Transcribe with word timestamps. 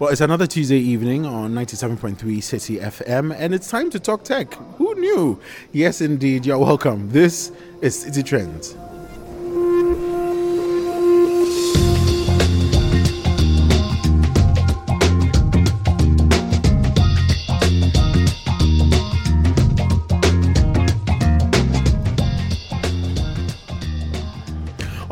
Well, 0.00 0.08
it's 0.08 0.22
another 0.22 0.46
Tuesday 0.46 0.78
evening 0.78 1.26
on 1.26 1.52
97.3 1.52 2.42
City 2.42 2.78
FM, 2.78 3.36
and 3.36 3.52
it's 3.52 3.68
time 3.68 3.90
to 3.90 4.00
talk 4.00 4.24
tech. 4.24 4.54
Who 4.78 4.94
knew? 4.94 5.38
Yes, 5.72 6.00
indeed. 6.00 6.46
You're 6.46 6.56
welcome. 6.56 7.10
This 7.10 7.52
is 7.82 8.00
City 8.00 8.22
Trends. 8.22 8.74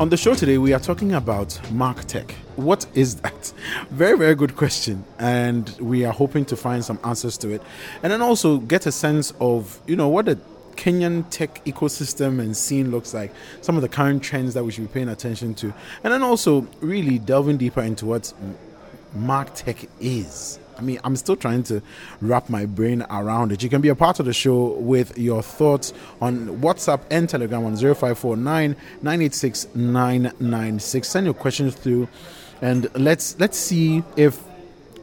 On 0.09 0.11
the 0.11 0.17
show 0.17 0.33
today, 0.33 0.57
we 0.57 0.73
are 0.73 0.79
talking 0.79 1.13
about 1.13 1.49
MarkTech. 1.65 2.31
What 2.55 2.87
is 2.95 3.17
that? 3.17 3.53
Very, 3.91 4.17
very 4.17 4.33
good 4.33 4.55
question. 4.55 5.03
And 5.19 5.69
we 5.79 6.03
are 6.03 6.11
hoping 6.11 6.45
to 6.45 6.55
find 6.55 6.83
some 6.83 6.97
answers 7.03 7.37
to 7.37 7.49
it. 7.51 7.61
And 8.01 8.11
then 8.11 8.19
also 8.19 8.57
get 8.57 8.87
a 8.87 8.91
sense 8.91 9.33
of, 9.39 9.79
you 9.85 9.95
know, 9.95 10.07
what 10.07 10.25
the 10.25 10.39
Kenyan 10.77 11.29
tech 11.29 11.63
ecosystem 11.63 12.39
and 12.39 12.57
scene 12.57 12.89
looks 12.89 13.13
like, 13.13 13.31
some 13.61 13.75
of 13.75 13.83
the 13.83 13.87
current 13.87 14.23
trends 14.23 14.55
that 14.55 14.63
we 14.63 14.71
should 14.71 14.87
be 14.87 14.91
paying 14.91 15.09
attention 15.09 15.53
to. 15.53 15.71
And 16.03 16.11
then 16.11 16.23
also 16.23 16.67
really 16.81 17.19
delving 17.19 17.57
deeper 17.57 17.81
into 17.81 18.07
what 18.07 18.33
MarkTech 19.15 19.87
is. 19.99 20.57
I 20.79 20.81
mean, 20.81 20.99
I'm 21.03 21.17
still 21.17 21.35
trying 21.35 21.63
to 21.63 21.81
wrap 22.21 22.49
my 22.49 22.65
brain 22.65 23.05
around 23.09 23.51
it. 23.51 23.61
You 23.61 23.69
can 23.69 23.81
be 23.81 23.89
a 23.89 23.95
part 23.95 24.19
of 24.21 24.25
the 24.25 24.33
show 24.33 24.73
with 24.75 25.17
your 25.17 25.43
thoughts 25.43 25.93
on 26.21 26.47
WhatsApp 26.61 27.01
and 27.11 27.27
Telegram 27.27 27.65
on 27.65 27.75
0549 27.75 28.75
986 29.01 29.67
996. 29.75 31.07
Send 31.07 31.25
your 31.25 31.33
questions 31.33 31.75
through 31.75 32.07
and 32.61 32.89
let's 32.95 33.37
let's 33.39 33.57
see 33.57 34.03
if 34.15 34.41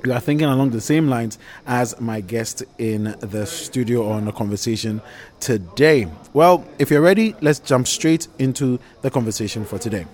you 0.04 0.12
are 0.12 0.20
thinking 0.20 0.46
along 0.46 0.70
the 0.70 0.80
same 0.80 1.08
lines 1.08 1.38
as 1.66 2.00
my 2.00 2.20
guest 2.20 2.62
in 2.78 3.14
the 3.20 3.44
studio 3.44 4.08
on 4.08 4.24
the 4.24 4.32
conversation 4.32 5.02
today. 5.40 6.08
Well, 6.32 6.66
if 6.78 6.90
you're 6.90 7.02
ready, 7.02 7.34
let's 7.42 7.58
jump 7.58 7.86
straight 7.86 8.28
into 8.38 8.78
the 9.02 9.10
conversation 9.10 9.64
for 9.64 9.78
today. 9.78 10.06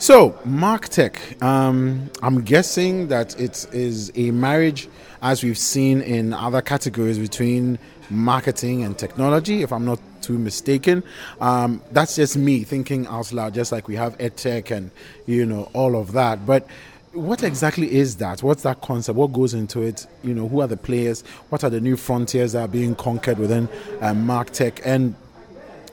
So, 0.00 0.30
MarkTech, 0.46 1.42
um, 1.42 2.08
I'm 2.22 2.42
guessing 2.42 3.08
that 3.08 3.38
it 3.40 3.66
is 3.74 4.12
a 4.14 4.30
marriage, 4.30 4.88
as 5.22 5.42
we've 5.42 5.58
seen 5.58 6.02
in 6.02 6.32
other 6.32 6.62
categories, 6.62 7.18
between 7.18 7.80
marketing 8.08 8.84
and 8.84 8.96
technology, 8.96 9.62
if 9.62 9.72
I'm 9.72 9.84
not 9.84 9.98
too 10.22 10.38
mistaken. 10.38 11.02
Um, 11.40 11.82
that's 11.90 12.14
just 12.14 12.36
me 12.36 12.62
thinking 12.62 13.08
out 13.08 13.32
loud, 13.32 13.54
just 13.54 13.72
like 13.72 13.88
we 13.88 13.96
have 13.96 14.16
EdTech 14.18 14.70
and, 14.70 14.92
you 15.26 15.44
know, 15.44 15.68
all 15.72 15.96
of 15.96 16.12
that. 16.12 16.46
But 16.46 16.68
what 17.12 17.42
exactly 17.42 17.92
is 17.92 18.16
that? 18.18 18.40
What's 18.40 18.62
that 18.62 18.80
concept? 18.80 19.16
What 19.18 19.32
goes 19.32 19.52
into 19.52 19.82
it? 19.82 20.06
You 20.22 20.32
know, 20.32 20.46
who 20.46 20.60
are 20.60 20.68
the 20.68 20.76
players? 20.76 21.22
What 21.48 21.64
are 21.64 21.70
the 21.70 21.80
new 21.80 21.96
frontiers 21.96 22.52
that 22.52 22.60
are 22.60 22.68
being 22.68 22.94
conquered 22.94 23.38
within 23.38 23.68
uh, 24.00 24.12
MarkTech? 24.12 24.80
And 24.84 25.16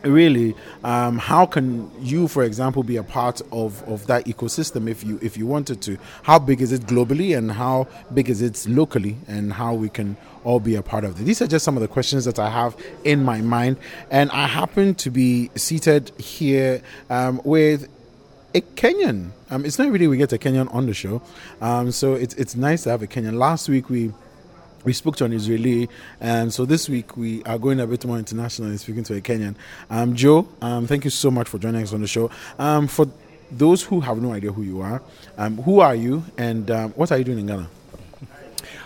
really 0.06 0.56
um, 0.84 1.18
how 1.18 1.46
can 1.46 1.90
you 2.02 2.28
for 2.28 2.44
example 2.44 2.84
be 2.84 2.98
a 2.98 3.04
part 3.04 3.42
of, 3.52 3.84
of 3.84 4.06
that 4.08 4.26
ecosystem 4.26 4.90
if 4.90 5.04
you 5.04 5.20
if 5.22 5.38
you 5.38 5.46
wanted 5.46 5.82
to 5.82 5.98
how 6.24 6.40
big 6.40 6.62
is 6.62 6.72
it 6.72 6.82
globally 6.82 7.38
and 7.38 7.52
how 7.52 7.88
big 8.14 8.30
is 8.30 8.42
it 8.42 8.66
locally 8.68 9.18
and 9.28 9.54
how 9.54 9.74
we 9.74 9.90
can 9.90 10.16
all 10.44 10.60
be 10.60 10.76
a 10.76 10.82
part 10.82 11.04
of 11.04 11.20
it 11.20 11.24
these 11.24 11.42
are 11.42 11.48
just 11.48 11.66
some 11.66 11.76
of 11.76 11.82
the 11.82 11.88
questions 11.88 12.26
that 12.26 12.40
i 12.40 12.50
have 12.50 12.76
in 13.04 13.24
my 13.24 13.42
mind 13.42 13.78
and 14.12 14.30
i 14.32 14.46
happen 14.46 14.94
to 14.94 15.10
be 15.10 15.50
seated 15.56 16.12
here 16.20 16.82
um, 17.10 17.42
with 17.44 17.90
a 18.54 18.62
Kenyan. 18.62 19.32
Um, 19.50 19.66
it's 19.66 19.78
not 19.78 19.92
really 19.92 20.08
we 20.08 20.16
get 20.16 20.32
a 20.32 20.38
Kenyan 20.38 20.74
on 20.74 20.86
the 20.86 20.94
show, 20.94 21.22
um, 21.60 21.92
so 21.92 22.14
it's 22.14 22.34
it's 22.36 22.56
nice 22.56 22.84
to 22.84 22.90
have 22.90 23.04
a 23.04 23.08
Kenyan. 23.08 23.34
Last 23.34 23.68
week 23.68 23.90
we 23.90 24.14
we 24.86 24.94
spoke 24.94 25.18
to 25.18 25.26
an 25.26 25.34
Israeli, 25.34 25.90
and 26.22 26.54
so 26.54 26.64
this 26.64 26.88
week 26.88 27.18
we 27.18 27.44
are 27.44 27.58
going 27.58 27.80
a 27.80 27.88
bit 27.88 28.06
more 28.06 28.18
international 28.20 28.70
and 28.70 28.80
speaking 28.80 29.04
to 29.04 29.16
a 29.16 29.22
Kenyan. 29.22 29.56
Um, 29.90 30.16
Joe, 30.16 30.48
um, 30.62 30.86
thank 30.88 31.04
you 31.04 31.10
so 31.10 31.32
much 31.32 31.50
for 31.50 31.58
joining 31.58 31.82
us 31.82 31.92
on 31.92 32.02
the 32.02 32.08
show. 32.08 32.30
Um, 32.60 32.88
for 32.88 33.08
those 33.52 33.82
who 33.84 34.00
have 34.00 34.22
no 34.22 34.32
idea 34.32 34.52
who 34.52 34.62
you 34.62 34.82
are, 34.82 35.02
um, 35.38 35.58
who 35.58 35.80
are 35.80 35.96
you, 35.96 36.24
and 36.38 36.70
um, 36.70 36.92
what 36.92 37.12
are 37.12 37.18
you 37.18 37.24
doing 37.24 37.40
in 37.40 37.48
Ghana? 37.48 37.68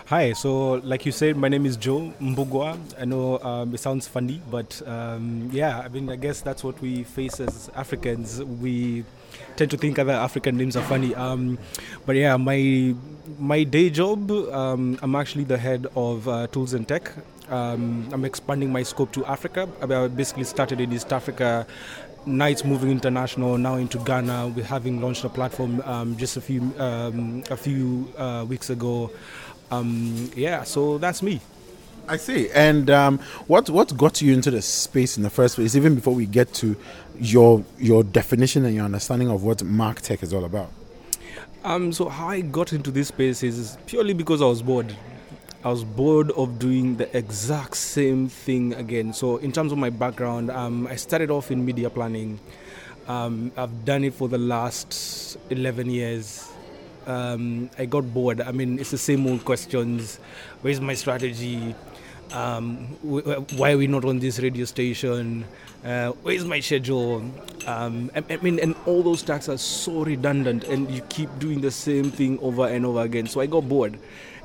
Hi, 0.06 0.32
so 0.32 0.74
like 0.82 1.06
you 1.06 1.12
said, 1.12 1.36
my 1.36 1.48
name 1.48 1.66
is 1.66 1.76
Joe 1.76 2.12
Mbugwa. 2.20 2.78
I 2.98 3.04
know 3.04 3.38
um, 3.40 3.72
it 3.74 3.78
sounds 3.78 4.08
funny, 4.08 4.42
but 4.50 4.82
yeah, 4.86 5.80
I 5.80 5.88
mean, 5.88 6.10
I 6.10 6.16
guess 6.16 6.40
that's 6.40 6.64
what 6.64 6.80
we 6.80 7.04
face 7.04 7.38
as 7.38 7.70
Africans. 7.76 8.42
We 8.42 9.04
tend 9.56 9.70
to 9.70 9.76
think 9.76 9.98
other 9.98 10.12
African 10.12 10.56
names 10.56 10.76
are 10.76 10.82
funny. 10.84 11.14
Um, 11.14 11.58
but 12.06 12.16
yeah, 12.16 12.36
my 12.36 12.94
my 13.38 13.64
day 13.64 13.90
job, 13.90 14.30
um, 14.30 14.98
I'm 15.02 15.14
actually 15.14 15.44
the 15.44 15.58
head 15.58 15.86
of 15.96 16.28
uh, 16.28 16.46
tools 16.48 16.74
and 16.74 16.86
tech. 16.86 17.12
Um, 17.48 18.08
I'm 18.12 18.24
expanding 18.24 18.72
my 18.72 18.82
scope 18.82 19.12
to 19.12 19.24
Africa. 19.26 19.68
I 19.82 20.08
basically 20.08 20.44
started 20.44 20.80
in 20.80 20.92
East 20.92 21.12
Africa. 21.12 21.66
Nights 22.26 22.64
moving 22.64 22.90
international 22.90 23.56
now 23.56 23.76
into 23.76 23.98
Ghana. 23.98 24.48
We're 24.54 24.64
having 24.64 25.00
launched 25.00 25.24
a 25.24 25.28
platform 25.30 25.80
um, 25.86 26.16
just 26.16 26.36
a 26.36 26.40
few 26.40 26.60
um, 26.78 27.42
a 27.50 27.56
few 27.56 28.12
uh, 28.18 28.44
weeks 28.46 28.70
ago. 28.70 29.10
Um, 29.70 30.30
yeah, 30.36 30.64
so 30.64 30.98
that's 30.98 31.22
me. 31.22 31.40
I 32.10 32.16
see. 32.16 32.50
And 32.50 32.90
um, 32.90 33.20
what 33.46 33.70
what 33.70 33.96
got 33.96 34.20
you 34.20 34.32
into 34.34 34.50
the 34.50 34.62
space 34.62 35.16
in 35.16 35.22
the 35.22 35.30
first 35.30 35.54
place? 35.54 35.76
Even 35.76 35.94
before 35.94 36.12
we 36.12 36.26
get 36.26 36.52
to 36.54 36.76
your 37.20 37.64
your 37.78 38.02
definition 38.02 38.64
and 38.64 38.74
your 38.74 38.84
understanding 38.84 39.30
of 39.30 39.44
what 39.44 39.58
MarkTech 39.58 40.24
is 40.24 40.34
all 40.34 40.44
about. 40.44 40.72
Um, 41.62 41.92
so 41.92 42.08
how 42.08 42.30
I 42.30 42.40
got 42.40 42.72
into 42.72 42.90
this 42.90 43.08
space 43.08 43.44
is 43.44 43.78
purely 43.86 44.12
because 44.12 44.42
I 44.42 44.46
was 44.46 44.60
bored. 44.60 44.96
I 45.62 45.68
was 45.68 45.84
bored 45.84 46.32
of 46.32 46.58
doing 46.58 46.96
the 46.96 47.16
exact 47.16 47.76
same 47.76 48.28
thing 48.28 48.74
again. 48.74 49.12
So 49.12 49.36
in 49.36 49.52
terms 49.52 49.70
of 49.70 49.78
my 49.78 49.90
background, 49.90 50.50
um, 50.50 50.88
I 50.88 50.96
started 50.96 51.30
off 51.30 51.52
in 51.52 51.64
media 51.64 51.90
planning. 51.90 52.40
Um, 53.06 53.52
I've 53.56 53.84
done 53.84 54.02
it 54.02 54.14
for 54.14 54.26
the 54.28 54.38
last 54.38 55.38
11 55.50 55.90
years. 55.90 56.49
Um, 57.10 57.70
I 57.76 57.86
got 57.86 58.12
bored. 58.14 58.40
I 58.40 58.52
mean, 58.52 58.78
it's 58.78 58.92
the 58.92 58.98
same 58.98 59.26
old 59.26 59.44
questions. 59.44 60.20
Where's 60.62 60.80
my 60.80 60.94
strategy? 60.94 61.74
Um, 62.32 62.86
why 63.58 63.72
are 63.72 63.78
we 63.78 63.88
not 63.88 64.04
on 64.04 64.20
this 64.20 64.38
radio 64.38 64.64
station? 64.64 65.44
Uh, 65.84 66.12
where's 66.22 66.44
my 66.44 66.60
schedule? 66.60 67.24
Um, 67.66 68.12
I, 68.14 68.22
I, 68.30 68.36
mean, 68.36 68.60
and 68.60 68.76
all 68.86 69.02
those 69.02 69.22
tasks 69.22 69.48
are 69.48 69.58
so 69.58 70.04
redundant, 70.04 70.64
and 70.64 70.88
you 70.88 71.02
keep 71.08 71.30
doing 71.40 71.60
the 71.60 71.72
same 71.72 72.12
thing 72.12 72.38
over 72.40 72.68
and 72.68 72.86
over 72.86 73.00
again. 73.00 73.26
So 73.26 73.40
I 73.40 73.46
got 73.46 73.68
bored, 73.68 73.98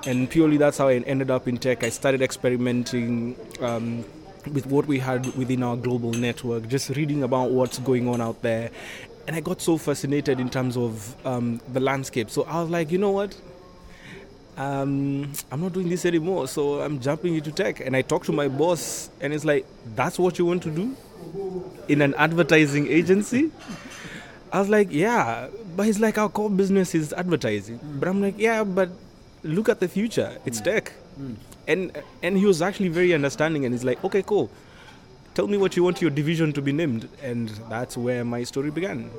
and 0.08 0.28
purely 0.28 0.58
that's 0.58 0.80
how 0.80 0.88
I 0.88 0.96
ended 0.96 1.30
up 1.30 1.48
in 1.48 1.58
tech. 1.58 1.84
I 1.84 1.90
started 1.90 2.22
experimenting. 2.22 3.36
Um, 3.62 4.06
with 4.54 4.68
what 4.68 4.86
we 4.86 5.00
had 5.00 5.26
within 5.36 5.64
our 5.64 5.76
global 5.76 6.12
network, 6.12 6.68
just 6.68 6.90
reading 6.92 7.24
about 7.24 7.50
what's 7.50 7.80
going 7.80 8.08
on 8.08 8.22
out 8.22 8.44
there, 8.44 8.70
and 9.28 9.36
I 9.36 9.40
got 9.40 9.62
so 9.62 9.78
fascinated 9.78 10.40
in 10.40 10.50
terms 10.50 10.78
of 10.78 11.16
um, 11.26 11.62
the 11.72 11.80
landscape. 11.80 12.30
So 12.30 12.44
I 12.44 12.62
was 12.62 12.70
like, 12.70 12.92
you 12.92 12.98
know 12.98 13.12
what? 13.12 13.36
um, 14.58 15.32
I'm 15.52 15.62
not 15.62 15.74
doing 15.74 15.90
this 15.90 16.06
anymore, 16.06 16.48
so 16.48 16.82
I'm 16.82 17.00
jumping 17.00 17.36
into 17.36 17.52
tech. 17.52 17.80
And 17.82 17.96
I 17.96 18.02
talked 18.02 18.26
to 18.28 18.32
my 18.32 18.48
boss, 18.48 19.10
and 19.20 19.34
it's 19.34 19.44
like, 19.44 19.66
that's 19.96 20.18
what 20.18 20.40
you 20.40 20.46
want 20.46 20.64
to 20.64 20.72
do 20.72 20.96
in 21.88 22.02
an 22.02 22.14
advertising 22.16 22.88
agency? 22.88 23.52
I 24.52 24.60
was 24.60 24.70
like, 24.70 24.90
yeah, 24.92 25.50
but 25.76 25.86
he's 25.86 26.00
like, 26.00 26.18
our 26.18 26.30
core 26.30 26.50
business 26.50 26.96
is 26.96 27.12
advertising. 27.14 27.80
Mm. 27.80 28.00
But 28.00 28.10
I'm 28.10 28.22
like, 28.22 28.36
yeah, 28.38 28.64
but 28.64 28.90
look 29.44 29.68
at 29.68 29.80
the 29.80 29.88
future, 29.88 30.38
it's 30.46 30.62
mm. 30.62 30.64
tech. 30.64 30.94
Mm. 31.20 31.36
And 31.68 32.04
and 32.22 32.38
he 32.38 32.46
was 32.46 32.62
actually 32.62 32.90
very 32.90 33.14
understanding, 33.14 33.66
and 33.66 33.74
he's 33.74 33.84
like, 33.84 34.04
okay, 34.04 34.22
cool. 34.22 34.50
Tell 35.36 35.48
me 35.48 35.58
what 35.58 35.76
you 35.76 35.84
want 35.84 36.02
your 36.02 36.12
division 36.12 36.54
to 36.54 36.62
be 36.62 36.72
named, 36.72 37.10
and 37.22 37.50
that's 37.70 37.98
where 37.98 38.24
my 38.24 38.46
story 38.46 38.72
began. 38.72 39.12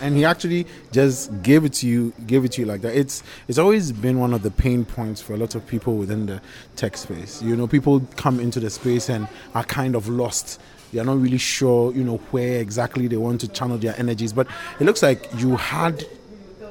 And 0.00 0.16
he 0.16 0.24
actually 0.24 0.66
just 0.90 1.30
gave 1.44 1.64
it 1.64 1.74
to 1.74 1.86
you 1.86 2.12
gave 2.26 2.44
it 2.44 2.52
to 2.52 2.62
you 2.62 2.66
like 2.66 2.80
that. 2.80 2.96
It's 2.96 3.22
it's 3.46 3.56
always 3.56 3.92
been 3.92 4.18
one 4.18 4.34
of 4.34 4.42
the 4.42 4.50
pain 4.50 4.84
points 4.84 5.22
for 5.22 5.32
a 5.32 5.36
lot 5.36 5.54
of 5.54 5.64
people 5.64 5.94
within 5.94 6.26
the 6.26 6.42
tech 6.74 6.96
space. 6.96 7.40
You 7.40 7.54
know 7.54 7.68
people 7.68 8.00
come 8.16 8.40
into 8.40 8.58
the 8.58 8.68
space 8.68 9.08
and 9.08 9.28
are 9.54 9.62
kind 9.62 9.94
of 9.94 10.08
lost. 10.08 10.60
They're 10.92 11.04
not 11.04 11.20
really 11.20 11.38
sure 11.38 11.92
you 11.92 12.02
know 12.02 12.16
where 12.32 12.60
exactly 12.60 13.06
they 13.06 13.16
want 13.16 13.40
to 13.42 13.48
channel 13.48 13.78
their 13.78 13.96
energies. 13.96 14.32
But 14.32 14.48
it 14.80 14.84
looks 14.84 15.04
like 15.04 15.28
you 15.36 15.54
had 15.54 16.04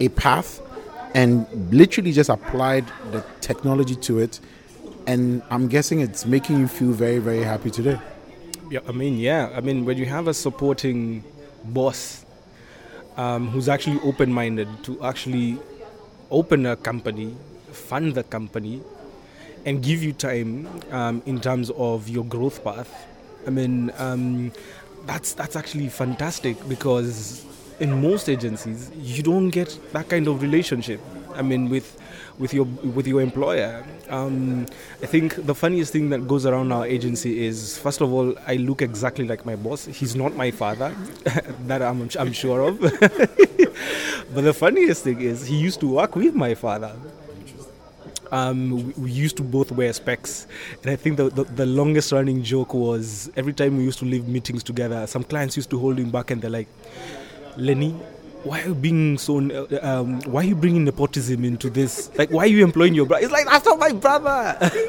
a 0.01 0.09
path 0.09 0.61
and 1.15 1.47
literally 1.73 2.11
just 2.11 2.29
applied 2.29 2.85
the 3.13 3.23
technology 3.39 3.95
to 3.95 4.19
it. 4.19 4.41
And 5.05 5.41
i'm 5.49 5.67
guessing 5.67 5.99
it's 5.99 6.25
making 6.25 6.59
you 6.59 6.67
feel 6.67 6.93
very 6.93 7.19
very 7.19 7.43
happy 7.43 7.69
today 7.69 7.99
yeah 8.69 8.79
i 8.87 8.91
mean 8.91 9.17
yeah 9.17 9.49
i 9.55 9.61
mean 9.61 9.85
when 9.85 9.97
you 9.97 10.05
have 10.05 10.27
a 10.27 10.33
supporting 10.33 11.23
boss 11.65 12.25
um, 13.17 13.47
who's 13.49 13.69
actually 13.69 13.99
open 14.01 14.33
minded 14.33 14.67
to 14.83 15.01
actually 15.03 15.59
open 16.31 16.65
a 16.65 16.75
company, 16.75 17.35
fund 17.71 18.15
the 18.15 18.23
company, 18.23 18.81
and 19.65 19.83
give 19.83 20.03
you 20.03 20.11
time 20.11 20.67
um, 20.91 21.21
in 21.25 21.39
terms 21.39 21.69
of 21.71 22.09
your 22.09 22.25
growth 22.25 22.63
path. 22.63 22.91
I 23.45 23.51
mean, 23.51 23.91
um, 23.97 24.51
that's 25.05 25.33
that's 25.33 25.55
actually 25.55 25.89
fantastic 25.89 26.57
because 26.67 27.45
in 27.79 28.01
most 28.01 28.29
agencies, 28.29 28.89
you 28.97 29.21
don't 29.23 29.49
get 29.49 29.77
that 29.93 30.09
kind 30.09 30.27
of 30.27 30.41
relationship. 30.41 30.99
I 31.35 31.41
mean, 31.41 31.69
with 31.69 31.97
with 32.39 32.53
your 32.53 32.65
with 32.65 33.07
your 33.07 33.21
employer. 33.21 33.83
Um, 34.09 34.65
I 35.01 35.05
think 35.05 35.45
the 35.45 35.55
funniest 35.55 35.93
thing 35.93 36.09
that 36.09 36.27
goes 36.27 36.45
around 36.45 36.71
our 36.71 36.85
agency 36.85 37.45
is, 37.45 37.77
first 37.77 38.01
of 38.01 38.11
all, 38.11 38.35
I 38.47 38.55
look 38.55 38.81
exactly 38.81 39.27
like 39.27 39.45
my 39.45 39.55
boss. 39.55 39.85
He's 39.85 40.15
not 40.15 40.35
my 40.35 40.51
father, 40.51 40.95
that 41.67 41.81
I'm, 41.81 42.09
I'm 42.19 42.33
sure 42.33 42.61
of. 42.61 42.79
but 44.33 44.41
the 44.43 44.53
funniest 44.53 45.03
thing 45.03 45.21
is, 45.21 45.45
he 45.47 45.55
used 45.55 45.79
to 45.81 45.87
work 45.87 46.15
with 46.15 46.35
my 46.35 46.55
father. 46.55 46.95
Um, 48.31 48.93
we, 48.97 49.11
used 49.11 49.37
to 49.37 49.43
both 49.43 49.71
wear 49.71 49.93
specs, 49.93 50.47
and 50.81 50.89
I 50.89 50.95
think 50.95 51.17
the, 51.17 51.29
the, 51.29 51.43
the 51.43 51.65
longest 51.67 52.11
running 52.11 52.41
joke 52.41 52.73
was 52.73 53.29
every 53.35 53.53
time 53.53 53.77
we 53.77 53.83
used 53.83 53.99
to 53.99 54.05
leave 54.05 54.27
meetings 54.27 54.63
together, 54.63 55.05
some 55.05 55.23
clients 55.23 55.55
used 55.55 55.69
to 55.69 55.77
hold 55.77 55.99
him 55.99 56.09
back, 56.09 56.31
and 56.31 56.41
they're 56.41 56.49
like, 56.49 56.67
"Lenny, 57.57 57.95
why 58.43 58.61
are 58.61 58.67
you 58.67 58.75
being 58.75 59.17
so 59.17 59.39
uh, 59.39 59.79
um, 59.81 60.21
why 60.21 60.41
are 60.41 60.47
you 60.47 60.55
bringing 60.55 60.83
nepotism 60.83 61.45
into 61.45 61.69
this? 61.69 62.11
Like 62.17 62.29
why 62.29 62.43
are 62.43 62.47
you 62.47 62.63
employing 62.63 62.93
your 62.93 63.05
brother 63.05 63.23
it's 63.23 63.31
like 63.31 63.45
that's 63.45 63.65
not 63.65 63.79
my 63.79 63.91
brother. 63.91 64.57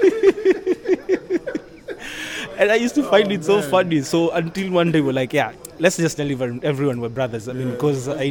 And 2.57 2.71
i 2.71 2.77
used 2.77 2.95
to 2.95 3.03
find 3.03 3.33
it 3.33 3.45
so 3.45 3.61
funny. 3.63 4.01
So 4.03 4.31
until 4.31 4.71
one 4.71 4.93
day 4.93 5.01
we're 5.01 5.13
like 5.13 5.33
yeah 5.33 5.53
let's 5.81 5.97
just 5.97 6.17
tell 6.17 6.31
everyone 6.31 7.01
we're 7.01 7.09
brothers. 7.09 7.49
I 7.49 7.53
mean 7.53 7.73
because 7.73 8.09
I, 8.09 8.31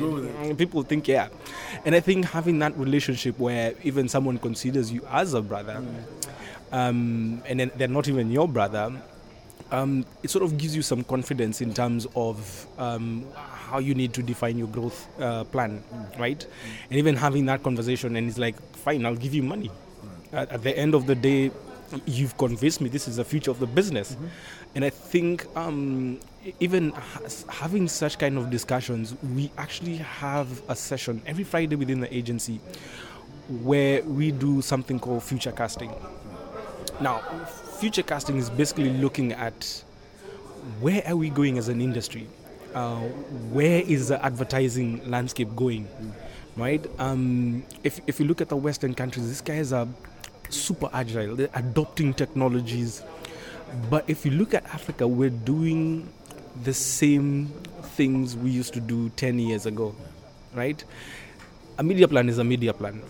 people 0.57 0.83
think 0.83 1.07
yeah. 1.07 1.27
And 1.85 1.93
i 1.95 1.99
think 1.99 2.25
having 2.25 2.59
that 2.59 2.77
relationship 2.77 3.37
where 3.37 3.73
even 3.83 4.07
someone 4.07 4.37
considers 4.37 4.91
you 4.91 5.05
as 5.11 5.33
a 5.33 5.41
brother 5.41 5.83
um, 6.71 7.41
and 7.45 7.59
then 7.59 7.71
they're 7.75 7.87
not 7.87 8.07
even 8.07 8.31
your 8.31 8.47
brother 8.47 8.91
um, 9.71 10.05
it 10.21 10.29
sort 10.29 10.43
of 10.43 10.57
gives 10.57 10.75
you 10.75 10.81
some 10.81 11.03
confidence 11.03 11.59
in 11.59 11.73
terms 11.73 12.07
of 12.15 12.67
um, 12.77 13.25
how 13.73 13.79
you 13.79 13.95
need 13.95 14.13
to 14.13 14.21
define 14.21 14.55
your 14.55 14.67
growth 14.67 15.07
uh, 15.19 15.43
plan, 15.45 15.83
mm. 15.91 16.19
right? 16.19 16.39
Mm. 16.39 16.89
And 16.89 16.99
even 16.99 17.15
having 17.15 17.47
that 17.47 17.63
conversation, 17.63 18.15
and 18.15 18.29
it's 18.29 18.37
like, 18.37 18.55
fine, 18.75 19.03
I'll 19.03 19.15
give 19.15 19.33
you 19.33 19.41
money. 19.41 19.69
Mm. 19.69 20.37
At, 20.37 20.51
at, 20.51 20.63
the 20.63 20.77
end 20.77 20.93
of 20.93 21.07
the 21.07 21.15
day, 21.15 21.49
you've 22.05 22.37
convinced 22.37 22.81
me 22.81 22.89
this 22.89 23.07
is 23.07 23.15
the 23.15 23.25
future 23.25 23.49
of 23.49 23.57
the 23.57 23.65
business. 23.65 24.11
Mm-hmm. 24.11 24.27
And 24.75 24.85
I 24.85 24.91
think 24.91 25.47
um, 25.55 26.19
even 26.59 26.91
ha- 26.91 27.21
having 27.49 27.87
such 27.87 28.19
kind 28.19 28.37
of 28.37 28.51
discussions, 28.51 29.15
we 29.35 29.51
actually 29.57 29.97
have 29.97 30.61
a 30.69 30.75
session 30.75 31.23
every 31.25 31.43
Friday 31.43 31.75
within 31.75 31.99
the 31.99 32.15
agency 32.15 32.59
where 33.63 34.03
we 34.03 34.31
do 34.31 34.61
something 34.61 34.99
called 34.99 35.23
future 35.23 35.51
casting. 35.51 35.91
Now, 37.01 37.21
future 37.79 38.03
casting 38.03 38.37
is 38.37 38.51
basically 38.51 38.91
looking 38.91 39.33
at 39.33 39.83
where 40.79 41.01
are 41.07 41.15
we 41.15 41.31
going 41.31 41.57
as 41.57 41.69
an 41.69 41.81
industry 41.81 42.27
uh, 42.73 42.99
where 43.51 43.81
is 43.81 44.09
the 44.09 44.23
advertising 44.23 45.09
landscape 45.09 45.55
going, 45.55 45.87
right? 46.55 46.85
Um, 46.99 47.63
if, 47.83 47.99
if 48.07 48.19
you 48.19 48.25
look 48.25 48.41
at 48.41 48.49
the 48.49 48.55
Western 48.55 48.93
countries, 48.93 49.27
these 49.27 49.41
guys 49.41 49.73
are 49.73 49.87
super 50.49 50.89
agile, 50.93 51.35
they're 51.35 51.49
adopting 51.53 52.13
technologies. 52.13 53.03
But 53.89 54.05
if 54.07 54.25
you 54.25 54.31
look 54.31 54.53
at 54.53 54.65
Africa, 54.65 55.07
we're 55.07 55.29
doing 55.29 56.11
the 56.63 56.73
same 56.73 57.47
things 57.95 58.35
we 58.35 58.51
used 58.51 58.73
to 58.73 58.79
do 58.79 59.09
10 59.09 59.39
years 59.39 59.65
ago, 59.65 59.95
right? 60.53 60.83
A 61.77 61.83
media 61.83 62.07
plan 62.07 62.29
is 62.29 62.37
a 62.37 62.43
media 62.43 62.73
plan. 62.73 63.01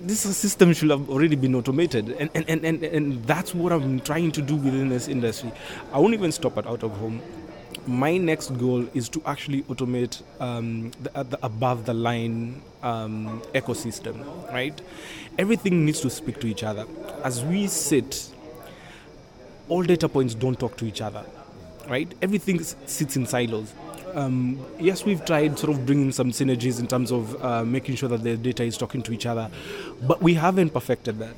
This 0.00 0.20
system 0.20 0.72
should 0.72 0.90
have 0.90 1.08
already 1.08 1.36
been 1.36 1.54
automated, 1.54 2.10
and, 2.18 2.28
and, 2.34 2.44
and, 2.48 2.64
and, 2.64 2.82
and 2.82 3.24
that's 3.24 3.54
what 3.54 3.72
I'm 3.72 4.00
trying 4.00 4.32
to 4.32 4.42
do 4.42 4.56
within 4.56 4.88
this 4.88 5.06
industry. 5.06 5.52
I 5.92 6.00
won't 6.00 6.12
even 6.14 6.32
stop 6.32 6.58
at 6.58 6.66
out 6.66 6.82
of 6.82 6.90
home 6.96 7.22
my 7.86 8.16
next 8.16 8.56
goal 8.58 8.86
is 8.94 9.08
to 9.10 9.22
actually 9.26 9.62
automate 9.62 10.22
um, 10.40 10.90
the, 11.02 11.16
uh, 11.16 11.22
the, 11.22 11.38
above 11.44 11.84
the 11.84 11.94
line 11.94 12.62
um, 12.82 13.42
ecosystem, 13.54 14.24
right? 14.52 14.80
Everything 15.38 15.84
needs 15.84 16.00
to 16.00 16.10
speak 16.10 16.40
to 16.40 16.46
each 16.46 16.62
other. 16.62 16.86
As 17.24 17.44
we 17.44 17.66
sit, 17.66 18.30
all 19.68 19.82
data 19.82 20.08
points 20.08 20.34
don't 20.34 20.58
talk 20.58 20.76
to 20.78 20.84
each 20.84 21.00
other, 21.00 21.24
right? 21.88 22.12
Everything 22.22 22.62
sits 22.62 23.16
in 23.16 23.26
silos. 23.26 23.72
Um, 24.14 24.64
yes, 24.78 25.04
we've 25.04 25.24
tried 25.24 25.58
sort 25.58 25.74
of 25.74 25.86
bringing 25.86 26.12
some 26.12 26.30
synergies 26.32 26.78
in 26.78 26.86
terms 26.86 27.10
of 27.10 27.42
uh, 27.42 27.64
making 27.64 27.96
sure 27.96 28.08
that 28.10 28.22
the 28.22 28.36
data 28.36 28.62
is 28.62 28.76
talking 28.76 29.02
to 29.02 29.12
each 29.12 29.26
other, 29.26 29.50
but 30.02 30.20
we 30.20 30.34
haven't 30.34 30.70
perfected 30.70 31.18
that 31.18 31.34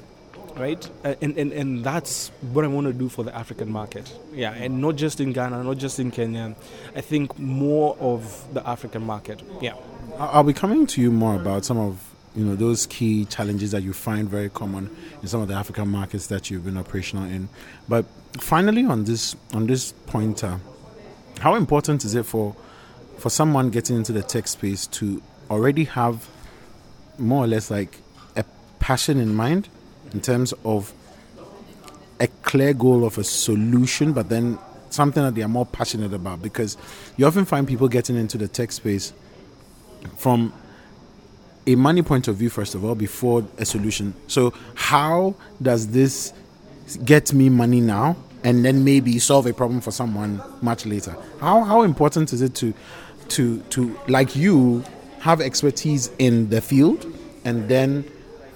right? 0.56 0.90
And, 1.04 1.36
and, 1.36 1.52
and 1.52 1.84
that's 1.84 2.28
what 2.52 2.64
I 2.64 2.68
want 2.68 2.86
to 2.86 2.92
do 2.92 3.08
for 3.08 3.22
the 3.24 3.34
African 3.34 3.70
market. 3.70 4.12
Yeah, 4.32 4.52
and 4.52 4.80
not 4.80 4.96
just 4.96 5.20
in 5.20 5.32
Ghana, 5.32 5.62
not 5.64 5.78
just 5.78 5.98
in 5.98 6.10
Kenya. 6.10 6.54
I 6.94 7.00
think 7.00 7.38
more 7.38 7.96
of 8.00 8.46
the 8.54 8.66
African 8.66 9.04
market. 9.04 9.42
Yeah. 9.60 9.74
I'll 10.18 10.44
be 10.44 10.52
coming 10.52 10.86
to 10.88 11.00
you 11.00 11.10
more 11.10 11.34
about 11.34 11.64
some 11.64 11.78
of 11.78 12.14
you 12.36 12.44
know 12.44 12.56
those 12.56 12.86
key 12.86 13.24
challenges 13.26 13.70
that 13.70 13.82
you 13.82 13.92
find 13.92 14.28
very 14.28 14.48
common 14.48 14.94
in 15.22 15.28
some 15.28 15.40
of 15.40 15.48
the 15.48 15.54
African 15.54 15.88
markets 15.88 16.26
that 16.28 16.50
you've 16.50 16.64
been 16.64 16.76
operational 16.76 17.24
in. 17.24 17.48
But 17.88 18.04
finally, 18.38 18.84
on 18.84 19.04
this 19.04 19.36
on 19.52 19.66
this 19.66 19.92
pointer, 20.06 20.60
how 21.40 21.54
important 21.54 22.04
is 22.04 22.14
it 22.14 22.26
for 22.26 22.54
for 23.18 23.30
someone 23.30 23.70
getting 23.70 23.96
into 23.96 24.12
the 24.12 24.22
tech 24.22 24.48
space 24.48 24.86
to 24.88 25.22
already 25.50 25.84
have 25.84 26.28
more 27.18 27.44
or 27.44 27.46
less 27.46 27.70
like 27.70 27.98
a 28.36 28.44
passion 28.80 29.18
in 29.18 29.34
mind 29.34 29.68
in 30.14 30.20
terms 30.20 30.54
of 30.64 30.92
a 32.20 32.28
clear 32.42 32.72
goal 32.72 33.04
of 33.04 33.18
a 33.18 33.24
solution, 33.24 34.12
but 34.12 34.28
then 34.28 34.58
something 34.88 35.22
that 35.22 35.34
they 35.34 35.42
are 35.42 35.48
more 35.48 35.66
passionate 35.66 36.14
about. 36.14 36.40
Because 36.40 36.76
you 37.16 37.26
often 37.26 37.44
find 37.44 37.66
people 37.66 37.88
getting 37.88 38.16
into 38.16 38.38
the 38.38 38.48
tech 38.48 38.72
space 38.72 39.12
from 40.16 40.52
a 41.66 41.74
money 41.74 42.02
point 42.02 42.28
of 42.28 42.36
view, 42.36 42.48
first 42.48 42.74
of 42.74 42.84
all, 42.84 42.94
before 42.94 43.44
a 43.58 43.64
solution. 43.64 44.14
So, 44.28 44.54
how 44.74 45.34
does 45.60 45.88
this 45.88 46.32
get 47.04 47.32
me 47.32 47.48
money 47.48 47.80
now 47.80 48.16
and 48.44 48.64
then 48.64 48.84
maybe 48.84 49.18
solve 49.18 49.46
a 49.46 49.52
problem 49.52 49.80
for 49.80 49.90
someone 49.90 50.40
much 50.62 50.86
later? 50.86 51.16
How, 51.40 51.64
how 51.64 51.82
important 51.82 52.32
is 52.32 52.42
it 52.42 52.54
to, 52.56 52.72
to, 53.30 53.60
to, 53.60 53.98
like 54.06 54.36
you, 54.36 54.84
have 55.20 55.40
expertise 55.40 56.10
in 56.18 56.50
the 56.50 56.60
field 56.60 57.06
and 57.46 57.66
then 57.66 58.04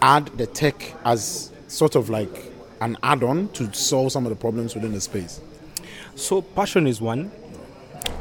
add 0.03 0.27
the 0.39 0.47
tech 0.47 0.95
as 1.05 1.53
sort 1.69 1.95
of 1.95 2.09
like 2.09 2.53
an 2.81 2.97
add-on 3.03 3.49
to 3.51 3.73
solve 3.75 4.13
some 4.13 4.25
of 4.27 4.31
the 4.31 4.37
problems 4.37 4.75
within 4.75 4.93
the 4.93 5.01
space? 5.01 5.41
So 6.15 6.43
passion 6.43 6.87
is 6.87 7.01
one. 7.01 7.31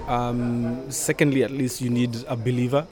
Um, 0.08 0.90
secondly, 0.92 1.44
at 1.44 1.52
least 1.52 1.82
you 1.82 1.90
need 1.90 2.16
a 2.28 2.36
believer. 2.36 2.88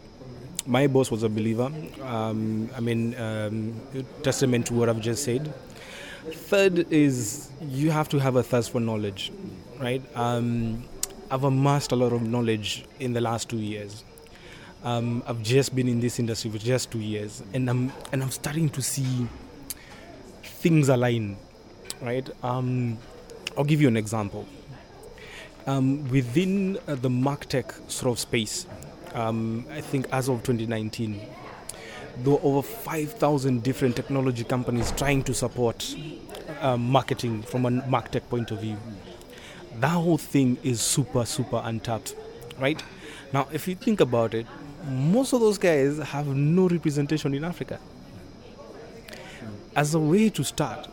My 0.66 0.88
boss 0.88 1.12
was 1.12 1.24
a 1.24 1.30
believer. 1.30 1.72
Um, 2.02 2.70
I 2.76 2.80
mean, 2.80 3.16
um, 3.20 3.80
testament 4.24 4.68
to 4.68 4.74
what 4.74 4.90
I've 4.90 5.00
just 5.00 5.24
said. 5.24 5.54
Third 6.34 6.92
is 6.92 7.50
you 7.62 7.92
have 7.92 8.10
to 8.10 8.20
have 8.20 8.36
a 8.36 8.44
thirst 8.44 8.72
for 8.72 8.80
knowledge, 8.80 9.32
right? 9.80 10.02
Um, 10.16 10.84
I've 11.30 11.44
amassed 11.44 11.92
a 11.92 11.96
lot 11.96 12.14
of 12.14 12.24
knowledge 12.24 12.86
in 13.00 13.14
the 13.14 13.22
last 13.22 13.50
two 13.50 13.58
years. 13.58 14.04
Um, 14.86 15.24
I've 15.26 15.42
just 15.42 15.76
been 15.76 15.88
in 15.88 16.00
this 16.00 16.20
industry 16.20 16.52
for 16.52 16.60
just 16.60 16.92
two 16.92 17.00
years, 17.00 17.42
and 17.56 17.68
I'm 17.68 17.92
and 18.12 18.22
I'm 18.22 18.30
starting 18.30 18.70
to 18.70 18.84
see 18.84 19.28
things 20.44 20.90
align, 20.90 21.38
right? 22.04 22.30
Um, 22.44 23.00
I'll 23.58 23.64
give 23.64 23.82
you 23.82 23.88
an 23.88 23.98
example. 23.98 24.46
Um, 25.66 26.08
within 26.10 26.78
uh, 26.88 26.94
the 26.94 27.10
martech 27.10 27.74
sort 27.90 28.12
of 28.12 28.20
space, 28.20 28.68
um, 29.16 29.66
I 29.72 29.82
think 29.82 30.06
as 30.12 30.30
of 30.30 30.44
2019, 30.44 31.20
there 32.18 32.34
were 32.34 32.40
over 32.44 32.62
5,000 32.62 33.64
different 33.64 33.96
technology 33.96 34.44
companies 34.44 34.92
trying 34.92 35.24
to 35.24 35.34
support 35.34 35.96
uh, 36.62 36.78
marketing 36.78 37.42
from 37.42 37.66
a 37.66 37.72
martech 37.72 38.30
point 38.30 38.52
of 38.52 38.62
view. 38.62 38.78
That 39.80 39.90
whole 39.90 40.20
thing 40.20 40.60
is 40.62 40.80
super, 40.80 41.26
super 41.26 41.60
untapped, 41.64 42.16
right? 42.60 42.84
Now, 43.34 43.48
if 43.52 43.68
you 43.68 43.74
think 43.74 44.00
about 44.00 44.36
it, 44.36 44.46
most 44.86 45.34
of 45.34 45.40
those 45.40 45.58
guys 45.58 45.98
have 45.98 46.28
no 46.28 46.68
representation 46.68 47.34
in 47.34 47.44
Africa. 47.44 47.80
As 49.76 49.94
a 49.94 50.00
way 50.00 50.30
to 50.30 50.44
start 50.44 50.88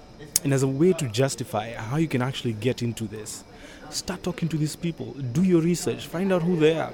and 0.45 0.53
as 0.53 0.63
a 0.63 0.69
way 0.69 0.93
to 0.95 1.09
justify 1.09 1.75
how 1.75 1.97
you 1.97 2.09
can 2.09 2.23
actually 2.23 2.55
get 2.55 2.83
into 2.83 3.05
this, 3.05 3.45
start 3.91 4.23
talking 4.23 4.49
to 4.49 4.57
these 4.57 4.75
people, 4.75 5.13
do 5.33 5.43
your 5.43 5.61
research, 5.61 6.07
find 6.07 6.33
out 6.33 6.43
who 6.43 6.57
they 6.57 6.79
are. 6.79 6.93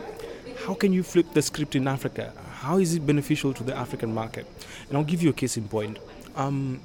How 0.67 0.75
can 0.75 0.93
you 0.93 1.02
flip 1.02 1.33
the 1.33 1.40
script 1.40 1.76
in 1.76 1.87
Africa? 1.87 2.33
How 2.50 2.78
is 2.78 2.95
it 2.95 3.07
beneficial 3.07 3.55
to 3.55 3.62
the 3.62 3.76
African 3.76 4.12
market? 4.12 4.47
And 4.88 4.99
I'll 4.99 5.05
give 5.05 5.23
you 5.23 5.31
a 5.31 5.33
case 5.33 5.57
in 5.57 5.69
point. 5.69 5.99
Um, 6.35 6.81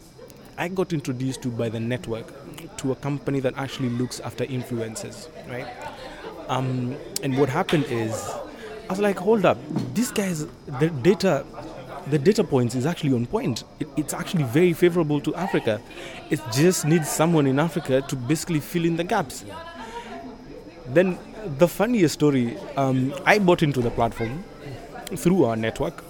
I 0.57 0.67
got 0.67 0.93
introduced 0.93 1.41
to 1.41 1.49
by 1.49 1.69
the 1.69 1.79
network 1.79 2.31
to 2.77 2.91
a 2.91 2.95
company 2.95 3.39
that 3.39 3.57
actually 3.57 3.89
looks 3.89 4.19
after 4.19 4.45
influencers, 4.45 5.27
right? 5.49 5.67
Um, 6.47 6.95
and 7.23 7.37
what 7.37 7.49
happened 7.49 7.85
is 7.89 8.29
I 8.83 8.89
was 8.89 8.99
like, 8.99 9.17
hold 9.17 9.45
up, 9.45 9.57
this 9.93 10.11
guy's 10.11 10.45
the 10.79 10.89
data, 11.01 11.45
the 12.07 12.19
data 12.19 12.43
points 12.43 12.75
is 12.75 12.85
actually 12.85 13.13
on 13.13 13.25
point. 13.25 13.63
It, 13.79 13.87
it's 13.95 14.13
actually 14.13 14.43
very 14.43 14.73
favorable 14.73 15.21
to 15.21 15.33
Africa. 15.35 15.81
It 16.29 16.41
just 16.51 16.85
needs 16.85 17.09
someone 17.09 17.47
in 17.47 17.59
Africa 17.59 18.01
to 18.01 18.15
basically 18.15 18.59
fill 18.59 18.85
in 18.85 18.97
the 18.97 19.03
gaps. 19.03 19.45
Then 20.87 21.17
the 21.57 21.67
funniest 21.67 22.13
story, 22.15 22.57
um, 22.75 23.13
I 23.25 23.39
bought 23.39 23.63
into 23.63 23.79
the 23.81 23.89
platform 23.89 24.43
through 25.15 25.45
our 25.45 25.55
network. 25.55 26.03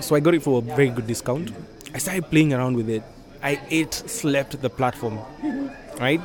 So 0.00 0.14
I 0.14 0.20
got 0.20 0.34
it 0.34 0.42
for 0.42 0.58
a 0.58 0.62
very 0.62 0.90
good 0.90 1.08
discount. 1.08 1.50
I 1.92 1.98
started 1.98 2.30
playing 2.30 2.52
around 2.52 2.76
with 2.76 2.88
it. 2.88 3.02
I 3.42 3.60
ate, 3.70 3.94
slept 3.94 4.60
the 4.62 4.70
platform, 4.70 5.18
right? 5.98 6.20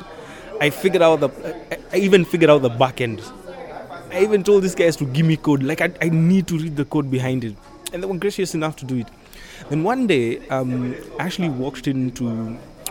I 0.60 0.70
figured 0.70 1.02
out 1.02 1.20
the, 1.20 1.30
I 1.92 1.96
even 1.96 2.24
figured 2.24 2.50
out 2.50 2.62
the 2.62 2.68
back 2.68 3.00
end. 3.00 3.22
I 4.14 4.22
even 4.22 4.44
told 4.44 4.62
these 4.62 4.76
guys 4.76 4.94
to 4.98 5.06
give 5.06 5.26
me 5.26 5.36
code. 5.36 5.64
Like 5.64 5.80
I, 5.80 5.90
I 6.00 6.08
need 6.08 6.46
to 6.46 6.56
read 6.56 6.76
the 6.76 6.84
code 6.84 7.10
behind 7.10 7.42
it, 7.42 7.56
and 7.92 8.00
they 8.00 8.06
were 8.06 8.16
gracious 8.16 8.54
enough 8.54 8.76
to 8.76 8.84
do 8.84 8.98
it. 8.98 9.08
Then 9.70 9.82
one 9.82 10.06
day, 10.06 10.46
um, 10.50 10.94
I 11.18 11.24
actually 11.24 11.48
walked 11.48 11.88
into 11.88 12.28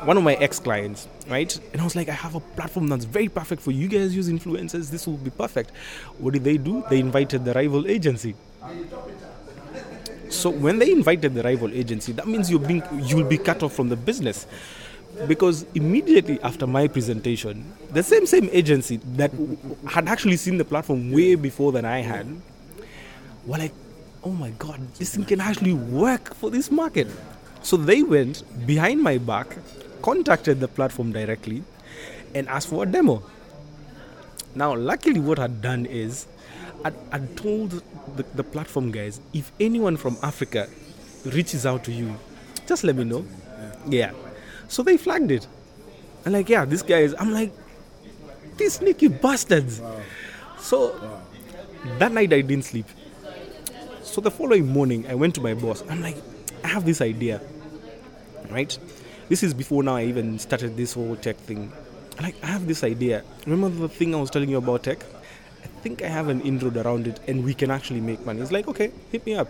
one 0.03 0.17
of 0.17 0.23
my 0.23 0.33
ex 0.35 0.59
clients, 0.59 1.07
right? 1.29 1.57
And 1.71 1.79
I 1.79 1.85
was 1.85 1.95
like, 1.95 2.09
I 2.09 2.11
have 2.11 2.35
a 2.35 2.41
platform 2.41 2.89
that's 2.89 3.05
very 3.05 3.29
perfect 3.29 3.61
for 3.61 3.71
you 3.71 3.87
guys 3.87 4.13
use 4.13 4.29
influencers. 4.29 4.91
This 4.91 5.07
will 5.07 5.15
be 5.15 5.29
perfect. 5.29 5.71
What 6.17 6.33
did 6.33 6.43
they 6.43 6.57
do? 6.57 6.83
They 6.89 6.99
invited 6.99 7.45
the 7.45 7.53
rival 7.53 7.87
agency. 7.87 8.35
So 10.27 10.49
when 10.49 10.77
they 10.77 10.91
invited 10.91 11.35
the 11.35 11.43
rival 11.43 11.71
agency, 11.73 12.11
that 12.13 12.27
means 12.27 12.51
you're 12.51 12.59
being 12.59 12.83
you'll 13.03 13.23
be 13.23 13.37
cut 13.37 13.63
off 13.63 13.73
from 13.73 13.87
the 13.87 13.95
business. 13.95 14.45
Because 15.27 15.65
immediately 15.75 16.39
after 16.41 16.65
my 16.65 16.87
presentation, 16.87 17.71
the 17.91 18.01
same 18.01 18.25
same 18.25 18.49
agency 18.51 18.97
that 19.15 19.31
had 19.85 20.07
actually 20.07 20.37
seen 20.37 20.57
the 20.57 20.65
platform 20.65 21.11
way 21.11 21.35
before 21.35 21.71
than 21.71 21.85
I 21.85 21.99
had, 21.99 22.27
were 23.45 23.57
like, 23.57 23.73
oh 24.23 24.31
my 24.31 24.49
god, 24.51 24.81
this 24.95 25.15
thing 25.15 25.25
can 25.25 25.39
actually 25.39 25.73
work 25.73 26.33
for 26.33 26.49
this 26.49 26.71
market. 26.71 27.07
So 27.61 27.77
they 27.77 28.01
went 28.01 28.43
behind 28.65 29.01
my 29.01 29.17
back, 29.17 29.55
contacted 30.01 30.59
the 30.59 30.67
platform 30.67 31.11
directly, 31.11 31.63
and 32.33 32.49
asked 32.49 32.69
for 32.69 32.83
a 32.83 32.85
demo. 32.85 33.23
Now, 34.55 34.75
luckily, 34.75 35.19
what 35.19 35.39
I'd 35.39 35.61
done 35.61 35.85
is 35.85 36.27
I'd, 36.83 36.93
I'd 37.11 37.37
told 37.37 37.81
the, 38.17 38.23
the 38.35 38.43
platform 38.43 38.91
guys 38.91 39.21
if 39.33 39.51
anyone 39.59 39.97
from 39.97 40.17
Africa 40.21 40.67
reaches 41.25 41.65
out 41.65 41.83
to 41.85 41.91
you, 41.91 42.15
just 42.67 42.83
let 42.83 42.95
me 42.95 43.03
know. 43.03 43.25
Yeah. 43.87 44.11
So 44.73 44.81
they 44.81 44.97
flagged 44.97 45.29
it. 45.29 45.47
And 46.25 46.33
like, 46.33 46.49
yeah, 46.49 46.65
this 46.65 46.81
guy 46.81 47.01
is. 47.01 47.13
I'm 47.19 47.31
like, 47.31 47.53
these 48.57 48.73
sneaky 48.73 49.07
bastards. 49.07 49.83
So 50.57 50.99
that 51.99 52.11
night 52.11 52.33
I 52.33 52.41
didn't 52.41 52.65
sleep. 52.65 52.87
So 54.01 54.19
the 54.19 54.31
following 54.31 54.67
morning 54.67 55.05
I 55.07 55.13
went 55.13 55.35
to 55.35 55.41
my 55.41 55.53
boss. 55.53 55.83
I'm 55.89 56.01
like, 56.01 56.17
I 56.63 56.69
have 56.69 56.85
this 56.85 57.01
idea. 57.01 57.39
Right? 58.49 58.75
This 59.29 59.43
is 59.43 59.53
before 59.53 59.83
now 59.83 59.97
I 59.97 60.05
even 60.05 60.39
started 60.39 60.75
this 60.75 60.93
whole 60.93 61.17
tech 61.17 61.37
thing. 61.37 61.71
Like, 62.19 62.35
I 62.41 62.47
have 62.47 62.65
this 62.65 62.83
idea. 62.83 63.23
Remember 63.45 63.69
the 63.69 63.89
thing 63.89 64.15
I 64.15 64.19
was 64.19 64.31
telling 64.31 64.49
you 64.49 64.57
about 64.57 64.83
tech? 64.83 65.05
I 65.63 65.67
think 65.83 66.01
I 66.01 66.07
have 66.07 66.29
an 66.29 66.41
intro 66.41 66.71
around 66.81 67.05
it 67.05 67.19
and 67.27 67.45
we 67.45 67.53
can 67.53 67.69
actually 67.69 68.01
make 68.01 68.25
money. 68.25 68.41
It's 68.41 68.51
like, 68.51 68.67
okay, 68.67 68.91
hit 69.11 69.23
me 69.23 69.35
up. 69.35 69.49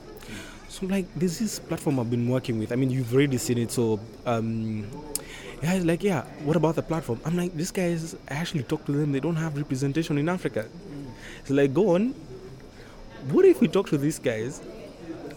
So 0.74 0.88
I'm 0.88 0.90
like, 0.90 1.06
this 1.14 1.40
is 1.40 1.60
platform 1.60 2.00
I've 2.00 2.10
been 2.10 2.28
working 2.28 2.58
with. 2.58 2.72
I 2.72 2.76
mean, 2.76 2.90
you've 2.90 3.14
already 3.14 3.38
seen 3.38 3.60
it. 3.60 3.70
So, 3.72 4.00
um, 4.26 4.88
yeah, 5.62 5.74
he's 5.76 5.86
like, 5.86 6.02
yeah, 6.02 6.24
what 6.46 6.56
about 6.56 6.74
the 6.74 6.82
platform? 6.82 7.22
I'm 7.26 7.38
like, 7.38 7.56
these 7.56 7.70
guys, 7.70 8.16
I 8.28 8.34
actually 8.34 8.64
talked 8.64 8.88
to 8.88 8.92
them. 8.92 9.12
They 9.12 9.20
don't 9.20 9.36
have 9.36 9.56
representation 9.56 10.18
in 10.18 10.28
Africa. 10.28 10.66
It's 11.42 11.52
like, 11.52 11.76
go 11.76 11.94
on. 11.94 12.16
What 13.30 13.46
if 13.46 13.62
we 13.62 13.68
talk 13.68 13.88
to 13.90 14.00
these 14.00 14.18
guys 14.18 14.62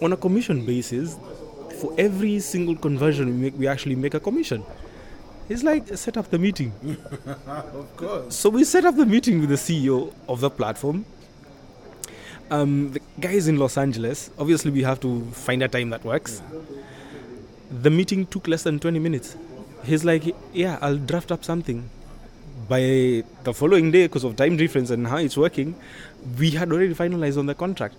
on 0.00 0.14
a 0.14 0.16
commission 0.16 0.64
basis? 0.64 1.18
For 1.82 1.94
every 1.98 2.40
single 2.40 2.74
conversion 2.74 3.26
we 3.26 3.32
make, 3.32 3.58
we 3.58 3.68
actually 3.68 3.94
make 3.94 4.14
a 4.14 4.20
commission. 4.20 4.64
It's 5.50 5.62
like 5.62 5.98
set 5.98 6.16
up 6.16 6.30
the 6.30 6.38
meeting. 6.38 6.72
of 7.46 7.94
course. 7.98 8.34
So 8.34 8.48
we 8.48 8.64
set 8.64 8.86
up 8.86 8.96
the 8.96 9.04
meeting 9.04 9.40
with 9.40 9.50
the 9.50 9.56
CEO 9.56 10.14
of 10.30 10.40
the 10.40 10.48
platform. 10.48 11.04
Um, 12.50 12.92
the 12.92 13.00
guy 13.20 13.32
is 13.32 13.48
in 13.48 13.56
Los 13.56 13.76
Angeles. 13.76 14.30
Obviously, 14.38 14.70
we 14.70 14.82
have 14.82 15.00
to 15.00 15.22
find 15.32 15.62
a 15.62 15.68
time 15.68 15.90
that 15.90 16.04
works. 16.04 16.42
The 17.82 17.90
meeting 17.90 18.26
took 18.26 18.46
less 18.46 18.62
than 18.62 18.78
20 18.78 18.98
minutes. 18.98 19.36
He's 19.84 20.04
like, 20.04 20.34
Yeah, 20.52 20.78
I'll 20.80 20.96
draft 20.96 21.32
up 21.32 21.44
something. 21.44 21.88
By 22.68 23.22
the 23.44 23.52
following 23.52 23.90
day, 23.90 24.04
because 24.04 24.24
of 24.24 24.36
time 24.36 24.56
difference 24.56 24.90
and 24.90 25.06
how 25.06 25.18
it's 25.18 25.36
working, 25.36 25.74
we 26.38 26.50
had 26.50 26.72
already 26.72 26.94
finalized 26.94 27.38
on 27.38 27.46
the 27.46 27.54
contract. 27.54 27.94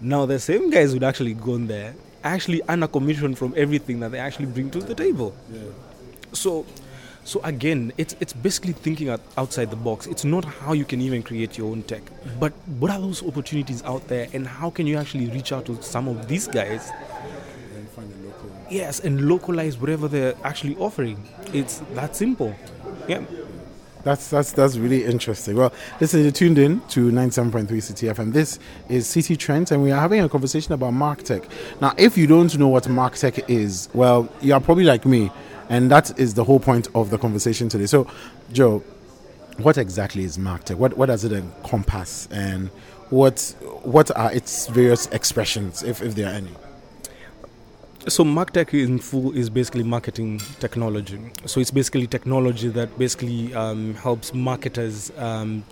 Now, 0.00 0.26
the 0.26 0.38
same 0.38 0.70
guys 0.70 0.92
would 0.94 1.02
actually 1.04 1.34
go 1.34 1.54
in 1.54 1.66
there, 1.66 1.94
actually 2.22 2.62
earn 2.68 2.82
a 2.82 2.88
commission 2.88 3.34
from 3.34 3.54
everything 3.56 4.00
that 4.00 4.12
they 4.12 4.18
actually 4.18 4.46
bring 4.46 4.70
to 4.70 4.80
the 4.80 4.94
table. 4.94 5.34
Yeah. 5.52 5.60
So, 6.32 6.66
so 7.24 7.40
again, 7.44 7.92
it's 7.96 8.16
it's 8.20 8.32
basically 8.32 8.72
thinking 8.72 9.08
out, 9.08 9.20
outside 9.38 9.70
the 9.70 9.76
box. 9.76 10.06
It's 10.06 10.24
not 10.24 10.44
how 10.44 10.72
you 10.72 10.84
can 10.84 11.00
even 11.00 11.22
create 11.22 11.56
your 11.56 11.70
own 11.70 11.82
tech, 11.84 12.02
but 12.40 12.52
what 12.78 12.90
are 12.90 13.00
those 13.00 13.22
opportunities 13.22 13.82
out 13.84 14.06
there, 14.08 14.28
and 14.32 14.46
how 14.46 14.70
can 14.70 14.86
you 14.86 14.96
actually 14.96 15.26
reach 15.30 15.52
out 15.52 15.66
to 15.66 15.80
some 15.82 16.08
of 16.08 16.26
these 16.26 16.48
guys? 16.48 16.90
And 17.76 17.88
find 17.90 18.10
local. 18.24 18.50
Yes, 18.70 19.00
and 19.00 19.28
localize 19.28 19.78
whatever 19.78 20.08
they're 20.08 20.34
actually 20.42 20.76
offering. 20.76 21.28
It's 21.52 21.78
that 21.94 22.16
simple. 22.16 22.54
Yeah. 23.08 23.22
That's 24.04 24.28
that's 24.30 24.50
that's 24.50 24.76
really 24.76 25.04
interesting. 25.04 25.56
Well, 25.56 25.72
listen, 26.00 26.22
you're 26.22 26.32
tuned 26.32 26.58
in 26.58 26.80
to 26.88 27.12
97.3 27.12 27.68
CTF, 27.68 28.18
and 28.18 28.32
This 28.32 28.58
is 28.88 29.06
City 29.06 29.36
Trends, 29.36 29.70
and 29.70 29.80
we 29.80 29.92
are 29.92 30.00
having 30.00 30.20
a 30.22 30.28
conversation 30.28 30.72
about 30.72 30.92
MarkTech. 30.92 31.48
Now, 31.80 31.94
if 31.96 32.18
you 32.18 32.26
don't 32.26 32.58
know 32.58 32.66
what 32.66 32.84
MarkTech 32.84 33.48
is, 33.48 33.88
well, 33.94 34.28
you 34.40 34.54
are 34.54 34.60
probably 34.60 34.82
like 34.82 35.06
me, 35.06 35.30
and 35.72 35.90
that 35.90 36.18
is 36.18 36.34
the 36.34 36.44
whole 36.44 36.60
point 36.60 36.88
of 36.94 37.08
the 37.08 37.16
conversation 37.16 37.70
today. 37.70 37.86
So, 37.86 38.06
Joe, 38.52 38.80
what 39.56 39.78
exactly 39.78 40.22
is 40.22 40.36
MarkTech? 40.36 40.76
What 40.76 40.98
what 40.98 41.06
does 41.06 41.24
it 41.24 41.32
encompass, 41.32 42.28
and 42.30 42.68
what 43.08 43.54
what 43.82 44.14
are 44.16 44.30
its 44.30 44.66
various 44.66 45.06
expressions, 45.08 45.82
if 45.82 46.02
if 46.02 46.14
there 46.14 46.26
are 46.26 46.34
any? 46.34 46.50
So 48.08 48.22
MarkTech 48.22 48.74
in 48.84 48.98
full 48.98 49.32
is 49.32 49.48
basically 49.48 49.84
marketing 49.84 50.40
technology. 50.60 51.18
So 51.46 51.60
it's 51.60 51.70
basically 51.70 52.06
technology 52.06 52.68
that 52.68 52.98
basically 52.98 53.54
um, 53.54 53.94
helps 53.94 54.34
marketers 54.34 55.10
um, 55.16 55.64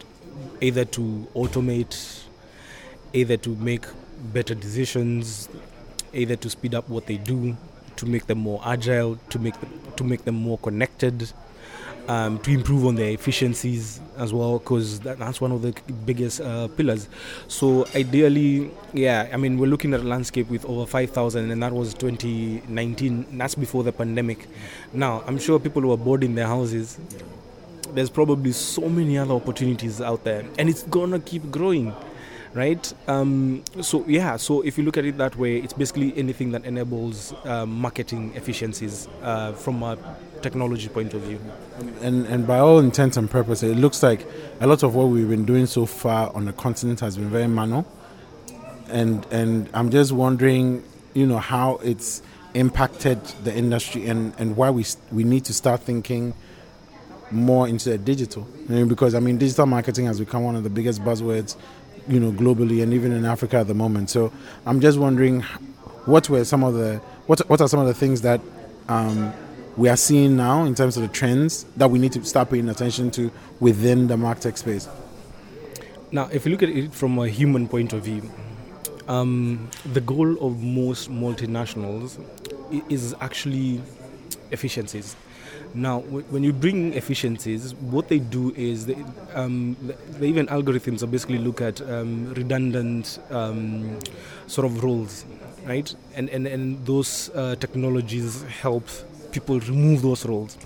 either 0.61 0.85
to 0.87 1.26
automate, 1.35 2.23
either 3.12 3.37
to 3.38 3.50
make 3.57 3.85
better 4.33 4.54
decisions, 4.54 5.49
either 6.14 6.37
to 6.37 6.49
speed 6.49 6.75
up 6.75 6.88
what 6.88 7.07
they 7.07 7.16
do, 7.16 7.57
to 8.00 8.07
make 8.07 8.26
them 8.26 8.38
more 8.38 8.61
agile, 8.64 9.16
to 9.28 9.38
make 9.38 9.59
them, 9.61 9.71
to 9.97 10.04
make 10.04 10.25
them 10.25 10.35
more 10.35 10.59
connected, 10.59 11.30
um, 12.09 12.38
to 12.40 12.50
improve 12.50 12.87
on 12.87 12.95
their 12.95 13.11
efficiencies 13.11 14.00
as 14.16 14.33
well, 14.33 14.59
because 14.59 15.00
that, 15.00 15.19
that's 15.19 15.40
one 15.40 15.52
of 15.52 15.61
the 15.61 15.73
biggest 16.07 16.40
uh, 16.40 16.69
pillars. 16.69 17.09
So 17.47 17.87
ideally, 17.95 18.71
yeah, 18.95 19.28
I 19.33 19.37
mean, 19.37 19.59
we're 19.59 19.69
looking 19.69 19.92
at 19.92 20.00
a 20.00 20.09
landscape 20.09 20.49
with 20.49 20.64
over 20.64 20.87
5,000, 20.87 21.50
and 21.50 21.62
that 21.62 21.73
was 21.73 21.92
2019. 21.95 23.38
That's 23.38 23.54
before 23.54 23.85
the 23.85 23.92
pandemic. 23.92 24.49
Now, 24.95 25.23
I'm 25.26 25.38
sure 25.38 25.59
people 25.61 25.83
who 25.83 25.92
are 25.92 25.99
bored 25.99 26.25
in 26.25 26.35
their 26.35 26.47
houses. 26.47 26.99
There's 27.92 28.11
probably 28.11 28.52
so 28.52 28.88
many 28.88 29.19
other 29.19 29.35
opportunities 29.35 30.00
out 30.00 30.25
there, 30.25 30.45
and 30.59 30.69
it's 30.71 30.85
gonna 30.85 31.21
keep 31.21 31.50
growing 31.50 31.95
right? 32.54 32.92
Um, 33.09 33.62
so 33.80 34.04
yeah, 34.07 34.37
so 34.37 34.62
if 34.62 34.76
you 34.76 34.85
look 34.85 34.97
at 34.97 35.04
it 35.04 35.19
that 35.19 35.37
way, 35.37 35.59
it's 35.59 35.73
basically 35.73 36.16
anything 36.16 36.52
that 36.52 36.64
enables 36.64 37.33
uh, 37.45 37.66
marketing 37.66 38.33
efficiencies 38.35 39.09
uh, 39.23 39.52
from 39.52 39.83
a 39.83 39.97
technology 40.42 40.88
point 40.88 41.14
of 41.14 41.23
view. 41.23 41.40
And 42.00 42.26
and 42.26 42.47
by 42.47 42.59
all 42.59 42.78
intents 42.78 43.16
and 43.16 43.30
purposes, 43.30 43.73
it 43.73 43.76
looks 43.76 44.02
like 44.02 44.26
a 44.61 44.66
lot 44.66 44.83
of 44.83 44.95
what 44.95 45.04
we've 45.04 45.28
been 45.28 45.45
doing 45.45 45.66
so 45.66 45.87
far 45.87 46.35
on 46.35 46.45
the 46.45 46.52
continent 46.52 47.00
has 47.00 47.16
been 47.16 47.30
very 47.30 47.49
manual. 47.49 47.87
And 48.88 49.26
and 49.30 49.69
I'm 49.73 49.90
just 49.90 50.12
wondering, 50.12 50.83
you 51.14 51.26
know, 51.26 51.38
how 51.38 51.76
it's 51.83 52.23
impacted 52.54 53.23
the 53.45 53.57
industry 53.57 54.07
and, 54.07 54.35
and 54.38 54.57
why 54.57 54.71
we 54.71 54.85
we 55.12 55.23
need 55.25 55.45
to 55.45 55.54
start 55.54 55.83
thinking 55.83 56.35
more 57.30 57.69
into 57.69 57.90
the 57.90 57.99
digital. 57.99 58.47
I 58.69 58.73
mean, 58.73 58.88
because 58.88 59.14
I 59.14 59.21
mean, 59.21 59.38
digital 59.38 59.66
marketing 59.66 60.07
has 60.07 60.19
become 60.19 60.42
one 60.42 60.57
of 60.57 60.64
the 60.64 60.71
biggest 60.71 61.02
buzzwords 61.04 61.57
you 62.09 62.21
know, 62.21 62.33
globally 62.33 62.83
and 62.83 62.92
even 62.92 63.12
in 63.12 63.25
Africa 63.25 63.59
at 63.59 63.66
the 63.66 63.75
moment. 63.75 64.11
So 64.11 64.33
I'm 64.66 64.80
just 64.80 64.99
wondering, 64.99 65.42
what 66.07 66.28
were 66.28 66.45
some 66.45 66.64
of 66.64 66.75
the 66.75 66.97
what 67.26 67.40
what 67.49 67.61
are 67.61 67.69
some 67.69 67.80
of 67.80 67.87
the 67.87 67.95
things 67.95 68.23
that 68.23 68.40
um, 68.88 69.33
we 69.76 69.88
are 69.88 69.97
seeing 69.97 70.37
now 70.37 70.64
in 70.64 70.75
terms 70.75 70.97
of 70.97 71.02
the 71.02 71.09
trends 71.09 71.64
that 71.76 71.90
we 71.90 71.99
need 71.99 72.12
to 72.12 72.25
start 72.25 72.50
paying 72.50 72.69
attention 72.69 73.11
to 73.12 73.30
within 73.61 74.09
the 74.09 74.16
market 74.16 74.59
space? 74.59 74.88
Now, 76.12 76.28
if 76.33 76.45
you 76.45 76.50
look 76.50 76.62
at 76.62 76.71
it 76.71 76.92
from 76.92 77.19
a 77.19 77.28
human 77.28 77.69
point 77.69 77.92
of 77.92 78.02
view, 78.02 78.28
um, 79.07 79.69
the 79.92 80.00
goal 80.00 80.37
of 80.45 80.62
most 80.62 81.11
multinationals 81.11 82.19
is 82.88 83.14
actually 83.21 83.80
efficiencies. 84.50 85.16
Now, 85.73 86.00
when 86.00 86.43
you 86.43 86.53
bring 86.53 86.95
efficiencies, 86.95 87.75
what 87.75 88.09
they 88.09 88.19
do 88.19 88.53
is 88.57 88.87
they, 88.87 88.97
um, 89.35 89.77
they 90.19 90.29
even 90.29 90.47
algorithms 90.49 91.03
are 91.03 91.07
basically 91.07 91.39
look 91.39 91.61
at 91.61 91.81
um, 91.83 92.35
redundant 92.35 93.21
um, 93.31 93.99
sort 94.49 94.67
of 94.67 94.83
roles, 94.83 95.25
right? 95.65 95.95
And 96.17 96.29
and 96.31 96.47
and 96.47 96.85
those 96.85 97.31
uh, 97.35 97.55
technologies 97.57 98.43
help 98.43 98.89
people 99.31 99.61
remove 99.61 100.03
those 100.03 100.27
roles. 100.27 100.59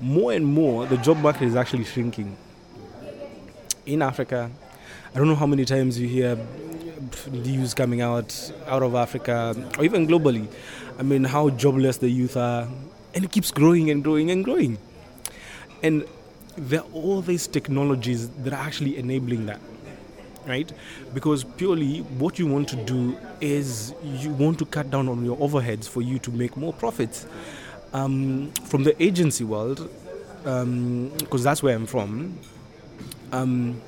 More 0.00 0.32
and 0.32 0.44
more, 0.46 0.86
the 0.86 0.96
job 0.96 1.18
market 1.18 1.42
is 1.42 1.54
actually 1.54 1.84
shrinking 1.84 2.36
in 3.86 4.02
Africa, 4.02 4.50
I 5.14 5.18
don't 5.18 5.26
know 5.26 5.34
how 5.34 5.46
many 5.46 5.64
times 5.64 5.98
you 5.98 6.06
hear 6.06 6.38
news 7.30 7.74
coming 7.74 8.00
out 8.00 8.52
out 8.66 8.82
of 8.82 8.94
Africa 8.94 9.56
or 9.78 9.84
even 9.84 10.06
globally. 10.06 10.46
I 10.98 11.02
mean, 11.02 11.24
how 11.24 11.50
jobless 11.50 11.96
the 11.96 12.08
youth 12.08 12.36
are, 12.36 12.68
and 13.14 13.24
it 13.24 13.30
keeps 13.30 13.50
growing 13.50 13.90
and 13.90 14.02
growing 14.04 14.30
and 14.30 14.44
growing. 14.44 14.78
And 15.82 16.04
there 16.56 16.80
are 16.80 16.90
all 16.92 17.22
these 17.22 17.46
technologies 17.46 18.28
that 18.28 18.52
are 18.52 18.60
actually 18.66 18.98
enabling 18.98 19.46
that, 19.46 19.60
right? 20.46 20.70
Because 21.14 21.44
purely 21.44 21.98
what 22.18 22.38
you 22.38 22.46
want 22.46 22.68
to 22.68 22.76
do 22.76 23.16
is 23.40 23.94
you 24.04 24.30
want 24.30 24.58
to 24.58 24.66
cut 24.66 24.90
down 24.90 25.08
on 25.08 25.24
your 25.24 25.36
overheads 25.38 25.88
for 25.88 26.02
you 26.02 26.18
to 26.20 26.30
make 26.30 26.56
more 26.56 26.72
profits. 26.72 27.26
Um, 27.92 28.52
from 28.66 28.84
the 28.84 29.00
agency 29.02 29.42
world, 29.42 29.90
because 30.44 30.62
um, 30.62 31.42
that's 31.42 31.62
where 31.62 31.74
I'm 31.74 31.86
from, 31.86 32.38
um, 33.32 33.80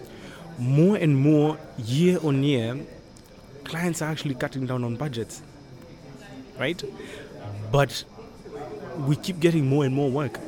more 0.58 0.96
and 0.96 1.16
more 1.16 1.58
year 1.78 2.18
on 2.22 2.42
year, 2.42 2.78
clients 3.64 4.02
are 4.02 4.10
actually 4.10 4.34
cutting 4.34 4.66
down 4.66 4.84
on 4.84 4.96
budgets, 4.96 5.42
right? 6.58 6.82
But 7.70 8.04
we 8.98 9.16
keep 9.16 9.40
getting 9.40 9.66
more 9.66 9.84
and 9.84 9.94
more 9.94 10.10
work, 10.10 10.38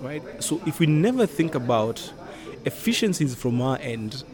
right? 0.00 0.22
So 0.42 0.60
if 0.66 0.78
we 0.78 0.86
never 0.86 1.26
think 1.26 1.54
about 1.54 2.12
efficiencies 2.64 3.34
from 3.34 3.60
our 3.60 3.78
end, 3.78 4.24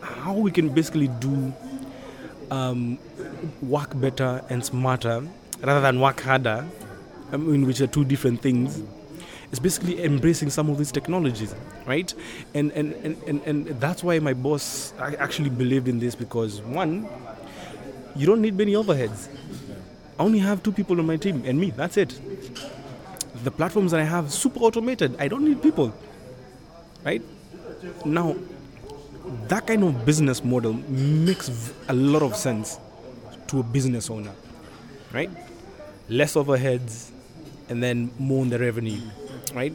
how 0.00 0.34
we 0.34 0.50
can 0.50 0.68
basically 0.70 1.08
do 1.08 1.52
um, 2.50 2.98
work 3.62 3.98
better 4.00 4.42
and 4.48 4.64
smarter 4.64 5.26
rather 5.62 5.80
than 5.80 6.00
work 6.00 6.20
harder, 6.20 6.66
I 7.32 7.36
mean, 7.36 7.66
which 7.66 7.80
are 7.80 7.86
two 7.86 8.04
different 8.04 8.40
things 8.42 8.82
It's 9.50 9.58
basically 9.58 10.04
embracing 10.04 10.50
some 10.50 10.70
of 10.70 10.78
these 10.78 10.92
technologies, 10.92 11.54
right? 11.84 12.12
And 12.54 12.70
and, 12.72 12.92
and, 13.04 13.16
and, 13.26 13.42
and 13.44 13.66
that's 13.80 14.04
why 14.04 14.18
my 14.20 14.32
boss 14.32 14.94
actually 14.98 15.50
believed 15.50 15.88
in 15.88 15.98
this 15.98 16.14
because 16.14 16.60
one, 16.62 17.08
you 18.14 18.26
don't 18.26 18.40
need 18.40 18.56
many 18.56 18.74
overheads. 18.74 19.28
I 20.20 20.22
only 20.22 20.38
have 20.40 20.62
two 20.62 20.70
people 20.70 21.00
on 21.00 21.06
my 21.06 21.16
team 21.16 21.42
and 21.46 21.58
me, 21.58 21.70
that's 21.70 21.96
it. 21.96 22.20
The 23.42 23.50
platforms 23.50 23.92
that 23.92 24.00
I 24.00 24.04
have 24.04 24.30
super 24.30 24.60
automated. 24.60 25.16
I 25.18 25.28
don't 25.28 25.44
need 25.44 25.62
people. 25.62 25.94
Right? 27.02 27.22
Now 28.04 28.36
that 29.48 29.66
kind 29.66 29.82
of 29.82 30.04
business 30.04 30.44
model 30.44 30.74
makes 30.74 31.72
a 31.88 31.94
lot 31.94 32.22
of 32.22 32.36
sense 32.36 32.78
to 33.48 33.60
a 33.60 33.62
business 33.62 34.10
owner. 34.10 34.32
Right? 35.10 35.30
Less 36.10 36.34
overheads 36.34 37.10
and 37.70 37.82
then 37.82 38.10
more 38.18 38.42
on 38.42 38.50
the 38.50 38.58
revenue 38.58 39.00
right? 39.54 39.72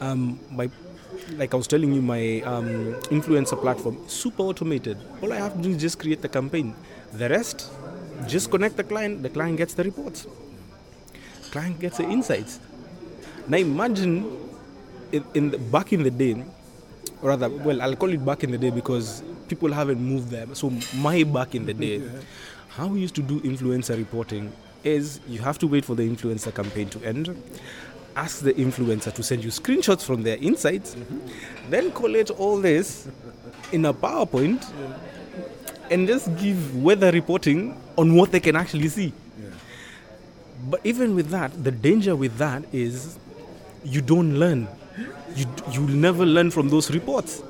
Um, 0.00 0.40
my, 0.50 0.70
like 1.36 1.54
I 1.54 1.56
was 1.56 1.66
telling 1.66 1.92
you, 1.92 2.02
my 2.02 2.40
um, 2.42 2.94
influencer 3.10 3.60
platform 3.60 3.98
super 4.08 4.42
automated. 4.42 4.98
All 5.22 5.32
I 5.32 5.36
have 5.36 5.54
to 5.56 5.62
do 5.62 5.70
is 5.70 5.80
just 5.80 5.98
create 5.98 6.22
the 6.22 6.28
campaign. 6.28 6.74
The 7.12 7.28
rest, 7.28 7.70
just 8.26 8.50
connect 8.50 8.76
the 8.76 8.84
client. 8.84 9.22
The 9.22 9.30
client 9.30 9.58
gets 9.58 9.74
the 9.74 9.84
reports. 9.84 10.26
Client 11.50 11.80
gets 11.80 11.98
the 11.98 12.04
insights. 12.04 12.60
Now 13.48 13.58
imagine, 13.58 14.38
in, 15.10 15.24
in 15.34 15.50
the, 15.50 15.58
back 15.58 15.92
in 15.92 16.02
the 16.02 16.10
day, 16.10 16.44
or 17.20 17.30
rather, 17.30 17.48
well, 17.48 17.82
I'll 17.82 17.96
call 17.96 18.10
it 18.10 18.24
back 18.24 18.44
in 18.44 18.50
the 18.50 18.58
day 18.58 18.70
because 18.70 19.22
people 19.48 19.72
haven't 19.72 20.00
moved 20.00 20.30
there. 20.30 20.46
So 20.54 20.72
my 20.96 21.24
back 21.24 21.54
in 21.54 21.66
the 21.66 21.74
day, 21.74 22.02
how 22.70 22.86
we 22.86 23.00
used 23.00 23.14
to 23.16 23.22
do 23.22 23.40
influencer 23.40 23.96
reporting 23.96 24.52
is 24.82 25.20
you 25.28 25.40
have 25.40 25.58
to 25.58 25.66
wait 25.66 25.84
for 25.84 25.94
the 25.94 26.02
influencer 26.02 26.54
campaign 26.54 26.88
to 26.90 27.04
end 27.04 27.36
ask 28.16 28.40
the 28.40 28.52
influencer 28.54 29.12
to 29.14 29.22
send 29.22 29.42
you 29.42 29.50
screenshots 29.50 30.04
from 30.04 30.22
their 30.22 30.36
insights, 30.36 30.94
mm-hmm. 30.94 31.70
then 31.70 31.90
collate 31.92 32.30
all 32.30 32.60
this 32.60 33.08
in 33.72 33.84
a 33.86 33.94
PowerPoint 33.94 34.62
yeah. 34.62 34.96
And 35.92 36.08
just 36.08 36.34
give 36.36 36.82
weather 36.82 37.10
reporting 37.10 37.76
on 37.98 38.14
what 38.14 38.32
they 38.32 38.40
can 38.40 38.56
actually 38.56 38.88
see. 38.88 39.12
Yeah. 39.38 39.50
But 40.70 40.80
even 40.84 41.14
with 41.14 41.28
that, 41.28 41.62
the 41.62 41.70
danger 41.70 42.16
with 42.16 42.38
that 42.38 42.64
is 42.72 43.18
you 43.84 44.00
don't 44.00 44.38
learn. 44.38 44.68
You 45.36 45.46
you'll 45.70 45.96
never 46.08 46.24
learn 46.24 46.50
from 46.50 46.68
those 46.68 46.90
reports 46.90 47.42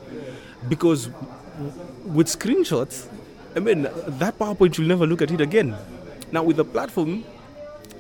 because 0.68 1.08
with 2.04 2.26
screenshots, 2.26 3.06
I 3.54 3.60
mean 3.60 3.82
that 3.82 4.38
PowerPoint 4.38 4.78
you'll 4.78 4.88
never 4.88 5.06
look 5.06 5.22
at 5.22 5.30
it 5.30 5.40
again. 5.40 5.76
Now 6.32 6.42
with 6.42 6.56
the 6.56 6.64
platform, 6.64 7.24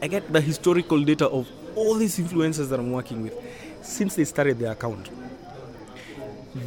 I 0.00 0.08
get 0.08 0.32
the 0.32 0.40
historical 0.40 1.04
data 1.04 1.28
of 1.28 1.48
all 1.76 1.94
these 1.94 2.18
influencers 2.18 2.68
that 2.70 2.80
I'm 2.80 2.92
working 2.92 3.22
with 3.22 3.34
since 3.82 4.16
they 4.16 4.24
started 4.24 4.58
their 4.58 4.72
account. 4.72 5.10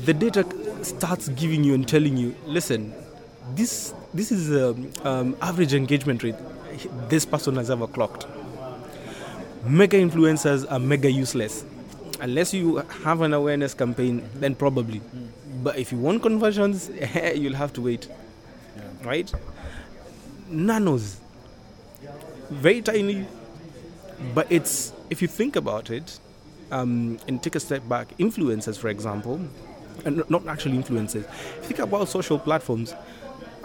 The 0.06 0.14
data 0.14 0.46
starts 0.84 1.30
giving 1.30 1.64
you 1.64 1.74
and 1.74 1.88
telling 1.88 2.18
you, 2.18 2.36
listen, 2.46 2.94
this 3.54 3.94
this 4.14 4.32
is 4.32 4.48
the 4.50 4.76
um, 5.04 5.36
average 5.42 5.74
engagement 5.74 6.24
rate 6.24 6.36
this 7.10 7.26
person 7.26 7.56
has 7.56 7.70
ever 7.70 7.88
clocked. 7.88 8.26
Mega 9.66 9.98
influencers 9.98 10.70
are 10.72 10.80
mega 10.80 11.10
useless. 11.10 11.66
Unless 12.22 12.54
you 12.54 12.78
have 13.04 13.22
an 13.22 13.34
awareness 13.34 13.74
campaign, 13.74 14.28
then 14.36 14.56
probably. 14.56 15.02
But 15.64 15.78
if 15.78 15.92
you 15.92 15.98
want 15.98 16.22
conversions, 16.22 16.90
you'll 17.36 17.56
have 17.56 17.74
to 17.74 17.82
wait. 17.82 18.08
Yeah. 18.76 18.84
Right? 19.04 19.34
Nanos. 20.50 21.18
Very 22.50 22.82
tiny, 22.82 23.26
but 24.36 24.46
it's 24.52 24.94
if 25.10 25.22
you 25.22 25.28
think 25.28 25.56
about 25.56 25.90
it 25.90 26.20
um, 26.72 27.18
and 27.28 27.42
take 27.42 27.56
a 27.56 27.60
step 27.60 27.88
back, 27.90 28.16
influencers, 28.20 28.78
for 28.78 28.90
example, 28.90 29.42
and 30.06 30.24
not 30.30 30.46
actually 30.48 30.78
influencers. 30.78 31.26
Think 31.64 31.80
about 31.80 32.08
social 32.08 32.38
platforms 32.38 32.94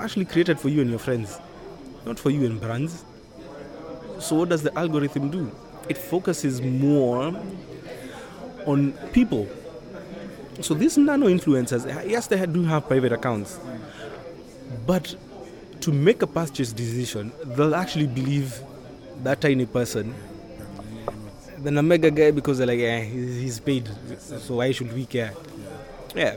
actually 0.01 0.25
created 0.25 0.59
for 0.59 0.69
you 0.69 0.81
and 0.81 0.91
your 0.91 0.99
friends, 0.99 1.39
not 2.07 2.19
for 2.19 2.31
you 2.31 2.47
and 2.47 2.61
brands. 2.61 3.05
So 4.19 4.37
what 4.37 4.49
does 4.49 4.63
the 4.63 4.77
algorithm 4.79 5.31
do? 5.31 5.51
It 5.89 5.97
focuses 5.97 6.61
more 6.61 7.35
on 8.67 8.93
people. 9.13 9.49
So 10.61 10.75
these 10.75 10.99
nano 10.99 11.27
influencers, 11.27 11.87
yes, 12.09 12.27
they 12.27 12.45
do 12.47 12.65
have 12.65 12.87
private 12.87 13.13
accounts, 13.13 13.59
but 14.87 15.15
to 15.81 15.93
make 15.93 16.21
a 16.21 16.27
purchase 16.27 16.73
decision, 16.73 17.33
they'll 17.45 17.75
actually 17.75 18.07
believe 18.07 18.61
that 19.23 19.41
tiny 19.41 19.65
person 19.65 20.15
than 21.63 21.79
a 21.79 21.83
mega 21.83 22.11
guy 22.11 22.31
because 22.31 22.59
they're 22.59 22.67
like, 22.67 22.79
yeah, 22.79 23.01
he's 23.01 23.59
paid, 23.59 23.89
so 24.19 24.57
why 24.57 24.73
should 24.73 24.93
we 24.93 25.07
care? 25.07 25.33
Yeah. 26.15 26.37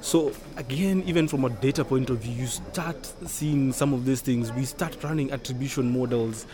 So 0.00 0.32
again, 0.56 1.02
even 1.06 1.28
from 1.28 1.44
a 1.44 1.50
data 1.50 1.84
point 1.84 2.08
of 2.08 2.18
view, 2.18 2.32
you 2.32 2.46
start 2.46 3.12
seeing 3.26 3.72
some 3.72 3.92
of 3.92 4.06
these 4.06 4.22
things. 4.22 4.50
We 4.52 4.64
start 4.64 4.96
running 5.04 5.30
attribution 5.30 5.96
models, 5.96 6.46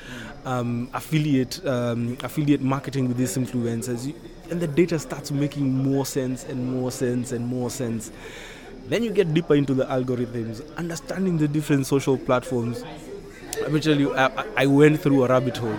um, 0.45 0.91
affiliate 0.93 1.65
um, 1.65 2.19
affiliate 2.25 2.61
marketing 2.61 3.07
with 3.07 3.17
these 3.17 3.37
influencers, 3.37 4.13
and 4.51 4.61
the 4.61 4.67
data 4.67 4.99
starts 4.99 5.31
making 5.31 5.73
more 5.73 6.05
sense 6.05 6.45
and 6.45 6.73
more 6.73 6.91
sense 6.91 7.31
and 7.31 7.47
more 7.47 7.71
sense. 7.71 8.11
Then 8.89 9.05
you 9.05 9.11
get 9.13 9.33
deeper 9.33 9.55
into 9.55 9.75
the 9.75 9.85
algorithms, 9.87 10.63
understanding 10.77 11.39
the 11.39 11.49
different 11.49 11.87
social 11.87 12.19
platforms. 12.19 12.85
Let 13.61 13.73
me 13.73 13.81
tell 13.81 13.99
you, 13.99 14.15
I, 14.15 14.45
I 14.57 14.67
went 14.67 15.01
through 15.01 15.25
a 15.25 15.29
rabbit 15.29 15.57
hole 15.57 15.79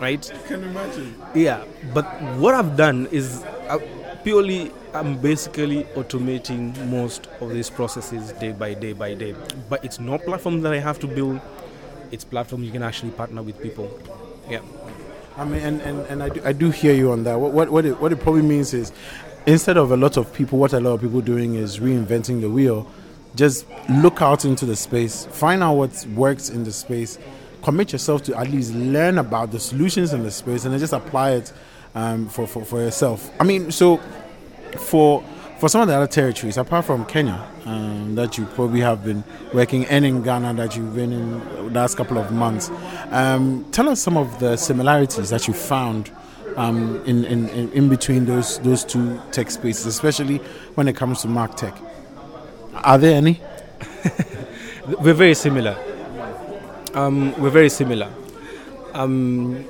right? 0.00 0.32
I 0.34 0.48
can 0.48 0.64
imagine. 0.64 1.14
Yeah, 1.34 1.64
but 1.92 2.04
what 2.36 2.54
I've 2.54 2.76
done 2.76 3.06
is 3.10 3.44
uh, 3.68 3.78
purely 4.24 4.72
I'm 4.94 5.18
basically 5.18 5.84
automating 5.94 6.74
most 6.88 7.28
of 7.40 7.50
these 7.50 7.68
processes 7.70 8.32
day 8.32 8.52
by 8.52 8.74
day 8.74 8.92
by 8.92 9.14
day. 9.14 9.34
But 9.68 9.84
it's 9.84 10.00
not 10.00 10.24
platform 10.24 10.62
that 10.62 10.72
I 10.72 10.78
have 10.78 10.98
to 11.00 11.06
build. 11.06 11.40
It's 12.10 12.24
platform 12.24 12.64
you 12.64 12.72
can 12.72 12.82
actually 12.82 13.12
partner 13.12 13.42
with 13.42 13.60
people. 13.62 13.90
Yeah. 14.48 14.60
I 15.36 15.44
mean, 15.44 15.62
and, 15.62 15.80
and, 15.82 16.00
and 16.06 16.22
I, 16.22 16.28
do, 16.28 16.40
I 16.44 16.52
do 16.52 16.70
hear 16.70 16.94
you 16.94 17.10
on 17.10 17.24
that. 17.24 17.38
What, 17.38 17.52
what, 17.52 17.70
what, 17.70 17.84
it, 17.84 18.00
what 18.00 18.12
it 18.12 18.20
probably 18.20 18.42
means 18.42 18.72
is 18.72 18.92
instead 19.46 19.76
of 19.76 19.90
a 19.90 19.96
lot 19.96 20.16
of 20.16 20.32
people, 20.32 20.58
what 20.58 20.72
a 20.72 20.80
lot 20.80 20.92
of 20.92 21.00
people 21.00 21.20
doing 21.20 21.56
is 21.56 21.80
reinventing 21.80 22.40
the 22.40 22.48
wheel. 22.48 22.90
Just 23.34 23.66
look 23.90 24.22
out 24.22 24.44
into 24.44 24.64
the 24.64 24.76
space, 24.76 25.26
find 25.26 25.62
out 25.62 25.74
what 25.74 26.06
works 26.14 26.50
in 26.50 26.62
the 26.62 26.70
space, 26.70 27.18
commit 27.62 27.90
yourself 27.90 28.22
to 28.22 28.38
at 28.38 28.48
least 28.48 28.72
learn 28.74 29.18
about 29.18 29.50
the 29.50 29.58
solutions 29.58 30.12
in 30.12 30.22
the 30.22 30.30
space 30.30 30.64
and 30.64 30.72
then 30.72 30.78
just 30.78 30.92
apply 30.92 31.32
it 31.32 31.52
um, 31.94 32.28
for, 32.28 32.46
for, 32.46 32.64
for 32.64 32.80
yourself. 32.80 33.30
I 33.40 33.44
mean, 33.44 33.70
so 33.70 33.98
for 34.78 35.22
for 35.58 35.68
some 35.68 35.80
of 35.80 35.88
the 35.88 35.94
other 35.94 36.06
territories, 36.08 36.56
apart 36.58 36.84
from 36.84 37.06
Kenya, 37.06 37.46
um, 37.64 38.16
that 38.16 38.36
you 38.36 38.44
probably 38.44 38.80
have 38.80 39.04
been 39.04 39.22
working, 39.52 39.86
and 39.86 40.04
in 40.04 40.22
Ghana 40.22 40.52
that 40.54 40.76
you've 40.76 40.94
been 40.94 41.12
in 41.12 41.38
the 41.56 41.62
last 41.70 41.96
couple 41.96 42.18
of 42.18 42.32
months, 42.32 42.70
um, 43.10 43.64
tell 43.70 43.88
us 43.88 44.02
some 44.02 44.16
of 44.16 44.38
the 44.40 44.56
similarities 44.56 45.30
that 45.30 45.46
you 45.46 45.54
found 45.54 46.10
um, 46.56 47.02
in, 47.06 47.24
in, 47.24 47.48
in 47.72 47.88
between 47.88 48.26
those 48.26 48.58
those 48.60 48.84
two 48.84 49.20
tech 49.30 49.50
spaces, 49.50 49.86
especially 49.86 50.38
when 50.74 50.88
it 50.88 50.96
comes 50.96 51.22
to 51.22 51.28
Mark 51.28 51.56
Tech. 51.56 51.76
Are 52.74 52.98
there 52.98 53.16
any? 53.16 53.40
We're 55.00 55.14
very 55.14 55.34
similar. 55.34 55.78
Um, 56.94 57.34
we're 57.40 57.50
very 57.50 57.70
similar 57.70 58.08
um, 58.94 59.64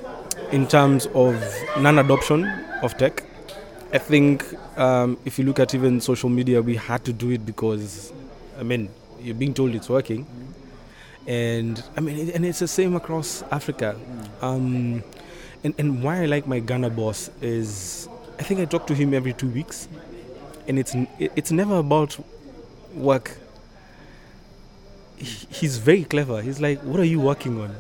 in 0.55 0.69
terms 0.69 1.07
of 1.15 1.35
non-adoption 1.81 2.45
of 2.81 2.97
tech. 2.97 3.25
I 3.93 3.99
think 3.99 4.45
um, 4.79 5.19
if 5.25 5.37
you 5.37 5.45
look 5.45 5.59
at 5.59 5.75
even 5.75 6.01
social 6.01 6.29
media, 6.29 6.63
we 6.63 6.77
had 6.77 7.05
to 7.07 7.13
do 7.13 7.31
it 7.33 7.45
because 7.45 8.13
I 8.61 8.63
mean, 8.63 8.89
you're 9.21 9.35
being 9.35 9.53
told 9.53 9.75
it's 9.75 9.89
working, 9.89 10.25
and 11.27 11.83
I 11.97 12.01
mean, 12.01 12.31
and 12.31 12.47
it's 12.47 12.61
the 12.61 12.69
same 12.69 12.95
across 12.95 13.43
Africa. 13.51 13.97
Um, 14.43 15.03
and 15.65 15.75
and 15.77 16.05
why 16.05 16.23
I 16.23 16.27
like 16.27 16.47
my 16.47 16.61
Ghana 16.61 16.91
boss 16.91 17.31
is, 17.43 18.09
I 18.39 18.45
think 18.45 18.61
I 18.61 18.65
talk 18.65 18.87
to 18.87 18.95
him 18.95 19.13
every 19.13 19.33
two 19.33 19.49
weeks, 19.49 19.89
and 20.69 20.79
it's 20.79 20.95
it's 21.19 21.51
never 21.51 21.79
about 21.79 22.17
work. 22.95 23.39
He's 25.17 25.79
very 25.79 26.05
clever. 26.05 26.43
He's 26.43 26.61
like, 26.61 26.79
"What 26.83 27.01
are 27.01 27.11
you 27.15 27.21
working 27.21 27.61
on?" 27.61 27.75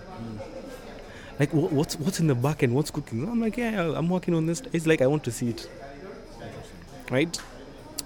Like, 1.38 1.50
what's 1.52 1.96
what's 1.96 2.20
in 2.20 2.28
the 2.28 2.34
back 2.34 2.62
and 2.62 2.74
what's 2.74 2.90
cooking? 2.90 3.28
I'm 3.28 3.40
like, 3.40 3.56
"Yeah, 3.56 3.92
I'm 3.94 4.08
working 4.08 4.34
on 4.34 4.46
this." 4.46 4.62
It's 4.72 4.86
like 4.86 5.02
I 5.02 5.06
want 5.06 5.24
to 5.24 5.32
see 5.32 5.48
it, 5.50 5.68
right? 7.10 7.40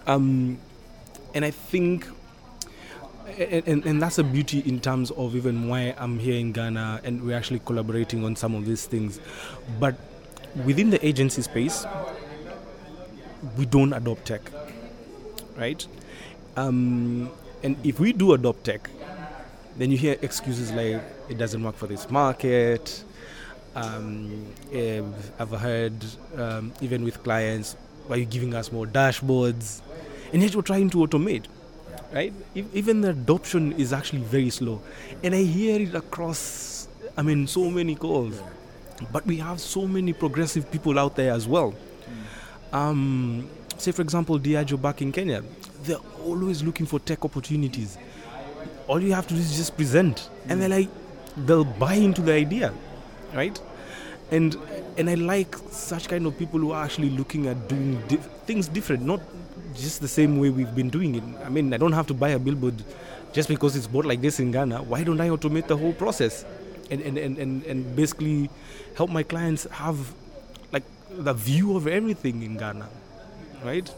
Um, 0.06 0.58
and 1.34 1.44
I 1.44 1.50
think 1.50 2.08
and, 3.38 3.84
and, 3.84 4.02
that's 4.02 4.18
a 4.18 4.24
beauty 4.24 4.60
in 4.60 4.80
terms 4.80 5.10
of 5.12 5.36
even 5.36 5.68
why 5.68 5.94
I'm 5.96 6.18
here 6.18 6.38
in 6.38 6.52
Ghana 6.52 7.02
and 7.04 7.22
we're 7.22 7.36
actually 7.36 7.60
collaborating 7.60 8.24
on 8.24 8.34
some 8.34 8.54
of 8.54 8.66
these 8.66 8.86
things. 8.86 9.20
But 9.78 9.96
within 10.64 10.90
the 10.90 11.04
agency 11.06 11.42
space, 11.42 11.86
we 13.56 13.66
don't 13.66 13.92
adopt 13.92 14.26
tech, 14.26 14.50
right? 15.56 15.86
Um, 16.56 17.30
and 17.62 17.76
if 17.84 18.00
we 18.00 18.12
do 18.12 18.32
adopt 18.32 18.64
tech, 18.64 18.90
then 19.76 19.90
you 19.90 19.98
hear 19.98 20.16
excuses 20.22 20.72
like 20.72 21.00
it 21.28 21.38
doesn't 21.38 21.62
work 21.62 21.76
for 21.76 21.86
this 21.86 22.10
market. 22.10 23.04
Um, 23.74 24.46
I've 25.38 25.50
heard 25.50 25.94
um, 26.36 26.72
even 26.80 27.04
with 27.04 27.22
clients, 27.22 27.76
why 28.06 28.16
are 28.16 28.18
you 28.20 28.26
giving 28.26 28.54
us 28.54 28.72
more 28.72 28.86
dashboards? 28.86 29.82
And 30.32 30.42
yet 30.42 30.54
we're 30.54 30.62
trying 30.62 30.90
to 30.90 30.98
automate 30.98 31.44
right? 32.12 32.32
even 32.54 33.00
the 33.00 33.10
adoption 33.10 33.72
is 33.72 33.92
actually 33.92 34.22
very 34.22 34.50
slow, 34.50 34.80
and 35.22 35.34
I 35.34 35.42
hear 35.42 35.80
it 35.80 35.94
across. 35.94 36.88
I 37.16 37.22
mean, 37.22 37.46
so 37.46 37.70
many 37.70 37.94
calls, 37.94 38.40
but 39.12 39.26
we 39.26 39.38
have 39.38 39.60
so 39.60 39.86
many 39.86 40.12
progressive 40.12 40.70
people 40.70 40.98
out 40.98 41.16
there 41.16 41.32
as 41.32 41.48
well. 41.48 41.74
Um, 42.72 43.48
say, 43.76 43.92
for 43.92 44.02
example, 44.02 44.38
Diageo 44.38 44.80
back 44.80 45.02
in 45.02 45.10
Kenya, 45.10 45.42
they're 45.82 45.96
always 46.24 46.62
looking 46.62 46.86
for 46.86 47.00
tech 47.00 47.24
opportunities. 47.24 47.98
All 48.86 49.00
you 49.00 49.12
have 49.12 49.26
to 49.28 49.34
do 49.34 49.40
is 49.40 49.56
just 49.56 49.76
present, 49.76 50.28
and 50.48 50.60
they're 50.60 50.68
like, 50.68 50.88
they'll 51.36 51.64
buy 51.64 51.94
into 51.94 52.22
the 52.22 52.32
idea, 52.32 52.72
right? 53.34 53.60
And 54.30 54.56
and 54.96 55.08
I 55.08 55.14
like 55.14 55.56
such 55.70 56.08
kind 56.08 56.26
of 56.26 56.36
people 56.38 56.60
who 56.60 56.72
are 56.72 56.84
actually 56.84 57.10
looking 57.10 57.46
at 57.46 57.68
doing 57.68 58.02
things 58.46 58.68
different, 58.68 59.04
not 59.04 59.20
just 59.74 60.00
the 60.00 60.08
same 60.08 60.38
way 60.38 60.50
we've 60.50 60.74
been 60.74 60.90
doing 60.90 61.14
it. 61.14 61.22
I 61.44 61.48
mean, 61.48 61.72
I 61.72 61.76
don't 61.76 61.92
have 61.92 62.06
to 62.08 62.14
buy 62.14 62.30
a 62.30 62.38
billboard 62.38 62.82
just 63.32 63.48
because 63.48 63.76
it's 63.76 63.86
bought 63.86 64.04
like 64.04 64.20
this 64.20 64.40
in 64.40 64.50
Ghana. 64.50 64.82
Why 64.82 65.04
don't 65.04 65.20
I 65.20 65.28
automate 65.28 65.66
the 65.66 65.76
whole 65.76 65.92
process 65.92 66.44
and, 66.90 67.00
and, 67.02 67.18
and, 67.18 67.38
and, 67.38 67.64
and 67.64 67.96
basically 67.96 68.50
help 68.96 69.10
my 69.10 69.22
clients 69.22 69.64
have 69.70 69.96
like 70.72 70.84
the 71.10 71.32
view 71.32 71.76
of 71.76 71.86
everything 71.86 72.42
in 72.42 72.56
Ghana, 72.56 72.88
right? 73.64 73.92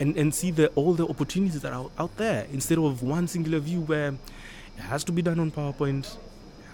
And, 0.00 0.16
and 0.16 0.34
see 0.34 0.50
the, 0.50 0.68
all 0.68 0.94
the 0.94 1.06
opportunities 1.06 1.60
that 1.62 1.72
are 1.72 1.90
out 1.98 2.16
there 2.16 2.46
instead 2.52 2.78
of 2.78 3.02
one 3.02 3.28
singular 3.28 3.58
view 3.58 3.80
where 3.80 4.08
it 4.08 4.80
has 4.80 5.04
to 5.04 5.12
be 5.12 5.22
done 5.22 5.38
on 5.38 5.50
PowerPoint, 5.50 6.16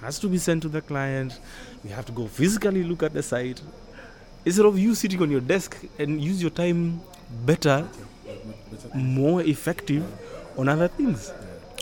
has 0.00 0.18
to 0.20 0.28
be 0.28 0.38
sent 0.38 0.62
to 0.62 0.68
the 0.68 0.80
client, 0.80 1.38
we 1.84 1.90
have 1.90 2.06
to 2.06 2.12
go 2.12 2.26
physically 2.26 2.82
look 2.84 3.02
at 3.02 3.12
the 3.12 3.22
site. 3.22 3.60
Instead 4.44 4.66
of 4.66 4.78
you 4.78 4.94
sitting 4.94 5.20
on 5.22 5.30
your 5.30 5.40
desk 5.40 5.76
and 5.98 6.20
use 6.20 6.40
your 6.40 6.50
time 6.50 7.00
better 7.44 7.86
more 8.94 9.42
effective 9.42 10.04
on 10.56 10.68
other 10.68 10.88
things. 10.88 11.32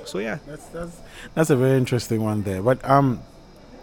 So 0.05 0.19
yeah, 0.19 0.39
that's 0.47 0.67
that's 0.67 0.97
that's 1.35 1.51
a 1.51 1.57
very 1.57 1.77
interesting 1.77 2.23
one 2.23 2.43
there. 2.43 2.63
But 2.63 2.85
um, 2.89 3.21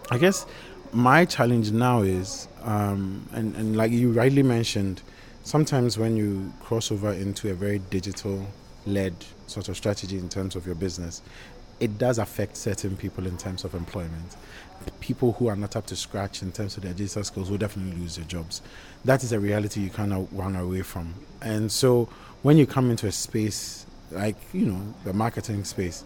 I 0.09 0.17
guess 0.17 0.45
my 0.91 1.25
challenge 1.25 1.71
now 1.71 2.01
is 2.01 2.47
um, 2.63 3.27
and 3.33 3.55
and 3.55 3.75
like 3.75 3.91
you 3.91 4.11
rightly 4.11 4.43
mentioned, 4.43 5.01
sometimes 5.43 5.97
when 5.97 6.17
you 6.17 6.51
cross 6.59 6.91
over 6.91 7.11
into 7.13 7.51
a 7.51 7.53
very 7.53 7.79
digital 7.79 8.45
led 8.85 9.13
sort 9.47 9.69
of 9.69 9.77
strategy 9.77 10.17
in 10.17 10.29
terms 10.29 10.55
of 10.55 10.65
your 10.65 10.75
business, 10.75 11.21
it 11.79 11.97
does 11.97 12.19
affect 12.19 12.57
certain 12.57 12.95
people 12.95 13.27
in 13.27 13.37
terms 13.37 13.63
of 13.63 13.73
employment. 13.73 14.35
People 14.99 15.33
who 15.33 15.47
are 15.47 15.55
not 15.55 15.75
up 15.75 15.85
to 15.87 15.95
scratch 15.95 16.41
in 16.41 16.51
terms 16.51 16.77
of 16.77 16.83
their 16.83 16.93
digital 16.93 17.23
skills 17.23 17.49
will 17.49 17.57
definitely 17.57 17.99
lose 17.99 18.17
their 18.17 18.25
jobs. 18.25 18.61
That 19.03 19.23
is 19.23 19.31
a 19.31 19.39
reality 19.39 19.81
you 19.81 19.89
cannot 19.89 20.27
run 20.31 20.55
away 20.55 20.81
from. 20.81 21.13
And 21.41 21.71
so 21.71 22.09
when 22.41 22.57
you 22.57 22.67
come 22.67 22.91
into 22.91 23.07
a 23.07 23.11
space 23.11 23.85
like 24.11 24.35
you 24.53 24.65
know 24.65 24.81
the 25.03 25.13
marketing 25.13 25.63
space 25.63 26.03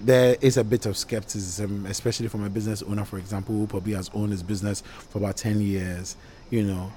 there 0.00 0.36
is 0.40 0.56
a 0.56 0.64
bit 0.64 0.86
of 0.86 0.96
skepticism 0.96 1.86
especially 1.86 2.28
from 2.28 2.42
a 2.44 2.50
business 2.50 2.82
owner 2.82 3.04
for 3.04 3.18
example 3.18 3.54
who 3.54 3.66
probably 3.66 3.92
has 3.92 4.10
owned 4.14 4.32
his 4.32 4.42
business 4.42 4.82
for 5.10 5.18
about 5.18 5.36
10 5.36 5.60
years 5.60 6.16
you 6.50 6.62
know 6.62 6.92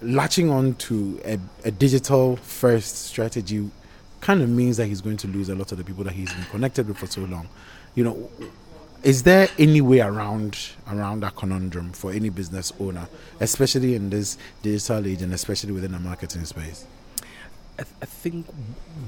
latching 0.00 0.50
on 0.50 0.74
to 0.74 1.20
a, 1.24 1.38
a 1.64 1.70
digital 1.70 2.36
first 2.36 3.06
strategy 3.06 3.70
kind 4.22 4.40
of 4.40 4.48
means 4.48 4.78
that 4.78 4.86
he's 4.86 5.02
going 5.02 5.18
to 5.18 5.28
lose 5.28 5.50
a 5.50 5.54
lot 5.54 5.70
of 5.72 5.76
the 5.78 5.84
people 5.84 6.02
that 6.04 6.14
he's 6.14 6.32
been 6.32 6.44
connected 6.44 6.88
with 6.88 6.96
for 6.96 7.06
so 7.06 7.20
long 7.22 7.46
you 7.94 8.02
know 8.02 8.30
is 9.02 9.24
there 9.24 9.48
any 9.58 9.80
way 9.80 10.00
around 10.00 10.70
around 10.90 11.20
that 11.20 11.36
conundrum 11.36 11.92
for 11.92 12.10
any 12.12 12.30
business 12.30 12.72
owner 12.80 13.06
especially 13.40 13.94
in 13.94 14.08
this 14.08 14.38
digital 14.62 15.06
age 15.06 15.20
and 15.20 15.34
especially 15.34 15.72
within 15.72 15.92
the 15.92 15.98
marketing 15.98 16.44
space 16.46 16.86
I, 17.78 17.82
th- 17.84 17.96
I 18.02 18.06
think 18.06 18.46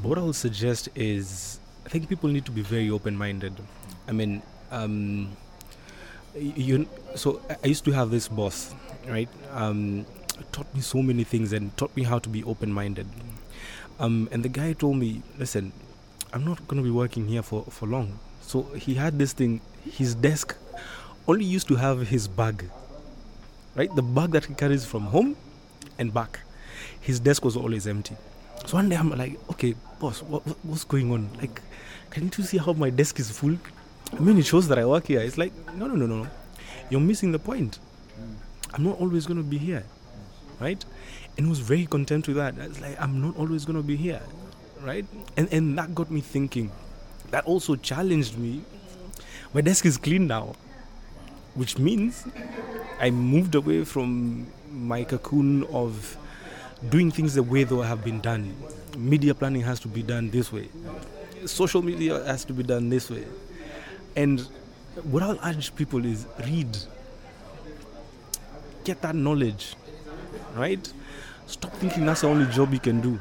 what 0.03 0.19
I 0.19 0.23
would 0.23 0.35
suggest 0.35 0.89
is 0.95 1.61
I 1.85 1.89
think 1.91 2.09
people 2.09 2.31
need 2.31 2.47
to 2.47 2.51
be 2.51 2.63
very 2.63 2.91
open 2.91 3.17
minded. 3.17 3.53
I 4.09 4.13
mean, 4.13 4.43
um, 4.71 5.37
you 6.35 6.89
so 7.15 7.41
I 7.63 7.67
used 7.67 7.85
to 7.85 7.93
have 7.93 8.11
this 8.11 8.27
boss, 8.27 8.75
right? 9.07 9.29
Um, 9.53 10.07
taught 10.51 10.73
me 10.75 10.81
so 10.81 11.03
many 11.03 11.25
things 11.25 11.53
and 11.53 11.77
taught 11.77 11.95
me 11.95 12.05
how 12.05 12.19
to 12.19 12.29
be 12.29 12.43
open 12.45 12.73
minded. 12.73 13.07
Um, 13.99 14.29
and 14.33 14.45
the 14.45 14.49
guy 14.49 14.73
told 14.73 14.97
me, 14.97 15.23
listen, 15.39 15.73
I'm 16.33 16.45
not 16.45 16.67
going 16.67 16.83
to 16.83 16.85
be 16.85 16.91
working 16.91 17.29
here 17.29 17.43
for, 17.43 17.65
for 17.65 17.87
long. 17.87 18.19
So 18.41 18.63
he 18.75 18.95
had 18.95 19.19
this 19.19 19.33
thing, 19.33 19.61
his 19.91 20.15
desk 20.15 20.57
only 21.29 21.45
used 21.45 21.69
to 21.69 21.77
have 21.77 22.09
his 22.09 22.29
bag, 22.29 22.69
right? 23.75 23.95
The 23.95 24.03
bag 24.03 24.33
that 24.33 24.47
he 24.47 24.55
carries 24.55 24.85
from 24.85 25.05
home 25.05 25.37
and 25.99 26.13
back. 26.13 26.41
His 27.01 27.21
desk 27.21 27.45
was 27.45 27.57
always 27.57 27.87
empty. 27.87 28.17
So 28.67 28.77
one 28.77 28.89
day 28.89 28.97
I'm 28.97 29.11
like, 29.11 29.39
okay, 29.53 29.75
boss, 30.01 30.23
what, 30.23 30.43
what's 30.65 30.85
going 30.85 31.11
on? 31.13 31.31
Like, 31.41 31.61
can't 32.11 32.37
you 32.37 32.45
see 32.45 32.59
how 32.59 32.73
my 32.73 32.91
desk 32.91 33.21
is 33.21 33.31
full? 33.31 33.57
I 34.13 34.21
mean, 34.21 34.39
it 34.39 34.47
shows 34.47 34.69
that 34.69 34.79
I 34.79 34.85
work 34.85 35.07
here. 35.07 35.21
It's 35.21 35.39
like, 35.39 35.53
no, 35.75 35.87
no, 35.87 35.95
no, 35.95 36.07
no. 36.07 36.29
You're 36.91 37.01
missing 37.01 37.33
the 37.33 37.39
point. 37.39 37.79
I'm 38.73 38.85
not 38.85 39.01
always 39.01 39.27
going 39.27 39.37
to 39.37 39.43
be 39.43 39.59
here, 39.59 39.85
right? 40.61 40.85
And 41.37 41.49
was 41.49 41.59
very 41.59 41.87
content 41.87 42.29
with 42.29 42.37
that. 42.37 42.55
It's 42.59 42.81
like, 42.81 43.01
I'm 43.01 43.21
not 43.21 43.37
always 43.37 43.65
going 43.65 43.77
to 43.77 43.83
be 43.83 43.97
here, 43.97 44.23
right? 44.81 45.05
And, 45.37 45.53
and 45.53 45.77
that 45.79 45.95
got 45.95 46.11
me 46.11 46.21
thinking. 46.21 46.71
That 47.31 47.45
also 47.45 47.75
challenged 47.75 48.39
me. 48.39 48.63
My 49.53 49.61
desk 49.61 49.85
is 49.87 49.97
clean 49.97 50.27
now, 50.29 50.55
which 51.55 51.79
means 51.79 52.27
I 53.01 53.11
moved 53.11 53.55
away 53.55 53.85
from 53.85 54.47
my 54.71 55.05
cocoon 55.05 55.65
of 55.65 56.17
doing 56.89 57.11
things 57.11 57.35
the 57.35 57.43
way 57.43 57.65
they 57.65 57.77
have 57.77 58.05
been 58.05 58.21
done. 58.21 58.55
Media 58.97 59.35
planning 59.35 59.63
has 59.63 59.81
to 59.81 59.89
be 59.89 60.03
done 60.03 60.31
this 60.31 60.53
way. 60.53 60.69
Social 61.47 61.83
media 61.83 62.23
has 62.25 62.45
to 62.45 62.53
be 62.53 62.63
done 62.63 62.89
this 62.89 63.11
way. 63.11 63.25
And 64.15 64.41
what 65.03 65.23
I'll 65.23 65.39
urge 65.45 65.75
people 65.75 66.05
is 66.05 66.27
read. 66.47 66.77
Get 68.85 69.03
that 69.03 69.17
knowledge. 69.17 69.75
Right? 70.55 70.93
Stop 71.47 71.73
thinking 71.75 72.07
that's 72.07 72.23
the 72.23 72.29
only 72.29 72.47
job 72.53 72.73
you 72.73 72.81
can 72.81 73.01
do. 73.01 73.19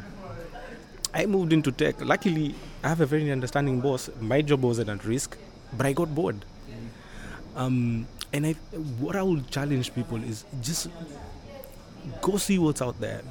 I 1.13 1.25
moved 1.25 1.53
into 1.53 1.71
tech. 1.71 2.03
Luckily, 2.03 2.55
I 2.83 2.89
have 2.89 3.01
a 3.01 3.05
very 3.05 3.31
understanding 3.31 3.81
boss. 3.81 4.09
My 4.19 4.41
job 4.41 4.63
wasn't 4.63 4.89
at 4.89 5.05
risk, 5.05 5.37
but 5.77 5.85
I 5.85 5.93
got 5.93 6.13
bored. 6.15 6.43
Um, 7.55 8.07
and 8.31 8.47
I, 8.47 8.53
what 8.99 9.15
I 9.15 9.21
will 9.21 9.41
challenge 9.41 9.93
people 9.93 10.23
is 10.23 10.43
just 10.61 10.89
go 12.21 12.37
see 12.37 12.57
what's 12.57 12.81
out 12.81 12.99
there. 12.99 13.21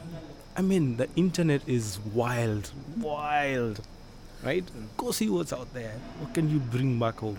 I 0.56 0.62
mean, 0.62 0.96
the 0.96 1.08
internet 1.16 1.62
is 1.66 1.98
wild, 2.14 2.70
wild, 2.98 3.80
right? 4.44 4.64
Go 4.96 5.10
see 5.10 5.28
what's 5.28 5.52
out 5.52 5.72
there. 5.74 5.94
What 6.20 6.34
can 6.34 6.50
you 6.50 6.58
bring 6.60 6.98
back 6.98 7.16
home, 7.16 7.38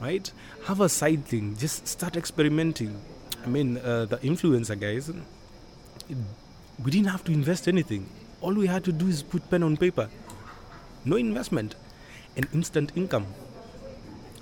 right? 0.00 0.30
Have 0.64 0.80
a 0.80 0.88
side 0.88 1.24
thing. 1.26 1.56
Just 1.56 1.86
start 1.86 2.16
experimenting. 2.16 3.00
I 3.44 3.48
mean, 3.48 3.78
uh, 3.78 4.06
the 4.06 4.16
influencer 4.18 4.80
guys, 4.80 5.10
we 6.84 6.90
didn't 6.90 7.08
have 7.08 7.24
to 7.24 7.32
invest 7.32 7.68
anything. 7.68 8.08
All 8.40 8.54
we 8.54 8.66
had 8.66 8.84
to 8.84 8.92
do 8.92 9.06
is 9.08 9.22
put 9.22 9.48
pen 9.50 9.62
on 9.62 9.76
paper. 9.76 10.08
No 11.04 11.16
investment, 11.16 11.74
and 12.36 12.46
instant 12.52 12.92
income. 12.96 13.26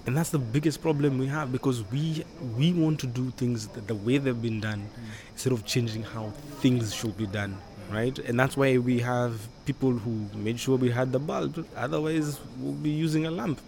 And 0.07 0.17
that's 0.17 0.31
the 0.31 0.39
biggest 0.39 0.83
problem 0.83 1.19
we 1.19 1.27
have 1.29 1.51
because 1.53 1.83
we 1.91 2.25
we 2.59 2.73
want 2.73 3.01
to 3.01 3.07
do 3.07 3.31
things 3.31 3.69
the, 3.69 3.95
way 3.95 4.19
they've 4.19 4.41
been 4.43 4.61
done 4.61 4.81
mm. 4.81 5.33
instead 5.33 5.53
of 5.53 5.65
changing 5.65 6.03
how 6.03 6.31
things 6.61 6.95
should 6.95 7.17
be 7.17 7.27
done 7.27 7.57
right? 7.91 8.19
And 8.19 8.39
that's 8.39 8.57
why 8.57 8.79
we 8.79 8.99
have 9.01 9.47
people 9.67 9.93
who 9.93 10.27
made 10.35 10.59
sure 10.61 10.77
we 10.77 10.91
had 10.91 11.13
the 11.13 11.19
bulb. 11.19 11.67
Otherwise, 11.77 12.41
we'll 12.59 12.73
be 12.73 12.91
using 12.91 13.27
a 13.27 13.31
lamp. 13.31 13.61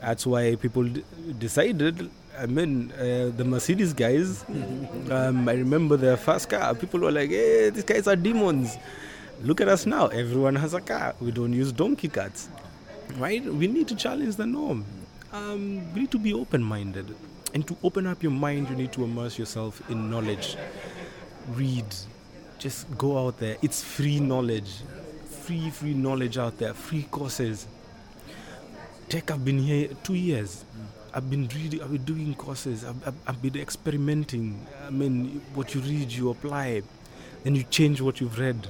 That's 0.00 0.26
why 0.26 0.56
people 0.56 0.84
d- 0.84 1.04
decided. 1.38 2.10
I 2.38 2.46
mean, 2.46 2.92
uh, 2.92 3.30
the 3.36 3.44
Mercedes 3.44 3.92
guys. 3.92 4.44
Um, 5.10 5.46
I 5.50 5.52
remember 5.52 5.98
their 5.98 6.16
first 6.16 6.48
car. 6.48 6.74
People 6.74 7.00
were 7.00 7.12
like, 7.12 7.28
"Hey, 7.28 7.68
these 7.68 7.84
guys 7.84 8.08
are 8.08 8.16
demons." 8.16 8.78
Look 9.42 9.60
at 9.60 9.68
us 9.68 9.84
now. 9.84 10.06
Everyone 10.06 10.56
has 10.56 10.72
a 10.72 10.80
car. 10.80 11.14
We 11.20 11.30
don't 11.30 11.52
use 11.52 11.72
donkey 11.72 12.08
carts, 12.08 12.48
right? 13.18 13.44
We 13.44 13.66
need 13.66 13.86
to 13.88 13.94
challenge 13.96 14.36
the 14.36 14.46
norm. 14.46 14.86
Um, 15.30 15.92
we 15.92 16.00
need 16.00 16.10
to 16.12 16.18
be 16.18 16.32
open-minded, 16.32 17.14
and 17.52 17.66
to 17.68 17.76
open 17.82 18.06
up 18.06 18.22
your 18.22 18.32
mind, 18.32 18.70
you 18.70 18.76
need 18.76 18.92
to 18.92 19.04
immerse 19.04 19.38
yourself 19.38 19.82
in 19.90 20.08
knowledge. 20.10 20.56
Read, 21.48 21.84
just 22.58 22.86
go 22.96 23.18
out 23.26 23.38
there. 23.38 23.58
It's 23.60 23.84
free 23.84 24.20
knowledge, 24.20 24.70
free, 25.28 25.68
free 25.68 25.92
knowledge 25.92 26.38
out 26.38 26.56
there, 26.56 26.72
free 26.72 27.02
courses. 27.10 27.66
Tech, 29.10 29.30
I've 29.30 29.44
been 29.44 29.58
here 29.58 29.88
two 30.02 30.14
years. 30.14 30.64
I've 31.16 31.30
been 31.30 31.46
reading, 31.54 31.80
I've 31.80 31.92
been 31.92 32.02
doing 32.02 32.34
courses, 32.34 32.84
I've, 32.84 33.06
I've, 33.06 33.14
I've 33.28 33.40
been 33.40 33.56
experimenting. 33.56 34.66
I 34.84 34.90
mean, 34.90 35.40
what 35.54 35.72
you 35.72 35.80
read, 35.80 36.10
you 36.10 36.30
apply, 36.30 36.82
then 37.44 37.54
you 37.54 37.62
change 37.62 38.00
what 38.00 38.20
you've 38.20 38.36
read. 38.36 38.66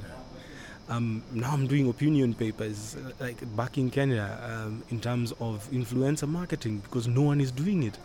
Um, 0.90 1.22
now 1.32 1.52
I'm 1.52 1.66
doing 1.66 1.88
opinion 1.88 2.34
papers, 2.34 2.96
uh, 2.96 3.12
like 3.18 3.56
back 3.56 3.78
in 3.78 3.90
Kenya, 3.90 4.38
um, 4.44 4.82
in 4.90 5.00
terms 5.00 5.32
of 5.40 5.66
influencer 5.70 6.28
marketing, 6.28 6.80
because 6.80 7.08
no 7.08 7.22
one 7.22 7.40
is 7.40 7.50
doing 7.50 7.82
it. 7.84 7.96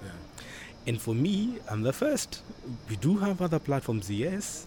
And 0.87 1.01
for 1.01 1.13
me, 1.13 1.57
I'm 1.69 1.81
the 1.81 1.91
first. 1.91 2.41
We 2.89 2.95
do 2.95 3.17
have 3.17 3.41
other 3.41 3.59
platforms, 3.59 4.09
yes, 4.09 4.65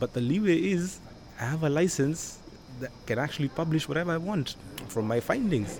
but 0.00 0.14
the 0.14 0.20
leeway 0.20 0.56
is 0.56 0.98
I 1.40 1.44
have 1.44 1.62
a 1.62 1.70
license 1.70 2.40
that 2.80 2.90
can 3.06 3.20
actually 3.20 3.50
publish 3.50 3.86
whatever 3.86 4.10
I 4.10 4.16
want 4.16 4.56
from 4.88 5.06
my 5.06 5.20
findings, 5.20 5.78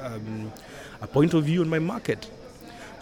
um, 0.00 0.52
a 1.00 1.06
point 1.06 1.32
of 1.32 1.44
view 1.44 1.62
on 1.62 1.70
my 1.70 1.78
market. 1.78 2.30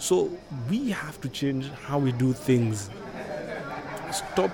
So 0.01 0.35
we 0.67 0.89
have 0.89 1.21
to 1.21 1.29
change 1.29 1.69
how 1.85 1.99
we 1.99 2.11
do 2.11 2.33
things. 2.33 2.89
Stop 4.11 4.49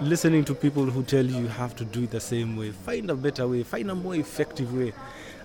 listening 0.00 0.44
to 0.46 0.54
people 0.54 0.84
who 0.84 1.04
tell 1.04 1.24
you 1.24 1.42
you 1.42 1.46
have 1.46 1.76
to 1.76 1.84
do 1.84 2.02
it 2.02 2.10
the 2.10 2.18
same 2.18 2.56
way. 2.56 2.72
Find 2.72 3.08
a 3.08 3.14
better 3.14 3.46
way, 3.46 3.62
find 3.62 3.88
a 3.92 3.94
more 3.94 4.16
effective 4.16 4.76
way. 4.76 4.92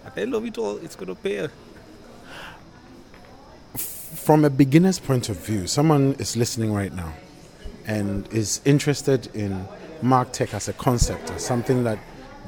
At 0.03 0.15
the 0.15 0.21
end 0.21 0.33
of 0.33 0.43
it 0.45 0.57
all, 0.57 0.77
it's 0.77 0.95
going 0.95 1.09
to 1.09 1.15
pay. 1.15 1.47
From 3.75 4.45
a 4.45 4.49
beginner's 4.49 4.97
point 4.97 5.29
of 5.29 5.37
view, 5.37 5.67
someone 5.67 6.15
is 6.17 6.35
listening 6.35 6.73
right 6.73 6.91
now 6.91 7.13
and 7.85 8.27
is 8.33 8.61
interested 8.65 9.27
in 9.35 9.63
MarkTech 10.01 10.55
as 10.55 10.69
a 10.69 10.73
concept 10.73 11.29
or 11.29 11.37
something 11.37 11.83
that 11.83 11.99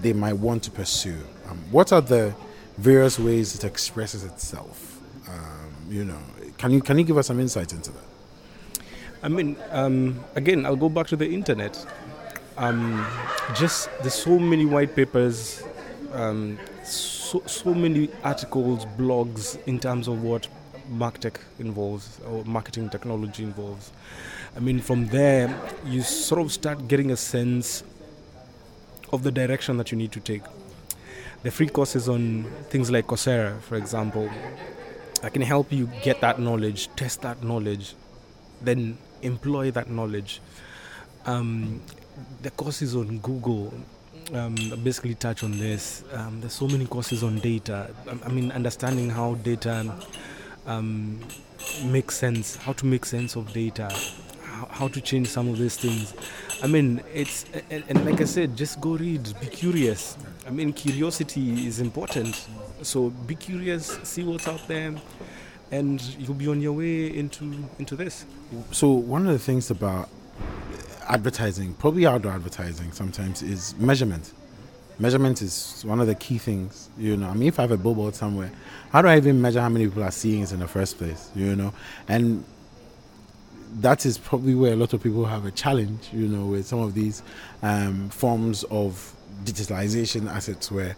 they 0.01 0.13
might 0.13 0.33
want 0.33 0.63
to 0.63 0.71
pursue. 0.71 1.19
Um, 1.47 1.59
what 1.69 1.93
are 1.93 2.01
the 2.01 2.33
various 2.79 3.19
ways 3.19 3.53
it 3.53 3.63
expresses 3.63 4.23
itself? 4.23 4.99
Um, 5.27 5.71
you 5.87 6.05
know, 6.05 6.17
can 6.61 6.71
you 6.71 6.79
can 6.79 6.99
you 6.99 7.03
give 7.03 7.17
us 7.17 7.25
some 7.25 7.39
insight 7.39 7.73
into 7.73 7.91
that? 7.91 8.03
I 9.23 9.29
mean, 9.29 9.57
um, 9.71 10.23
again, 10.35 10.63
I'll 10.63 10.75
go 10.75 10.89
back 10.89 11.07
to 11.07 11.15
the 11.15 11.27
internet. 11.27 11.83
Um, 12.55 13.03
just 13.55 13.89
there's 14.01 14.13
so 14.13 14.37
many 14.37 14.65
white 14.65 14.95
papers, 14.95 15.63
um, 16.13 16.59
so 16.83 17.41
so 17.47 17.73
many 17.73 18.09
articles, 18.23 18.85
blogs 18.85 19.57
in 19.65 19.79
terms 19.79 20.07
of 20.07 20.21
what 20.21 20.47
MarkTech 20.93 21.37
involves 21.57 22.19
or 22.27 22.45
marketing 22.45 22.89
technology 22.91 23.43
involves. 23.43 23.91
I 24.55 24.59
mean, 24.59 24.81
from 24.81 25.07
there, 25.07 25.49
you 25.87 26.03
sort 26.03 26.41
of 26.41 26.51
start 26.51 26.87
getting 26.87 27.09
a 27.09 27.17
sense 27.17 27.83
of 29.11 29.23
the 29.23 29.31
direction 29.31 29.77
that 29.77 29.91
you 29.91 29.97
need 29.97 30.11
to 30.11 30.19
take. 30.19 30.43
The 31.41 31.49
free 31.49 31.69
courses 31.69 32.07
on 32.07 32.43
things 32.69 32.91
like 32.91 33.07
Coursera, 33.07 33.59
for 33.61 33.77
example, 33.77 34.29
that 35.21 35.33
can 35.33 35.41
help 35.41 35.71
you 35.71 35.89
get 36.03 36.21
that 36.21 36.39
knowledge, 36.39 36.89
test 36.95 37.21
that 37.21 37.43
knowledge, 37.43 37.95
then 38.61 38.97
employ 39.21 39.71
that 39.71 39.89
knowledge. 39.89 40.41
Um, 41.25 41.81
the 42.41 42.51
courses 42.51 42.95
on 42.95 43.19
Google 43.19 43.73
um, 44.33 44.55
basically 44.83 45.15
touch 45.15 45.43
on 45.43 45.57
this. 45.57 46.03
Um, 46.13 46.41
there's 46.41 46.53
so 46.53 46.67
many 46.67 46.85
courses 46.85 47.23
on 47.23 47.39
data. 47.39 47.93
I, 48.07 48.25
I 48.25 48.29
mean, 48.29 48.51
understanding 48.51 49.09
how 49.09 49.35
data 49.35 49.93
um, 50.65 51.19
makes 51.85 52.17
sense, 52.17 52.55
how 52.55 52.73
to 52.73 52.85
make 52.85 53.05
sense 53.05 53.35
of 53.35 53.51
data, 53.53 53.93
how, 54.69 54.87
to 54.87 55.01
change 55.01 55.27
some 55.27 55.47
of 55.49 55.57
these 55.57 55.77
things. 55.77 56.13
I 56.63 56.67
mean, 56.67 57.01
it's 57.13 57.45
and, 57.69 57.83
and 57.89 58.05
like 58.05 58.21
I 58.21 58.25
said, 58.25 58.55
just 58.55 58.81
go 58.81 58.95
read, 58.95 59.23
be 59.39 59.47
curious. 59.47 60.17
I 60.45 60.49
mean, 60.49 60.73
curiosity 60.73 61.67
is 61.67 61.79
important. 61.79 62.47
So 62.81 63.09
be 63.09 63.35
curious, 63.35 63.99
see 64.03 64.23
what's 64.23 64.47
out 64.47 64.67
there, 64.67 64.93
and 65.71 66.01
you'll 66.17 66.33
be 66.33 66.47
on 66.47 66.61
your 66.61 66.73
way 66.73 67.15
into 67.15 67.67
into 67.79 67.95
this. 67.95 68.25
So 68.71 68.91
one 68.91 69.25
of 69.27 69.33
the 69.33 69.39
things 69.39 69.71
about 69.71 70.09
advertising, 71.07 71.73
probably 71.75 72.05
outdoor 72.05 72.31
advertising, 72.31 72.91
sometimes 72.91 73.41
is 73.41 73.75
measurement. 73.77 74.33
Measurement 74.99 75.41
is 75.41 75.83
one 75.85 75.99
of 75.99 76.07
the 76.07 76.15
key 76.15 76.37
things. 76.37 76.89
You 76.97 77.17
know, 77.17 77.27
I 77.27 77.33
mean, 77.33 77.47
if 77.47 77.59
I 77.59 77.63
have 77.63 77.71
a 77.71 77.77
billboard 77.77 78.15
somewhere, 78.15 78.51
how 78.91 79.01
do 79.01 79.07
I 79.07 79.17
even 79.17 79.41
measure 79.41 79.61
how 79.61 79.69
many 79.69 79.85
people 79.87 80.03
are 80.03 80.11
seeing 80.11 80.43
it 80.43 80.51
in 80.51 80.59
the 80.59 80.67
first 80.67 80.97
place? 80.97 81.31
You 81.35 81.55
know, 81.55 81.73
and 82.07 82.43
that 83.79 84.05
is 84.05 84.17
probably 84.17 84.55
where 84.55 84.73
a 84.73 84.75
lot 84.75 84.93
of 84.93 85.01
people 85.01 85.25
have 85.25 85.45
a 85.45 85.51
challenge. 85.51 86.09
You 86.11 86.27
know, 86.27 86.45
with 86.45 86.65
some 86.65 86.79
of 86.79 86.93
these 86.93 87.23
um, 87.61 88.09
forms 88.09 88.63
of 88.65 89.15
digitalization 89.43 90.29
assets. 90.29 90.71
Where 90.71 90.95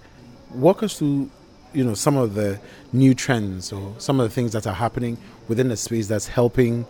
walk 0.51 0.83
us 0.83 0.97
through, 0.97 1.29
you 1.73 1.83
know, 1.83 1.93
some 1.93 2.17
of 2.17 2.35
the 2.35 2.59
new 2.91 3.13
trends 3.13 3.71
or 3.71 3.93
some 3.97 4.19
of 4.19 4.29
the 4.29 4.33
things 4.33 4.53
that 4.53 4.67
are 4.67 4.73
happening 4.73 5.17
within 5.47 5.69
the 5.69 5.77
space 5.77 6.07
that's 6.07 6.27
helping, 6.27 6.85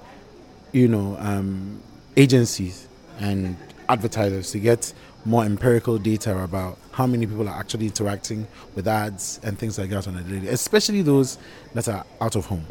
you 0.71 0.87
know, 0.87 1.15
um, 1.19 1.81
agencies 2.17 2.87
and 3.19 3.55
advertisers 3.89 4.51
to 4.51 4.59
get 4.59 4.93
more 5.25 5.45
empirical 5.45 5.97
data 5.97 6.37
about 6.43 6.77
how 6.91 7.07
many 7.07 7.25
people 7.25 7.47
are 7.47 7.57
actually 7.57 7.85
interacting 7.85 8.47
with 8.75 8.87
ads 8.87 9.39
and 9.43 9.57
things 9.57 9.77
like 9.77 9.89
that 9.89 10.07
on 10.07 10.17
a 10.17 10.21
daily, 10.21 10.49
especially 10.49 11.01
those 11.01 11.37
that 11.73 11.87
are 11.87 12.05
out 12.19 12.35
of 12.35 12.45
home. 12.45 12.65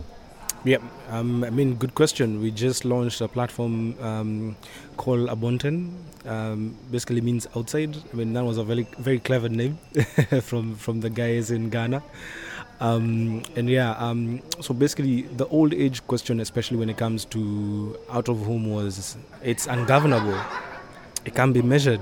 Yeah, 0.64 0.78
um, 1.10 1.42
I 1.42 1.50
mean, 1.50 1.74
good 1.74 1.96
question. 1.96 2.40
We 2.40 2.52
just 2.52 2.84
launched 2.84 3.20
a 3.20 3.26
platform 3.26 3.98
um, 4.00 4.56
called 4.96 5.28
Abonten. 5.28 5.90
Um, 6.24 6.76
basically 6.88 7.20
means 7.20 7.48
outside. 7.56 7.96
I 8.12 8.16
mean, 8.16 8.32
that 8.34 8.44
was 8.44 8.58
a 8.58 8.64
very 8.64 8.86
very 8.98 9.18
clever 9.18 9.48
name 9.48 9.78
from 10.40 10.76
from 10.76 11.00
the 11.00 11.10
guys 11.10 11.50
in 11.50 11.68
Ghana. 11.68 12.00
Um, 12.78 13.42
and 13.56 13.68
yeah, 13.68 13.92
um, 13.98 14.40
so 14.60 14.72
basically, 14.72 15.22
the 15.22 15.46
old 15.48 15.74
age 15.74 16.06
question, 16.06 16.38
especially 16.38 16.76
when 16.76 16.88
it 16.88 16.96
comes 16.96 17.24
to 17.26 17.98
out 18.08 18.28
of 18.28 18.44
home, 18.44 18.70
was 18.70 19.16
it's 19.42 19.66
ungovernable. 19.66 20.40
It 21.24 21.34
can't 21.34 21.52
be 21.54 21.62
measured. 21.62 22.00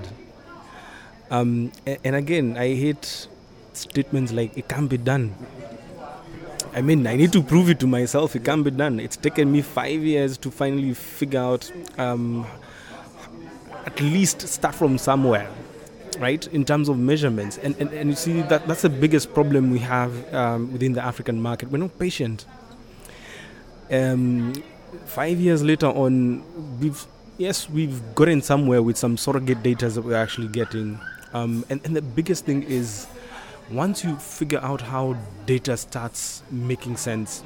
Um, 1.31 1.73
and 1.87 2.15
again, 2.15 2.59
I 2.59 2.75
hate 2.75 3.27
statements 3.73 4.33
like 4.33 4.57
it 4.59 4.69
can't 4.69 4.91
be 4.91 4.99
done. 4.99 5.35
I 6.73 6.83
mean, 6.83 7.07
I 7.07 7.17
need 7.17 7.33
to 7.33 7.43
prove 7.43 7.69
it 7.69 7.81
to 7.81 7.87
myself. 7.87 8.37
It 8.37 8.45
can 8.45 8.63
be 8.63 8.71
done. 8.71 9.01
It's 9.01 9.17
taken 9.17 9.51
me 9.51 9.61
five 9.61 10.01
years 10.03 10.39
to 10.39 10.51
finally 10.51 10.95
figure 10.95 11.41
out, 11.41 11.71
um, 11.99 12.47
at 13.87 14.01
least 14.01 14.43
start 14.43 14.75
from 14.75 14.97
somewhere, 14.97 15.51
right? 16.19 16.47
In 16.49 16.65
terms 16.65 16.89
of 16.89 16.97
measurements, 16.99 17.59
and 17.59 17.75
and, 17.81 17.91
and 17.93 18.11
you 18.11 18.17
see 18.17 18.43
that 18.43 18.69
that's 18.69 18.83
the 18.83 18.89
biggest 18.89 19.35
problem 19.35 19.71
we 19.71 19.81
have 19.81 20.13
um, 20.33 20.73
within 20.73 20.93
the 20.93 21.03
African 21.03 21.43
market. 21.43 21.71
We're 21.71 21.79
not 21.79 21.99
patient. 21.99 22.47
Um, 23.91 24.63
five 25.07 25.41
years 25.41 25.65
later 25.65 25.87
on, 25.89 26.45
we've 26.79 27.05
yes, 27.39 27.69
we've 27.69 28.01
gotten 28.15 28.43
somewhere 28.43 28.83
with 28.83 28.97
some 28.97 29.17
surrogate 29.17 29.63
data 29.65 29.89
that 29.89 30.03
we're 30.03 30.15
actually 30.15 30.49
getting, 30.49 31.01
um, 31.33 31.65
and 31.69 31.81
and 31.85 31.97
the 31.97 32.03
biggest 32.03 32.45
thing 32.45 32.63
is 32.63 33.09
once 33.71 34.03
you 34.03 34.17
figure 34.17 34.61
out 34.63 34.81
how 34.81 35.17
data 35.47 35.77
starts 35.77 36.43
making 36.51 36.97
sense, 36.97 37.45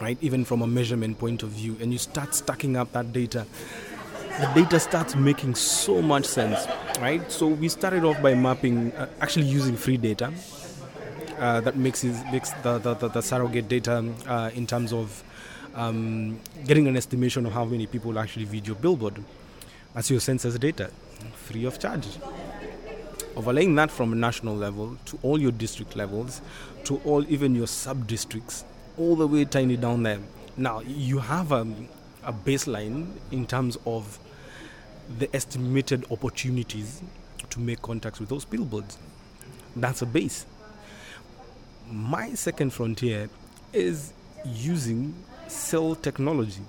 right, 0.00 0.18
even 0.20 0.44
from 0.44 0.62
a 0.62 0.66
measurement 0.66 1.18
point 1.18 1.42
of 1.42 1.50
view, 1.50 1.76
and 1.80 1.92
you 1.92 1.98
start 1.98 2.34
stacking 2.34 2.76
up 2.76 2.92
that 2.92 3.12
data, 3.12 3.46
the 4.40 4.50
data 4.54 4.78
starts 4.78 5.14
making 5.14 5.54
so 5.54 6.02
much 6.02 6.24
sense, 6.24 6.66
right? 7.00 7.30
So 7.30 7.46
we 7.46 7.68
started 7.68 8.04
off 8.04 8.20
by 8.22 8.34
mapping, 8.34 8.92
uh, 8.92 9.08
actually 9.20 9.46
using 9.46 9.76
free 9.76 9.96
data. 9.96 10.32
Uh, 11.38 11.60
that 11.60 11.76
makes, 11.76 12.02
the, 12.02 12.12
the, 12.62 12.94
the, 12.94 13.08
the 13.08 13.20
surrogate 13.20 13.68
data 13.68 14.04
uh, 14.28 14.50
in 14.54 14.66
terms 14.66 14.92
of 14.92 15.24
um, 15.74 16.38
getting 16.66 16.86
an 16.86 16.96
estimation 16.96 17.46
of 17.46 17.52
how 17.52 17.64
many 17.64 17.86
people 17.86 18.18
actually 18.18 18.44
viewed 18.44 18.66
your 18.66 18.76
billboard 18.76 19.22
as 19.94 20.10
your 20.10 20.20
census 20.20 20.56
data, 20.58 20.90
free 21.34 21.64
of 21.64 21.78
charge 21.78 22.06
overlaying 23.36 23.74
that 23.74 23.90
from 23.90 24.12
a 24.12 24.16
national 24.16 24.54
level 24.54 24.96
to 25.04 25.18
all 25.22 25.40
your 25.40 25.52
district 25.52 25.96
levels 25.96 26.40
to 26.84 27.00
all 27.04 27.24
even 27.30 27.54
your 27.54 27.66
sub 27.66 28.06
districts 28.06 28.64
all 28.98 29.16
the 29.16 29.26
way 29.26 29.44
tiny 29.44 29.76
down 29.76 30.02
there 30.02 30.20
now 30.56 30.80
you 30.80 31.18
have 31.18 31.52
a, 31.52 31.66
a 32.24 32.32
baseline 32.32 33.06
in 33.30 33.46
terms 33.46 33.78
of 33.86 34.18
the 35.18 35.34
estimated 35.34 36.04
opportunities 36.10 37.02
to 37.50 37.60
make 37.60 37.82
contacts 37.82 38.20
with 38.20 38.28
those 38.28 38.44
billboards. 38.44 38.98
That's 39.76 40.02
a 40.02 40.06
base. 40.06 40.46
My 41.90 42.34
second 42.34 42.70
frontier 42.72 43.28
is 43.72 44.12
using 44.44 45.14
cell 45.48 45.94
technology. 45.94 46.62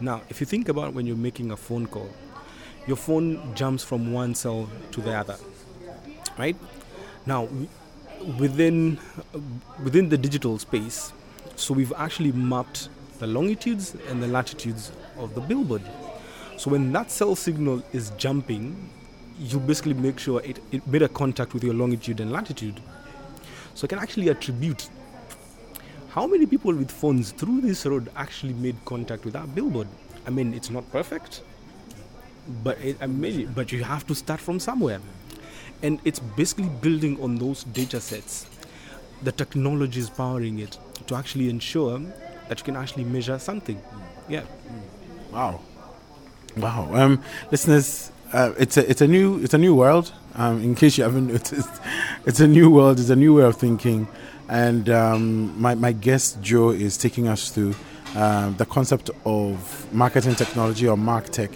Now, 0.00 0.22
if 0.28 0.40
you 0.40 0.46
think 0.46 0.68
about 0.68 0.94
when 0.94 1.06
you're 1.06 1.16
making 1.16 1.50
a 1.50 1.56
phone 1.56 1.86
call, 1.86 2.10
your 2.86 2.96
phone 2.96 3.54
jumps 3.54 3.82
from 3.82 4.12
one 4.12 4.34
cell 4.34 4.68
to 4.92 5.00
the 5.00 5.12
other, 5.12 5.36
right? 6.38 6.56
Now, 7.24 7.48
within 8.38 8.98
within 9.82 10.08
the 10.08 10.18
digital 10.18 10.58
space, 10.58 11.12
so 11.56 11.74
we've 11.74 11.92
actually 11.96 12.32
mapped 12.32 12.88
the 13.18 13.26
longitudes 13.26 13.96
and 14.08 14.22
the 14.22 14.28
latitudes 14.28 14.92
of 15.18 15.34
the 15.34 15.40
billboard. 15.40 15.82
So 16.56 16.70
when 16.70 16.92
that 16.92 17.10
cell 17.10 17.34
signal 17.34 17.82
is 17.92 18.10
jumping, 18.16 18.90
you 19.38 19.58
basically 19.58 19.94
make 19.94 20.18
sure 20.18 20.40
it, 20.42 20.58
it 20.72 20.86
made 20.86 21.02
a 21.02 21.08
contact 21.08 21.54
with 21.54 21.62
your 21.62 21.74
longitude 21.74 22.20
and 22.20 22.32
latitude. 22.32 22.80
So 23.74 23.84
I 23.84 23.88
can 23.88 23.98
actually 23.98 24.28
attribute 24.28 24.88
how 26.08 26.26
many 26.26 26.46
people 26.46 26.72
with 26.72 26.90
phones 26.90 27.32
through 27.32 27.60
this 27.60 27.84
road 27.84 28.10
actually 28.16 28.54
made 28.54 28.76
contact 28.86 29.24
with 29.24 29.34
that 29.34 29.54
billboard. 29.54 29.88
I 30.26 30.30
mean, 30.30 30.54
it's 30.54 30.70
not 30.70 30.90
perfect, 30.90 31.42
but 32.62 32.78
it, 32.80 32.96
I 33.02 33.06
mean, 33.06 33.52
but 33.54 33.70
you 33.70 33.84
have 33.84 34.06
to 34.06 34.14
start 34.14 34.40
from 34.40 34.58
somewhere, 34.58 35.00
and 35.82 36.00
it's 36.04 36.18
basically 36.18 36.68
building 36.80 37.20
on 37.22 37.36
those 37.36 37.64
data 37.64 38.00
sets. 38.00 38.46
The 39.22 39.32
technology 39.32 40.00
is 40.00 40.10
powering 40.10 40.58
it 40.58 40.78
to 41.06 41.14
actually 41.14 41.48
ensure 41.48 41.98
that 42.48 42.58
you 42.58 42.64
can 42.64 42.76
actually 42.76 43.04
measure 43.04 43.38
something. 43.38 43.80
Yeah. 44.28 44.42
Wow. 45.32 45.60
Wow. 46.56 46.90
Um, 46.92 47.22
listeners, 47.50 48.10
uh, 48.32 48.52
it's 48.58 48.76
a 48.76 48.88
it's 48.90 49.00
a 49.00 49.06
new 49.06 49.38
it's 49.42 49.54
a 49.54 49.58
new 49.58 49.74
world. 49.74 50.12
Um, 50.34 50.62
in 50.62 50.74
case 50.74 50.98
you 50.98 51.04
haven't 51.04 51.26
noticed, 51.32 51.70
it's 52.26 52.40
a 52.40 52.48
new 52.48 52.70
world. 52.70 53.00
It's 53.00 53.10
a 53.10 53.16
new 53.16 53.34
way 53.34 53.44
of 53.44 53.56
thinking, 53.56 54.08
and 54.48 54.88
um, 54.90 55.60
my 55.60 55.74
my 55.74 55.92
guest 55.92 56.42
Joe 56.42 56.70
is 56.70 56.96
taking 56.96 57.28
us 57.28 57.50
through 57.50 57.74
uh, 58.14 58.50
the 58.50 58.66
concept 58.66 59.10
of 59.24 59.92
marketing 59.92 60.34
technology 60.34 60.88
or 60.88 60.96
mark 60.96 61.28
tech 61.30 61.50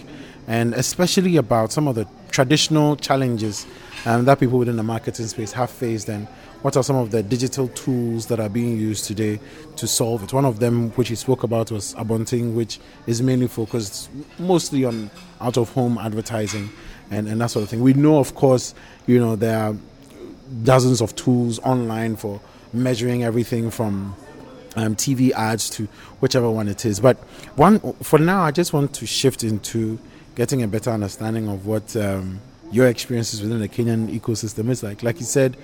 and 0.47 0.73
especially 0.73 1.37
about 1.37 1.71
some 1.71 1.87
of 1.87 1.95
the 1.95 2.05
traditional 2.31 2.95
challenges 2.95 3.65
um, 4.05 4.25
that 4.25 4.39
people 4.39 4.57
within 4.57 4.77
the 4.77 4.83
marketing 4.83 5.27
space 5.27 5.51
have 5.51 5.69
faced 5.69 6.09
and 6.09 6.27
what 6.61 6.77
are 6.77 6.83
some 6.83 6.95
of 6.95 7.09
the 7.11 7.23
digital 7.23 7.67
tools 7.69 8.27
that 8.27 8.39
are 8.39 8.49
being 8.49 8.77
used 8.77 9.05
today 9.05 9.39
to 9.77 9.87
solve 9.87 10.23
it? 10.23 10.31
One 10.31 10.45
of 10.45 10.59
them, 10.59 10.91
which 10.91 11.09
he 11.09 11.15
spoke 11.15 11.43
about, 11.43 11.71
was 11.71 11.95
Abonting, 11.95 12.53
which 12.53 12.79
is 13.07 13.21
mainly 13.21 13.47
focused 13.47 14.09
mostly 14.37 14.85
on 14.85 15.09
out 15.39 15.57
of 15.57 15.69
home 15.73 15.97
advertising 15.97 16.69
and, 17.09 17.27
and 17.27 17.41
that 17.41 17.47
sort 17.47 17.63
of 17.63 17.69
thing. 17.69 17.81
We 17.81 17.93
know, 17.93 18.19
of 18.19 18.35
course, 18.35 18.75
you 19.07 19.19
know, 19.19 19.35
there 19.35 19.57
are 19.57 19.75
dozens 20.63 21.01
of 21.01 21.15
tools 21.15 21.59
online 21.59 22.15
for 22.15 22.39
measuring 22.73 23.23
everything 23.23 23.71
from 23.71 24.15
um, 24.75 24.95
TV 24.95 25.31
ads 25.31 25.69
to 25.71 25.85
whichever 26.19 26.49
one 26.49 26.67
it 26.67 26.85
is. 26.85 26.99
But 26.99 27.17
one 27.55 27.79
for 28.03 28.19
now, 28.19 28.43
I 28.43 28.51
just 28.51 28.71
want 28.71 28.93
to 28.95 29.05
shift 29.07 29.43
into 29.43 29.99
getting 30.35 30.63
a 30.63 30.67
better 30.67 30.91
understanding 30.91 31.47
of 31.47 31.65
what 31.65 31.95
um, 31.95 32.39
your 32.71 32.87
experiences 32.87 33.41
within 33.41 33.59
the 33.59 33.69
Kenyan 33.69 34.07
ecosystem 34.17 34.69
is 34.69 34.83
like. 34.83 35.03
Like 35.03 35.19
you 35.19 35.25
said, 35.25 35.57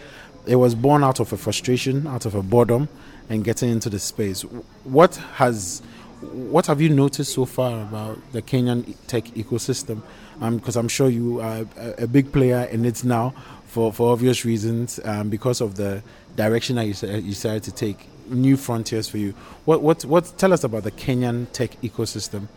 it 0.46 0.56
was 0.56 0.76
born 0.76 1.04
out 1.04 1.20
of 1.20 1.32
a 1.34 1.38
frustration, 1.38 2.08
out 2.08 2.26
of 2.26 2.36
a 2.36 2.42
boredom, 2.42 2.90
and 3.30 3.44
getting 3.44 3.70
into 3.70 3.90
the 3.90 4.00
space. 4.00 4.42
What 4.84 5.16
has 5.36 5.82
what 6.22 6.66
have 6.66 6.82
you 6.82 6.90
noticed 6.90 7.34
so 7.34 7.46
far 7.46 7.82
about 7.82 8.20
the 8.32 8.42
Kenyan 8.42 8.96
tech 9.06 9.26
ecosystem? 9.26 10.02
Because 10.40 10.76
um, 10.76 10.86
I'm 10.86 10.88
sure 10.88 11.10
you 11.10 11.42
are 11.42 11.66
a, 11.78 12.08
big 12.08 12.32
player 12.32 12.64
in 12.72 12.86
it 12.86 13.04
now, 13.04 13.36
for, 13.68 13.94
for 13.94 14.14
obvious 14.14 14.44
reasons, 14.44 15.00
um, 15.04 15.30
because 15.30 15.62
of 15.62 15.76
the 15.76 16.02
direction 16.36 16.78
that 16.78 16.86
you, 16.86 17.10
you 17.18 17.30
decided 17.30 17.64
to 17.64 17.72
take, 17.72 18.08
new 18.30 18.58
frontiers 18.58 19.08
for 19.08 19.18
you. 19.18 19.32
What 19.66 19.82
what 19.82 20.04
what? 20.06 20.34
Tell 20.38 20.52
us 20.54 20.64
about 20.64 20.84
the 20.84 20.92
Kenyan 20.92 21.52
tech 21.54 21.80
ecosystem. 21.82 22.48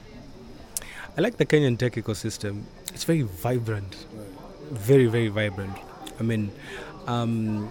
I 1.21 1.23
like 1.23 1.37
the 1.37 1.45
Kenyan 1.45 1.77
tech 1.77 1.93
ecosystem. 1.97 2.63
It's 2.95 3.05
very 3.05 3.21
vibrant, 3.21 3.95
very 4.71 5.05
very 5.05 5.29
vibrant. 5.29 5.77
I 6.19 6.23
mean. 6.23 6.51
Um, 7.07 7.71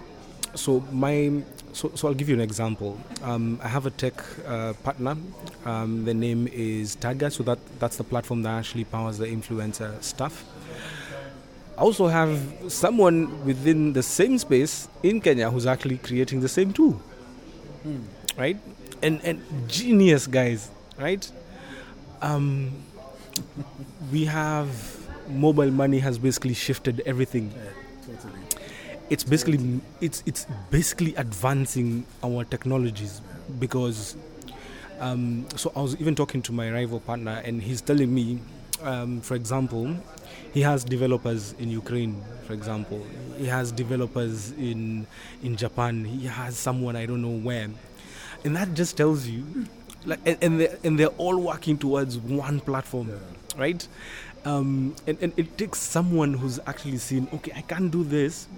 so 0.54 0.84
my 0.92 1.42
so, 1.72 1.90
so 1.96 2.06
I'll 2.06 2.14
give 2.14 2.28
you 2.28 2.36
an 2.36 2.40
example. 2.40 2.96
Um, 3.24 3.58
I 3.60 3.66
have 3.66 3.86
a 3.86 3.90
tech 3.90 4.14
uh, 4.46 4.74
partner. 4.84 5.16
Um, 5.64 6.04
the 6.04 6.14
name 6.14 6.46
is 6.52 6.94
Targa. 6.94 7.32
So 7.32 7.42
that 7.42 7.58
that's 7.80 7.96
the 7.96 8.04
platform 8.04 8.42
that 8.42 8.50
actually 8.50 8.84
powers 8.84 9.18
the 9.18 9.26
influencer 9.26 10.00
stuff. 10.00 10.44
I 11.76 11.80
also 11.80 12.06
have 12.06 12.38
someone 12.68 13.44
within 13.44 13.94
the 13.94 14.04
same 14.04 14.38
space 14.38 14.86
in 15.02 15.20
Kenya 15.20 15.50
who's 15.50 15.66
actually 15.66 15.98
creating 15.98 16.40
the 16.40 16.48
same 16.48 16.72
tool. 16.72 16.92
Hmm. 17.82 18.02
Right? 18.38 18.58
And 19.02 19.20
and 19.24 19.42
genius 19.66 20.28
guys, 20.28 20.70
right? 20.96 21.28
Um, 22.22 22.84
we 24.12 24.24
have 24.24 24.68
mobile 25.28 25.70
money 25.70 25.98
has 25.98 26.18
basically 26.18 26.54
shifted 26.54 27.02
everything. 27.06 27.52
Yeah, 27.54 28.14
totally. 28.14 28.40
It's 29.08 29.24
basically 29.24 29.80
it's 30.00 30.22
it's 30.26 30.46
basically 30.70 31.14
advancing 31.16 32.04
our 32.22 32.44
technologies 32.44 33.20
because 33.58 34.16
um, 35.00 35.46
so 35.56 35.72
I 35.74 35.80
was 35.80 35.96
even 36.00 36.14
talking 36.14 36.42
to 36.42 36.52
my 36.52 36.70
rival 36.70 37.00
partner 37.00 37.42
and 37.44 37.62
he's 37.62 37.80
telling 37.80 38.14
me 38.14 38.38
um, 38.82 39.20
for 39.20 39.34
example 39.34 39.96
he 40.52 40.60
has 40.62 40.84
developers 40.84 41.54
in 41.58 41.70
Ukraine 41.70 42.22
for 42.46 42.54
example. 42.54 43.04
He 43.38 43.46
has 43.46 43.70
developers 43.72 44.50
in 44.52 45.06
in 45.42 45.56
Japan. 45.56 46.04
He 46.04 46.26
has 46.26 46.56
someone 46.56 46.96
I 46.96 47.06
don't 47.06 47.22
know 47.22 47.38
where. 47.48 47.68
And 48.44 48.56
that 48.56 48.74
just 48.74 48.96
tells 48.96 49.26
you 49.26 49.44
like 50.04 50.20
and, 50.24 50.38
and 50.42 50.60
they're, 50.60 50.78
and 50.84 50.98
they're 50.98 51.16
all 51.18 51.38
working 51.38 51.76
towards 51.76 52.18
one 52.18 52.60
platform 52.60 53.10
right 53.56 53.86
um, 54.44 54.94
and, 55.06 55.18
and 55.20 55.32
it 55.36 55.58
takes 55.58 55.78
someone 55.78 56.34
who's 56.34 56.58
actually 56.66 56.96
seen 56.96 57.28
okay 57.32 57.52
I 57.54 57.60
can't 57.62 57.90
do 57.90 58.04
this 58.04 58.48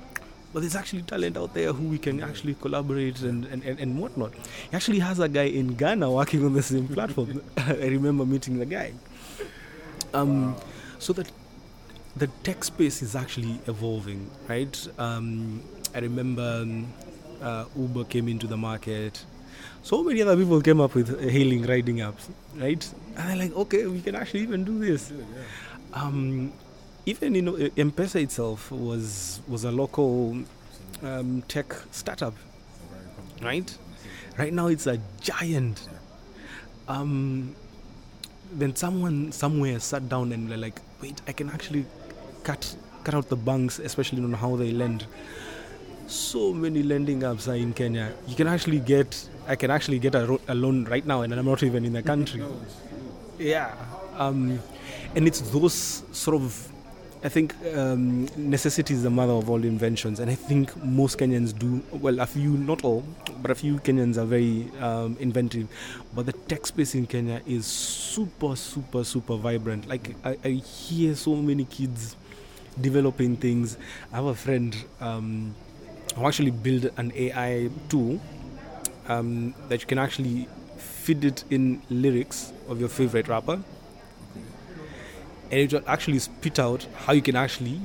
but 0.52 0.60
there's 0.60 0.76
actually 0.76 1.02
talent 1.02 1.36
out 1.36 1.54
there 1.54 1.72
who 1.72 1.88
we 1.88 1.98
can 1.98 2.22
actually 2.22 2.54
collaborate 2.54 3.22
and, 3.22 3.46
and, 3.46 3.62
and, 3.64 3.80
and 3.80 3.98
whatnot. 3.98 4.34
He 4.34 4.76
actually 4.76 4.98
has 4.98 5.18
a 5.18 5.28
guy 5.28 5.44
in 5.44 5.74
Ghana 5.76 6.10
working 6.10 6.44
on 6.44 6.52
the 6.52 6.62
same 6.62 6.88
platform. 6.88 7.42
I 7.56 7.86
remember 7.86 8.26
meeting 8.26 8.58
the 8.58 8.66
guy. 8.66 8.92
Um, 10.12 10.54
so 10.98 11.14
that 11.14 11.30
the 12.16 12.26
tech 12.44 12.64
space 12.64 13.00
is 13.00 13.16
actually 13.16 13.60
evolving, 13.66 14.30
right? 14.46 14.88
Um, 14.98 15.62
I 15.94 16.00
remember 16.00 16.60
um, 16.62 16.92
uh, 17.40 17.64
Uber 17.76 18.04
came 18.04 18.28
into 18.28 18.46
the 18.46 18.58
market. 18.58 19.24
So 19.82 20.02
many 20.02 20.22
other 20.22 20.36
people 20.36 20.60
came 20.60 20.80
up 20.80 20.94
with 20.94 21.20
hailing 21.28 21.66
riding 21.66 21.96
apps, 21.96 22.28
right? 22.56 22.94
And 23.16 23.28
they're 23.28 23.36
like, 23.36 23.56
okay, 23.56 23.86
we 23.86 24.00
can 24.00 24.14
actually 24.14 24.40
even 24.40 24.64
do 24.64 24.78
this. 24.78 25.12
Um, 25.92 26.52
even 27.04 27.34
you 27.34 27.42
know 27.42 27.56
M-Pesa 27.76 28.22
itself 28.22 28.70
was 28.70 29.40
was 29.48 29.64
a 29.64 29.72
local 29.72 30.38
um, 31.02 31.42
tech 31.48 31.74
startup, 31.90 32.34
right? 33.42 33.76
Right 34.38 34.52
now 34.52 34.68
it's 34.68 34.86
a 34.86 35.00
giant. 35.20 35.88
Um, 36.88 37.56
then 38.52 38.76
someone 38.76 39.32
somewhere 39.32 39.80
sat 39.80 40.08
down 40.08 40.32
and 40.32 40.48
like, 40.60 40.80
wait, 41.00 41.20
I 41.26 41.32
can 41.32 41.50
actually 41.50 41.86
cut 42.44 42.76
cut 43.04 43.14
out 43.14 43.28
the 43.28 43.36
banks, 43.36 43.78
especially 43.78 44.22
on 44.22 44.32
how 44.32 44.56
they 44.56 44.70
lend. 44.70 45.06
So 46.06 46.52
many 46.52 46.82
lending 46.82 47.20
apps 47.22 47.48
are 47.48 47.56
in 47.56 47.72
Kenya. 47.72 48.12
You 48.26 48.36
can 48.36 48.46
actually 48.46 48.80
get, 48.80 49.28
I 49.46 49.56
can 49.56 49.70
actually 49.70 49.98
get 49.98 50.14
a, 50.14 50.26
ro- 50.26 50.40
a 50.48 50.54
loan 50.54 50.84
right 50.84 51.04
now, 51.04 51.22
and 51.22 51.32
I'm 51.34 51.44
not 51.44 51.62
even 51.62 51.84
in 51.84 51.92
the 51.92 52.02
country. 52.02 52.42
Yeah, 53.38 53.74
um, 54.16 54.60
and 55.14 55.26
it's 55.26 55.40
those 55.40 56.02
sort 56.12 56.36
of 56.36 56.72
I 57.24 57.28
think 57.28 57.54
um, 57.76 58.26
necessity 58.36 58.94
is 58.94 59.04
the 59.04 59.10
mother 59.10 59.32
of 59.32 59.48
all 59.48 59.62
inventions, 59.62 60.18
and 60.18 60.28
I 60.28 60.34
think 60.34 60.74
most 60.84 61.18
Kenyans 61.18 61.56
do. 61.56 61.80
Well, 61.92 62.18
a 62.18 62.26
few, 62.26 62.50
not 62.50 62.84
all, 62.84 63.04
but 63.40 63.52
a 63.52 63.54
few 63.54 63.76
Kenyans 63.78 64.16
are 64.16 64.24
very 64.24 64.68
um, 64.80 65.16
inventive. 65.20 65.68
But 66.14 66.26
the 66.26 66.32
tech 66.32 66.66
space 66.66 66.96
in 66.96 67.06
Kenya 67.06 67.40
is 67.46 67.64
super, 67.64 68.56
super, 68.56 69.04
super 69.04 69.36
vibrant. 69.36 69.86
Like 69.86 70.16
I, 70.24 70.36
I 70.44 70.48
hear 70.50 71.14
so 71.14 71.36
many 71.36 71.64
kids 71.64 72.16
developing 72.80 73.36
things. 73.36 73.78
I 74.12 74.16
have 74.16 74.24
a 74.24 74.34
friend 74.34 74.74
um, 75.00 75.54
who 76.16 76.26
actually 76.26 76.50
built 76.50 76.86
an 76.96 77.12
AI 77.14 77.70
tool 77.88 78.20
um, 79.08 79.54
that 79.68 79.80
you 79.80 79.86
can 79.86 79.98
actually 79.98 80.48
feed 80.76 81.24
it 81.24 81.44
in 81.50 81.82
lyrics 81.90 82.52
of 82.68 82.80
your 82.80 82.88
favorite 82.88 83.28
rapper 83.28 83.60
and 85.52 85.60
it 85.60 85.72
will 85.72 85.82
actually 85.86 86.18
spit 86.18 86.58
out 86.58 86.86
how 87.04 87.12
you 87.12 87.20
can 87.20 87.36
actually 87.36 87.78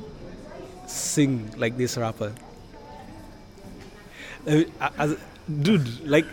sing 0.88 1.54
like 1.58 1.78
this 1.78 1.98
rapper. 1.98 2.34
Uh, 4.48 4.64
as, 4.98 5.18
dude, 5.62 6.08
like 6.08 6.26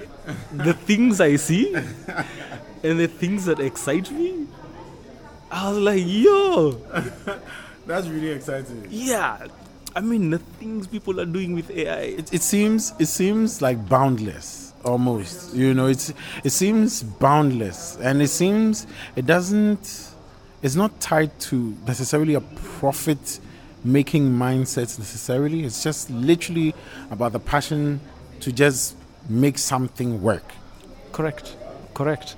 the 0.53 0.73
things 0.73 1.21
I 1.21 1.35
see 1.37 1.75
and 1.75 3.01
the 3.01 3.09
things 3.09 3.47
that 3.47 3.59
excite 3.59 4.13
me, 4.13 4.47
I 5.51 5.71
was 5.71 5.79
like, 5.79 6.03
yo, 6.07 6.73
That's 7.87 8.07
really 8.07 8.31
exciting. 8.31 8.87
yeah. 8.89 9.47
I 9.97 10.01
mean, 10.01 10.31
the 10.31 10.39
things 10.39 10.87
people 10.87 11.21
are 11.21 11.27
doing 11.27 11.55
with 11.55 11.71
AI. 11.71 12.01
It, 12.19 12.33
it 12.33 12.43
seems 12.43 12.93
it 12.99 13.07
seems 13.07 13.61
like 13.63 13.89
boundless 13.89 14.64
almost. 14.85 15.55
You 15.55 15.75
know, 15.75 15.87
it's 15.87 16.13
it 16.43 16.51
seems 16.51 17.03
boundless, 17.03 17.97
and 17.97 18.23
it 18.23 18.29
seems 18.29 18.87
it 19.17 19.27
doesn't. 19.27 20.11
It's 20.63 20.77
not 20.77 20.99
tied 21.01 21.39
to 21.41 21.77
necessarily 21.87 22.35
a 22.35 22.41
profit 22.41 23.41
making 23.85 24.31
mindset 24.31 24.99
necessarily. 24.99 25.65
It's 25.65 25.83
just 25.83 26.09
literally 26.11 26.75
about 27.11 27.33
the 27.33 27.41
passion 27.41 28.01
to 28.41 28.51
just 28.51 28.97
make 29.29 29.59
something 29.59 30.23
work. 30.23 30.55
Correct, 31.13 31.57
correct. 31.93 32.37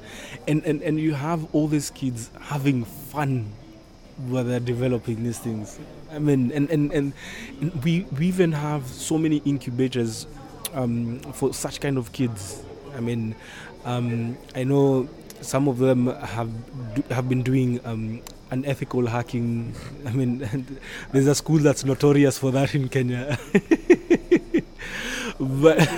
And, 0.49 0.65
and 0.65 0.83
and 0.83 0.99
you 0.99 1.15
have 1.15 1.47
all 1.55 1.69
these 1.69 1.91
kids 1.91 2.31
having 2.41 2.85
fun 2.85 3.53
while 4.29 4.45
they're 4.45 4.61
developing 4.61 5.23
these 5.23 5.39
things. 5.39 5.79
I 6.11 6.19
mean, 6.19 6.51
and, 6.53 6.71
and, 6.71 6.93
and 6.93 7.13
we 7.85 8.07
we 8.19 8.27
even 8.29 8.53
have 8.53 8.87
so 8.87 9.19
many 9.19 9.39
incubators 9.45 10.27
um, 10.77 11.19
for 11.33 11.53
such 11.53 11.81
kind 11.81 11.99
of 11.99 12.13
kids. 12.13 12.63
I 12.95 13.01
mean, 13.01 13.35
um, 13.85 14.39
I 14.55 14.63
know 14.65 15.09
some 15.41 15.69
of 15.69 15.79
them 15.79 16.07
have 16.07 16.51
do, 16.95 17.03
have 17.11 17.29
been 17.29 17.43
doing 17.43 17.81
um, 17.85 18.23
unethical 18.51 19.07
hacking. 19.07 19.75
I 20.07 20.13
mean, 20.13 20.79
there's 21.13 21.27
a 21.27 21.35
school 21.35 21.59
that's 21.59 21.85
notorious 21.85 22.39
for 22.39 22.51
that 22.53 22.75
in 22.75 22.89
Kenya. 22.89 23.39
but 25.41 25.79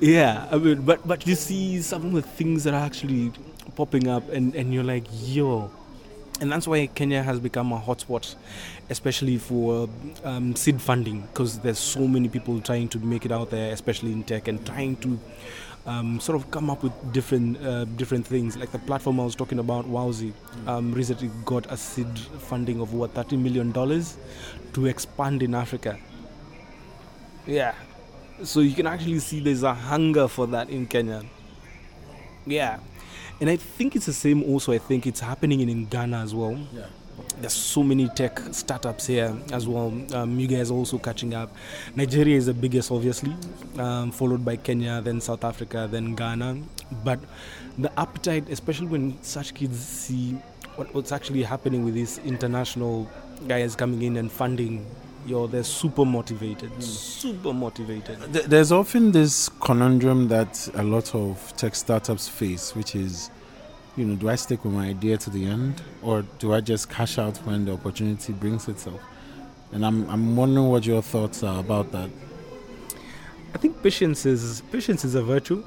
yeah, 0.00 0.48
I 0.50 0.56
mean, 0.56 0.80
but 0.82 1.06
but 1.06 1.26
you 1.26 1.34
see 1.34 1.82
some 1.82 2.06
of 2.06 2.12
the 2.12 2.22
things 2.22 2.64
that 2.64 2.72
are 2.74 2.84
actually 2.84 3.32
popping 3.74 4.08
up, 4.08 4.28
and 4.30 4.54
and 4.54 4.72
you're 4.72 4.84
like, 4.84 5.04
yo. 5.10 5.70
And 6.42 6.50
that's 6.50 6.66
why 6.66 6.88
Kenya 6.88 7.22
has 7.22 7.38
become 7.38 7.72
a 7.72 7.78
hotspot, 7.78 8.34
especially 8.90 9.38
for 9.38 9.88
um, 10.24 10.56
seed 10.56 10.82
funding, 10.82 11.20
because 11.20 11.60
there's 11.60 11.78
so 11.78 12.08
many 12.08 12.28
people 12.28 12.60
trying 12.60 12.88
to 12.88 12.98
make 12.98 13.24
it 13.24 13.30
out 13.30 13.50
there, 13.50 13.72
especially 13.72 14.10
in 14.10 14.24
tech, 14.24 14.48
and 14.48 14.66
trying 14.66 14.96
to 14.96 15.20
um, 15.86 16.18
sort 16.18 16.34
of 16.34 16.50
come 16.50 16.68
up 16.68 16.82
with 16.82 16.92
different 17.12 17.64
uh, 17.64 17.84
different 17.84 18.26
things. 18.26 18.56
Like 18.56 18.72
the 18.72 18.80
platform 18.80 19.20
I 19.20 19.24
was 19.24 19.36
talking 19.36 19.60
about, 19.60 19.86
Wowzi, 19.86 20.32
um, 20.66 20.92
recently 20.92 21.30
got 21.44 21.70
a 21.70 21.76
seed 21.76 22.18
funding 22.18 22.80
of 22.80 22.92
what 22.92 23.12
30 23.12 23.36
million 23.36 23.70
dollars 23.70 24.16
to 24.72 24.86
expand 24.86 25.44
in 25.44 25.54
Africa. 25.54 25.96
Yeah, 27.46 27.76
so 28.42 28.58
you 28.58 28.74
can 28.74 28.88
actually 28.88 29.20
see 29.20 29.38
there's 29.38 29.62
a 29.62 29.74
hunger 29.74 30.26
for 30.26 30.48
that 30.48 30.70
in 30.70 30.86
Kenya. 30.88 31.22
Yeah, 32.46 32.80
and 33.42 33.50
I 33.50 33.56
think 33.56 33.96
it's 33.96 34.06
the 34.06 34.12
same. 34.12 34.44
Also, 34.44 34.70
I 34.72 34.78
think 34.78 35.04
it's 35.04 35.18
happening 35.18 35.58
in, 35.60 35.68
in 35.68 35.86
Ghana 35.86 36.18
as 36.18 36.32
well. 36.32 36.56
Yeah. 36.72 36.86
There's 37.40 37.52
so 37.52 37.82
many 37.82 38.08
tech 38.08 38.38
startups 38.52 39.08
here 39.08 39.36
as 39.52 39.66
well. 39.66 39.92
Um, 40.14 40.38
you 40.38 40.46
guys 40.46 40.70
are 40.70 40.74
also 40.74 40.96
catching 40.96 41.34
up. 41.34 41.52
Nigeria 41.96 42.36
is 42.36 42.46
the 42.46 42.54
biggest, 42.54 42.92
obviously, 42.92 43.34
um, 43.78 44.12
followed 44.12 44.44
by 44.44 44.54
Kenya, 44.54 45.00
then 45.00 45.20
South 45.20 45.42
Africa, 45.42 45.88
then 45.90 46.14
Ghana. 46.14 46.62
But 47.02 47.18
the 47.76 47.90
appetite, 47.98 48.48
especially 48.48 48.86
when 48.86 49.20
such 49.24 49.54
kids 49.54 49.76
see 49.84 50.34
what, 50.76 50.94
what's 50.94 51.10
actually 51.10 51.42
happening 51.42 51.84
with 51.84 51.94
these 51.94 52.18
international 52.18 53.10
guys 53.48 53.74
coming 53.74 54.02
in 54.02 54.18
and 54.18 54.30
funding, 54.30 54.86
yo, 55.26 55.46
they're 55.46 55.64
super 55.64 56.04
motivated, 56.04 56.82
super 56.82 57.52
motivated. 57.52 58.18
There's 58.32 58.72
often 58.72 59.12
this 59.12 59.48
conundrum 59.60 60.28
that 60.28 60.68
a 60.74 60.82
lot 60.82 61.14
of 61.14 61.54
tech 61.56 61.74
startups 61.74 62.28
face, 62.28 62.74
which 62.74 62.94
is, 62.94 63.30
you 63.96 64.04
know, 64.04 64.16
do 64.16 64.28
I 64.28 64.34
stick 64.36 64.64
with 64.64 64.74
my 64.74 64.88
idea 64.88 65.16
to 65.18 65.30
the 65.30 65.44
end, 65.44 65.82
or 66.02 66.22
do 66.38 66.52
I 66.52 66.60
just 66.60 66.90
cash 66.90 67.18
out 67.18 67.36
when 67.38 67.64
the 67.64 67.72
opportunity 67.72 68.32
brings 68.32 68.68
itself? 68.68 69.00
And 69.72 69.86
I'm 69.86 70.08
I'm 70.10 70.36
wondering 70.36 70.68
what 70.68 70.84
your 70.84 71.02
thoughts 71.02 71.42
are 71.42 71.60
about 71.60 71.92
that. 71.92 72.10
I 73.54 73.58
think 73.58 73.82
patience 73.82 74.26
is 74.26 74.62
patience 74.72 75.04
is 75.04 75.14
a 75.14 75.22
virtue. 75.22 75.64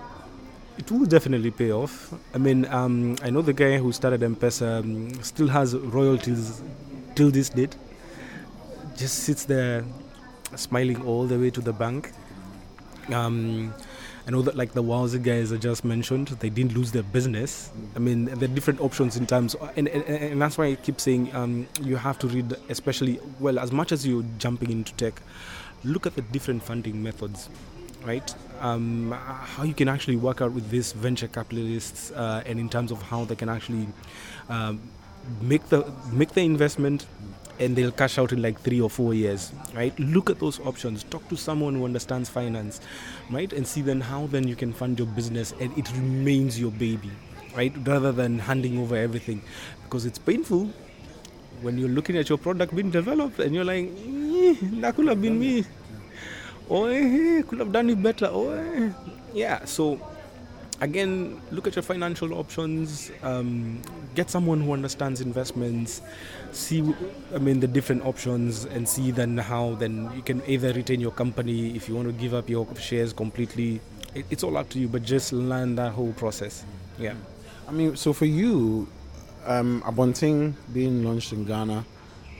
It 0.78 0.92
will 0.92 1.06
definitely 1.06 1.52
pay 1.52 1.72
off. 1.72 2.14
I 2.34 2.38
mean, 2.38 2.66
um, 2.66 3.16
I 3.24 3.30
know 3.30 3.42
the 3.42 3.54
guy 3.54 3.78
who 3.78 3.94
started 3.94 4.22
M-Pesa 4.22 4.80
um, 4.82 5.24
still 5.24 5.48
has 5.48 5.74
royalties 5.74 6.62
till 7.16 7.32
this 7.32 7.48
date. 7.48 7.78
Just 8.98 9.20
sits 9.20 9.46
there, 9.46 9.84
smiling 10.56 11.04
all 11.06 11.26
the 11.26 11.38
way 11.38 11.50
to 11.50 11.62
the 11.62 11.74
bank. 11.74 12.12
Um, 13.12 13.74
I 14.28 14.32
know 14.32 14.42
that 14.42 14.56
like 14.56 14.72
the 14.72 14.82
Wowzi 14.82 15.22
guys 15.22 15.54
I 15.54 15.58
just 15.58 15.86
mentioned, 15.86 16.30
they 16.30 16.50
didn't 16.50 16.74
lose 16.74 16.92
their 16.92 17.04
business. 17.04 17.72
I 17.96 18.00
mean, 18.00 18.26
there 18.26 18.50
are 18.50 18.54
different 18.54 18.82
options 18.82 19.18
in 19.18 19.28
terms, 19.28 19.56
and, 19.76 19.88
and, 19.88 20.04
and 20.04 20.42
that's 20.42 20.58
why 20.58 20.66
I 20.66 20.76
keep 20.76 21.00
saying 21.00 21.36
um, 21.36 21.68
you 21.84 21.98
have 21.98 22.18
to 22.20 22.28
read, 22.28 22.56
especially 22.70 23.20
well, 23.40 23.60
as 23.60 23.72
much 23.72 23.92
as 23.92 24.08
you're 24.08 24.26
jumping 24.40 24.72
into 24.72 24.94
tech, 24.94 25.22
look 25.84 26.08
at 26.08 26.16
the 26.16 26.24
different 26.24 26.64
funding 26.64 27.04
methods, 27.04 27.50
right? 28.04 28.34
Um, 28.62 29.12
how 29.12 29.64
you 29.64 29.76
can 29.76 29.88
actually 29.88 30.16
work 30.16 30.42
out 30.42 30.54
with 30.54 30.70
these 30.72 30.94
venture 30.94 31.28
capitalists, 31.28 32.12
uh, 32.12 32.42
and 32.48 32.60
in 32.60 32.70
terms 32.70 32.92
of 32.92 33.02
how 33.04 33.26
they 33.26 33.36
can 33.36 33.50
actually 33.50 33.88
um, 34.50 34.82
make 35.42 35.68
the 35.70 35.92
make 36.12 36.32
the 36.34 36.42
investment 36.42 37.06
and 37.60 37.76
they'll 37.76 37.92
cash 37.92 38.18
out 38.18 38.34
in 38.34 38.42
like 38.42 38.60
three 38.62 38.82
or 38.82 38.90
four 38.90 39.14
years 39.14 39.54
right? 39.74 39.98
Look 40.00 40.30
at 40.30 40.40
those 40.40 40.60
options. 40.62 41.04
Talk 41.04 41.28
to 41.30 41.38
someone 41.38 41.76
who 41.76 41.86
understands 41.86 42.30
finance 42.30 42.82
right? 43.32 43.52
And 43.54 43.66
see 43.66 43.82
then 43.82 44.02
how 44.02 44.28
then 44.28 44.48
you 44.48 44.56
can 44.56 44.74
fund 44.74 45.00
your 45.00 45.08
business 45.08 45.54
and 45.60 45.76
it 45.78 45.90
remains 45.94 46.60
your 46.60 46.72
baby 46.72 47.12
right? 47.56 47.74
Rather 47.86 48.12
than 48.12 48.40
handing 48.40 48.80
over 48.80 48.96
everything. 48.96 49.42
Because 49.84 50.06
it's 50.06 50.20
painful 50.20 50.70
when 51.62 51.78
you're 51.78 51.90
looking 51.90 52.18
at 52.18 52.28
your 52.28 52.38
product 52.38 52.76
being 52.76 52.92
developed 52.92 53.40
and 53.40 53.56
you're 53.56 53.64
like 53.64 53.86
"Eh, 53.86 54.56
that 54.82 54.96
could 54.96 55.08
have 55.08 55.22
been 55.22 55.40
me. 55.40 55.64
Or 56.68 56.90
eh, 56.92 57.42
could 57.48 57.60
have 57.60 57.72
done 57.72 57.90
it 57.90 58.02
better. 58.04 58.28
Or 58.28 58.58
eh." 58.58 58.92
yeah 59.34 59.66
so 59.66 60.00
again 60.82 61.42
look 61.52 61.68
at 61.68 61.76
your 61.76 61.84
financial 61.84 62.34
options 62.34 63.12
um, 63.24 63.82
get 64.14 64.30
someone 64.30 64.60
who 64.60 64.74
understands 64.74 65.22
investments 65.22 66.02
see 66.52 66.84
i 67.34 67.38
mean 67.38 67.60
the 67.60 67.68
different 67.68 68.06
options 68.06 68.66
and 68.66 68.88
see 68.88 69.12
then 69.12 69.38
how 69.38 69.76
then 69.76 70.10
you 70.16 70.22
can 70.22 70.42
either 70.48 70.74
retain 70.74 71.00
your 71.00 71.12
company 71.12 71.76
if 71.76 71.88
you 71.88 71.96
want 71.96 72.08
to 72.08 72.14
give 72.14 72.34
up 72.34 72.50
your 72.50 72.68
shares 72.76 73.14
completely. 73.14 73.80
It, 74.14 74.26
it's 74.30 74.44
all 74.44 74.58
up 74.58 74.70
to 74.70 74.80
you 74.80 74.88
but 74.88 75.04
just 75.04 75.34
learn 75.34 75.76
that 75.76 75.92
whole 75.94 76.14
process. 76.14 76.66
Yeah. 77.00 77.14
I 77.68 77.72
mean, 77.72 77.96
so 77.96 78.14
for 78.14 78.26
you, 78.26 78.88
um, 79.46 79.82
Abonting 79.86 80.56
being 80.74 81.04
launched 81.04 81.34
in 81.34 81.46
Ghana, 81.46 81.86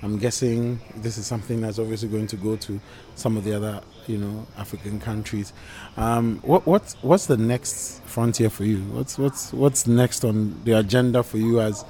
I'm 0.04 0.18
guessing 0.20 0.80
this 0.98 1.18
is 1.18 1.26
something 1.26 1.62
that's 1.62 1.80
obviously 1.80 2.10
going 2.10 2.28
to 2.28 2.36
go 2.36 2.56
to 2.58 2.80
some 3.16 3.38
of 3.38 3.44
the 3.44 3.56
other, 3.56 3.82
you 4.08 4.18
know, 4.18 4.46
African 4.58 5.00
countries. 5.00 5.54
Um, 5.98 6.40
what 6.44 6.66
what's 6.66 6.96
what's 7.02 7.26
the 7.28 7.38
next 7.38 8.02
frontier 8.04 8.50
for 8.50 8.64
you? 8.64 8.80
What's 8.80 9.18
what's 9.18 9.54
what's 9.54 9.88
next 9.88 10.24
on 10.24 10.62
the 10.64 10.74
agenda 10.74 11.24
for 11.24 11.38
you 11.38 11.62
as 11.62 11.86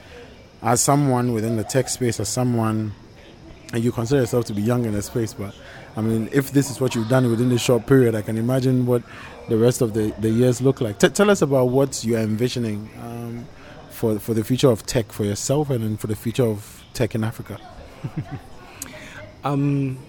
as 0.61 0.82
someone 0.82 1.34
within 1.34 1.57
the 1.57 1.63
tech 1.63 1.89
space, 1.89 2.20
as 2.20 2.30
someone, 2.30 2.93
and 3.74 3.84
you 3.84 3.91
consider 3.91 4.22
yourself 4.22 4.45
to 4.45 4.53
be 4.53 4.61
young 4.61 4.86
in 4.86 4.93
the 4.93 5.01
space, 5.01 5.34
but 5.34 5.53
I 5.95 6.01
mean, 6.01 6.30
if 6.32 6.51
this 6.51 6.70
is 6.70 6.82
what 6.82 6.95
you've 6.95 7.07
done 7.07 7.30
within 7.30 7.49
this 7.49 7.61
short 7.61 7.86
period, 7.86 8.16
I 8.16 8.22
can 8.22 8.38
imagine 8.38 8.86
what 8.86 9.03
the 9.47 9.57
rest 9.57 9.82
of 9.82 9.93
the, 9.93 10.13
the 10.20 10.30
years 10.30 10.61
look 10.61 10.82
like. 10.82 10.99
T- 10.99 11.09
tell 11.09 11.30
us 11.30 11.41
about 11.41 11.66
what 11.66 12.03
you're 12.03 12.20
envisioning 12.20 12.89
um, 13.01 13.45
for 13.89 14.20
for 14.20 14.34
the 14.34 14.43
future 14.43 14.70
of 14.70 14.86
tech 14.86 15.11
for 15.11 15.24
yourself 15.24 15.70
and 15.70 15.84
then 15.84 15.97
for 15.97 16.07
the 16.07 16.16
future 16.16 16.45
of 16.45 16.84
tech 16.93 17.16
in 17.16 17.24
Africa. 17.24 17.59
Um, 19.45 19.99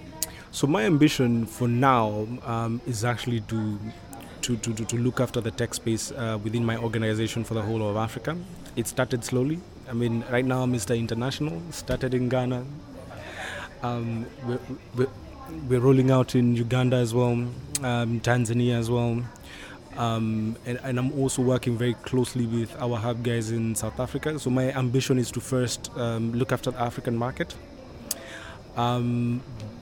so 0.56 0.66
my 0.66 0.84
ambition 0.84 1.44
for 1.44 1.68
now 1.68 2.26
um, 2.46 2.80
is 2.86 3.04
actually 3.04 3.40
to, 3.40 3.78
to, 4.40 4.56
to, 4.56 4.72
to, 4.72 4.96
look 4.96 5.20
after 5.20 5.38
the 5.38 5.50
tech 5.50 5.74
space 5.74 6.12
uh, 6.12 6.38
within 6.42 6.64
my 6.64 6.78
organization 6.78 7.44
for 7.44 7.52
the 7.52 7.60
whole 7.60 7.86
of 7.86 7.94
Africa. 7.98 8.34
It 8.74 8.86
started 8.86 9.22
slowly. 9.22 9.60
I 9.86 9.92
mean, 9.92 10.24
right 10.30 10.46
now, 10.46 10.64
Mr. 10.64 10.98
International 10.98 11.60
started 11.72 12.14
in 12.14 12.30
Ghana. 12.30 12.64
Um, 13.82 14.24
we're, 14.46 14.58
we're, 14.94 15.08
we're 15.68 15.80
rolling 15.80 16.10
out 16.10 16.34
in 16.34 16.56
Uganda 16.56 16.96
as 16.96 17.12
well, 17.12 17.32
um, 17.32 18.20
Tanzania 18.20 18.78
as 18.78 18.90
well. 18.90 19.22
Um, 19.98 20.56
and, 20.64 20.80
and 20.82 20.98
I'm 20.98 21.12
also 21.20 21.42
working 21.42 21.76
very 21.76 21.92
closely 21.92 22.46
with 22.46 22.74
our 22.80 22.96
hub 22.96 23.22
guys 23.22 23.50
in 23.50 23.74
South 23.74 24.00
Africa. 24.00 24.38
So 24.38 24.48
my 24.48 24.72
ambition 24.72 25.18
is 25.18 25.30
to 25.32 25.40
first 25.40 25.90
um, 25.98 26.32
look 26.32 26.50
after 26.50 26.70
the 26.70 26.80
African 26.80 27.14
market. 27.14 27.54
Um, 28.76 29.40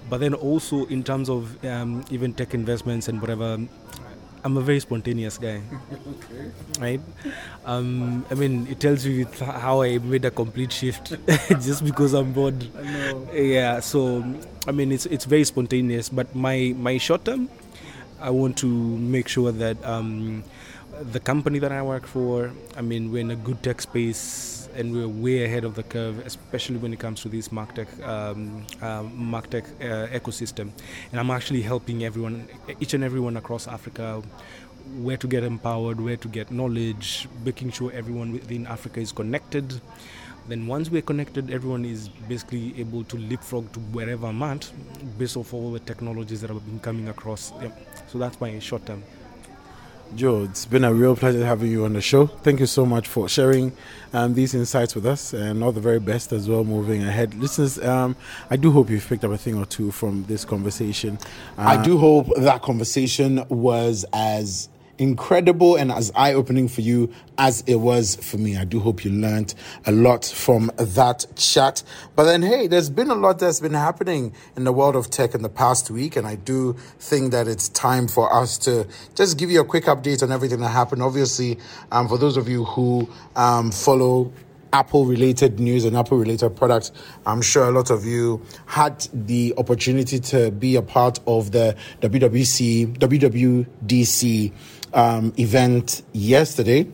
but 0.08 0.18
then 0.20 0.34
also 0.34 0.86
in 0.86 1.02
terms 1.02 1.28
of 1.28 1.64
um, 1.64 2.04
even 2.10 2.32
tech 2.34 2.54
investments 2.54 3.08
and 3.08 3.20
whatever, 3.20 3.58
I'm 4.44 4.58
a 4.58 4.60
very 4.60 4.78
spontaneous 4.78 5.38
guy, 5.38 5.62
right? 6.78 7.00
Um, 7.64 8.26
I 8.30 8.34
mean, 8.34 8.66
it 8.68 8.78
tells 8.78 9.04
you 9.06 9.24
how 9.40 9.80
I 9.80 9.96
made 9.96 10.26
a 10.26 10.30
complete 10.30 10.70
shift 10.70 11.14
just 11.48 11.82
because 11.82 12.12
I'm 12.12 12.34
bored. 12.34 12.68
Yeah, 13.32 13.80
so 13.80 14.22
I 14.68 14.72
mean, 14.72 14.92
it's 14.92 15.06
it's 15.06 15.24
very 15.24 15.44
spontaneous. 15.44 16.10
But 16.10 16.34
my 16.34 16.74
my 16.76 16.98
short 16.98 17.24
term, 17.24 17.48
I 18.20 18.28
want 18.28 18.58
to 18.58 18.68
make 18.68 19.28
sure 19.28 19.50
that 19.50 19.82
um, 19.82 20.44
the 21.00 21.20
company 21.20 21.58
that 21.60 21.72
I 21.72 21.80
work 21.80 22.06
for, 22.06 22.52
I 22.76 22.82
mean, 22.82 23.10
we're 23.12 23.24
in 23.24 23.30
a 23.30 23.36
good 23.36 23.62
tech 23.62 23.80
space. 23.80 24.63
And 24.76 24.92
we're 24.92 25.08
way 25.08 25.44
ahead 25.44 25.64
of 25.64 25.74
the 25.74 25.82
curve, 25.82 26.18
especially 26.26 26.76
when 26.76 26.92
it 26.92 26.98
comes 26.98 27.20
to 27.22 27.28
this 27.28 27.48
MarkTech, 27.48 27.88
um, 28.06 28.66
uh, 28.82 29.02
MarkTech 29.02 29.64
uh, 29.80 30.18
ecosystem. 30.18 30.70
And 31.10 31.20
I'm 31.20 31.30
actually 31.30 31.62
helping 31.62 32.04
everyone, 32.04 32.48
each 32.80 32.94
and 32.94 33.04
everyone 33.04 33.36
across 33.36 33.66
Africa, 33.68 34.22
where 34.98 35.16
to 35.16 35.26
get 35.26 35.44
empowered, 35.44 36.00
where 36.00 36.16
to 36.16 36.28
get 36.28 36.50
knowledge, 36.50 37.28
making 37.44 37.70
sure 37.70 37.90
everyone 37.92 38.32
within 38.32 38.66
Africa 38.66 39.00
is 39.00 39.12
connected. 39.12 39.80
Then 40.46 40.66
once 40.66 40.90
we're 40.90 41.02
connected, 41.02 41.50
everyone 41.50 41.86
is 41.86 42.08
basically 42.28 42.78
able 42.78 43.02
to 43.04 43.16
leapfrog 43.16 43.72
to 43.72 43.80
wherever 43.80 44.26
I'm 44.26 44.42
at, 44.42 44.70
based 45.18 45.38
off 45.38 45.54
all 45.54 45.72
the 45.72 45.80
technologies 45.80 46.42
that 46.42 46.50
have 46.50 46.64
been 46.66 46.80
coming 46.80 47.08
across. 47.08 47.52
So 48.08 48.18
that's 48.18 48.38
my 48.40 48.58
short 48.58 48.84
term. 48.84 49.02
Joe, 50.14 50.44
it's 50.44 50.64
been 50.64 50.84
a 50.84 50.94
real 50.94 51.16
pleasure 51.16 51.44
having 51.44 51.70
you 51.70 51.84
on 51.84 51.94
the 51.94 52.00
show. 52.00 52.26
Thank 52.26 52.60
you 52.60 52.66
so 52.66 52.86
much 52.86 53.08
for 53.08 53.28
sharing 53.28 53.72
um, 54.12 54.34
these 54.34 54.54
insights 54.54 54.94
with 54.94 55.06
us 55.06 55.32
and 55.32 55.62
all 55.64 55.72
the 55.72 55.80
very 55.80 55.98
best 55.98 56.32
as 56.32 56.48
well 56.48 56.62
moving 56.62 57.02
ahead. 57.02 57.34
Listeners, 57.34 57.78
um, 57.80 58.14
I 58.48 58.56
do 58.56 58.70
hope 58.70 58.90
you've 58.90 59.06
picked 59.06 59.24
up 59.24 59.32
a 59.32 59.38
thing 59.38 59.56
or 59.56 59.66
two 59.66 59.90
from 59.90 60.24
this 60.24 60.44
conversation. 60.44 61.18
Uh, 61.58 61.62
I 61.62 61.82
do 61.82 61.98
hope 61.98 62.28
that 62.36 62.62
conversation 62.62 63.44
was 63.48 64.04
as 64.12 64.68
incredible 64.98 65.76
and 65.76 65.90
as 65.90 66.12
eye 66.14 66.34
opening 66.34 66.68
for 66.68 66.80
you 66.80 67.12
as 67.36 67.62
it 67.66 67.76
was 67.76 68.16
for 68.16 68.38
me. 68.38 68.56
I 68.56 68.64
do 68.64 68.80
hope 68.80 69.04
you 69.04 69.10
learned 69.10 69.54
a 69.86 69.92
lot 69.92 70.24
from 70.24 70.70
that 70.76 71.26
chat. 71.36 71.82
But 72.14 72.24
then, 72.24 72.42
hey, 72.42 72.66
there's 72.66 72.90
been 72.90 73.10
a 73.10 73.14
lot 73.14 73.38
that's 73.38 73.60
been 73.60 73.74
happening 73.74 74.34
in 74.56 74.64
the 74.64 74.72
world 74.72 74.96
of 74.96 75.10
tech 75.10 75.34
in 75.34 75.42
the 75.42 75.48
past 75.48 75.90
week, 75.90 76.16
and 76.16 76.26
I 76.26 76.36
do 76.36 76.74
think 76.98 77.32
that 77.32 77.48
it's 77.48 77.68
time 77.68 78.08
for 78.08 78.32
us 78.32 78.58
to 78.58 78.86
just 79.14 79.38
give 79.38 79.50
you 79.50 79.60
a 79.60 79.64
quick 79.64 79.84
update 79.84 80.22
on 80.22 80.30
everything 80.30 80.60
that 80.60 80.68
happened. 80.68 81.02
Obviously, 81.02 81.58
um, 81.90 82.08
for 82.08 82.18
those 82.18 82.36
of 82.36 82.48
you 82.48 82.64
who 82.64 83.08
um, 83.36 83.70
follow 83.70 84.32
Apple 84.74 85.04
related 85.06 85.60
news 85.60 85.84
and 85.84 85.96
Apple 85.96 86.18
related 86.18 86.50
products. 86.56 86.90
I'm 87.26 87.42
sure 87.42 87.68
a 87.68 87.70
lot 87.70 87.90
of 87.90 88.04
you 88.04 88.42
had 88.66 89.06
the 89.12 89.54
opportunity 89.56 90.18
to 90.18 90.50
be 90.50 90.74
a 90.74 90.82
part 90.82 91.20
of 91.28 91.52
the 91.52 91.76
WWC, 92.00 92.98
WWDC 92.98 94.52
um, 94.94 95.32
event 95.38 96.02
yesterday. 96.12 96.86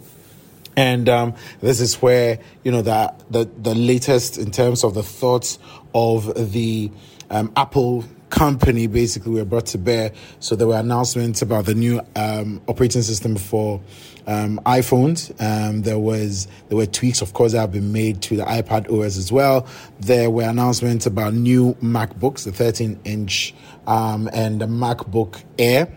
And 0.76 1.08
um, 1.08 1.34
this 1.60 1.80
is 1.80 1.96
where 1.96 2.38
you 2.64 2.72
know 2.72 2.82
the, 2.82 3.12
the 3.28 3.44
the 3.44 3.74
latest 3.74 4.38
in 4.38 4.50
terms 4.50 4.84
of 4.84 4.94
the 4.94 5.02
thoughts 5.02 5.58
of 5.94 6.52
the 6.52 6.90
um, 7.28 7.52
Apple 7.56 8.04
company 8.30 8.86
basically 8.86 9.32
were 9.32 9.44
brought 9.44 9.66
to 9.66 9.78
bear. 9.78 10.12
So 10.38 10.56
there 10.56 10.66
were 10.66 10.78
announcements 10.78 11.42
about 11.42 11.66
the 11.66 11.74
new 11.74 12.00
um, 12.16 12.62
operating 12.68 13.02
system 13.02 13.36
for 13.36 13.80
um, 14.26 14.60
iPhones. 14.64 15.34
Um, 15.40 15.82
there 15.82 15.98
was 15.98 16.46
there 16.68 16.78
were 16.78 16.86
tweaks, 16.86 17.20
of 17.20 17.32
course, 17.34 17.52
that 17.52 17.60
have 17.60 17.72
been 17.72 17.92
made 17.92 18.22
to 18.22 18.36
the 18.36 18.44
iPad 18.44 18.90
OS 18.90 19.18
as 19.18 19.30
well. 19.30 19.66
There 19.98 20.30
were 20.30 20.44
announcements 20.44 21.06
about 21.06 21.34
new 21.34 21.74
MacBooks, 21.82 22.44
the 22.44 22.52
13 22.52 23.00
inch 23.04 23.54
um, 23.86 24.30
and 24.32 24.60
the 24.60 24.66
MacBook 24.66 25.42
Air. 25.58 25.92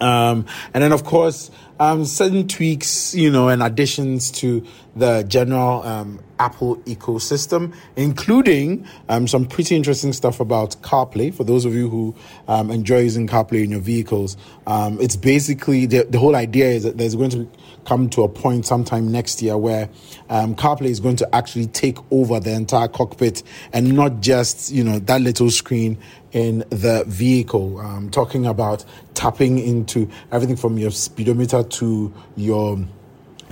Um, 0.00 0.46
and 0.72 0.82
then, 0.82 0.92
of 0.92 1.04
course, 1.04 1.50
um, 1.78 2.04
certain 2.04 2.46
tweaks, 2.46 3.14
you 3.14 3.30
know, 3.30 3.48
and 3.48 3.62
additions 3.62 4.30
to 4.32 4.66
the 4.94 5.22
general 5.22 5.82
um, 5.82 6.20
Apple 6.38 6.76
ecosystem, 6.78 7.74
including 7.96 8.86
um, 9.08 9.26
some 9.26 9.46
pretty 9.46 9.76
interesting 9.76 10.12
stuff 10.12 10.40
about 10.40 10.76
CarPlay. 10.82 11.32
For 11.32 11.44
those 11.44 11.64
of 11.64 11.74
you 11.74 11.88
who 11.88 12.14
um, 12.48 12.70
enjoy 12.70 13.00
using 13.00 13.26
CarPlay 13.26 13.64
in 13.64 13.70
your 13.70 13.80
vehicles, 13.80 14.36
um, 14.66 15.00
it's 15.00 15.16
basically 15.16 15.86
the, 15.86 16.04
the 16.04 16.18
whole 16.18 16.36
idea 16.36 16.68
is 16.68 16.82
that 16.82 16.98
there's 16.98 17.14
going 17.14 17.30
to 17.30 17.48
come 17.90 18.08
to 18.08 18.22
a 18.22 18.28
point 18.28 18.64
sometime 18.64 19.10
next 19.10 19.42
year 19.42 19.58
where 19.58 19.88
um, 20.28 20.54
CarPlay 20.54 20.90
is 20.90 21.00
going 21.00 21.16
to 21.16 21.34
actually 21.34 21.66
take 21.66 21.98
over 22.12 22.38
the 22.38 22.52
entire 22.52 22.86
cockpit 22.86 23.42
and 23.72 23.96
not 23.96 24.20
just 24.20 24.70
you 24.70 24.84
know 24.84 25.00
that 25.00 25.20
little 25.20 25.50
screen 25.50 25.98
in 26.30 26.60
the 26.70 27.02
vehicle. 27.08 27.80
Um, 27.80 28.08
talking 28.08 28.46
about 28.46 28.84
tapping 29.14 29.58
into 29.58 30.08
everything 30.30 30.54
from 30.54 30.78
your 30.78 30.92
speedometer 30.92 31.64
to 31.64 32.14
your 32.36 32.78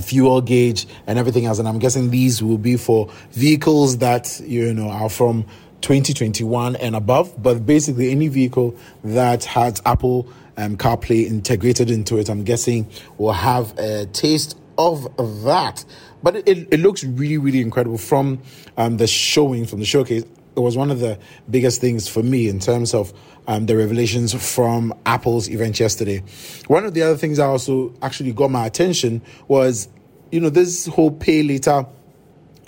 fuel 0.01 0.41
gauge 0.41 0.87
and 1.09 1.19
everything 1.19 1.47
else. 1.47 1.59
And 1.59 1.67
I'm 1.67 1.81
guessing 1.81 2.11
these 2.11 2.41
will 2.41 2.59
be 2.59 2.77
for 2.77 3.11
vehicles 3.33 3.99
that 3.99 4.41
you 4.45 4.73
know 4.73 4.89
are 4.89 5.11
from 5.11 5.47
2021 5.81 6.77
and 6.77 6.95
above. 6.95 7.43
But 7.43 7.67
basically, 7.67 8.13
any 8.13 8.29
vehicle 8.29 8.77
that 9.03 9.43
has 9.47 9.83
Apple 9.85 10.29
um, 10.59 10.77
CarPlay 10.77 11.25
integrated 11.25 11.91
into 11.91 12.19
it, 12.19 12.29
I'm 12.29 12.45
guessing 12.45 12.91
will 13.17 13.33
have 13.33 13.79
a 13.79 14.07
taste 14.07 14.59
of 14.77 15.09
that. 15.45 15.85
But 16.23 16.37
it, 16.37 16.69
it 16.71 16.81
looks 16.81 17.05
really, 17.05 17.39
really 17.39 17.61
incredible 17.61 17.97
from 17.97 18.43
um, 18.77 18.97
the 18.99 19.07
showing, 19.07 19.67
from 19.67 19.79
the 19.79 19.87
showcase. 19.87 20.25
It 20.57 20.61
was 20.61 20.77
one 20.77 20.91
of 20.91 20.99
the 20.99 21.19
biggest 21.49 21.81
things 21.81 22.09
for 22.09 22.23
me 22.23 22.49
in 22.49 22.59
terms 22.59 22.93
of 22.93 23.13
um, 23.47 23.67
the 23.67 23.77
revelations 23.77 24.35
from 24.35 24.93
Apple's 25.07 25.49
event 25.49 25.79
yesterday. 25.79 26.23
One 26.67 26.85
of 26.85 26.95
the 26.95 27.03
other 27.03 27.17
things 27.17 27.39
that 27.39 27.45
also 27.45 27.95
actually 28.03 28.33
got 28.33 28.51
my 28.51 28.67
attention 28.67 29.23
was, 29.47 29.89
you 30.33 30.41
know, 30.41 30.51
this 30.51 30.87
whole 30.87 31.13
pay 31.13 31.45
later 31.45 31.87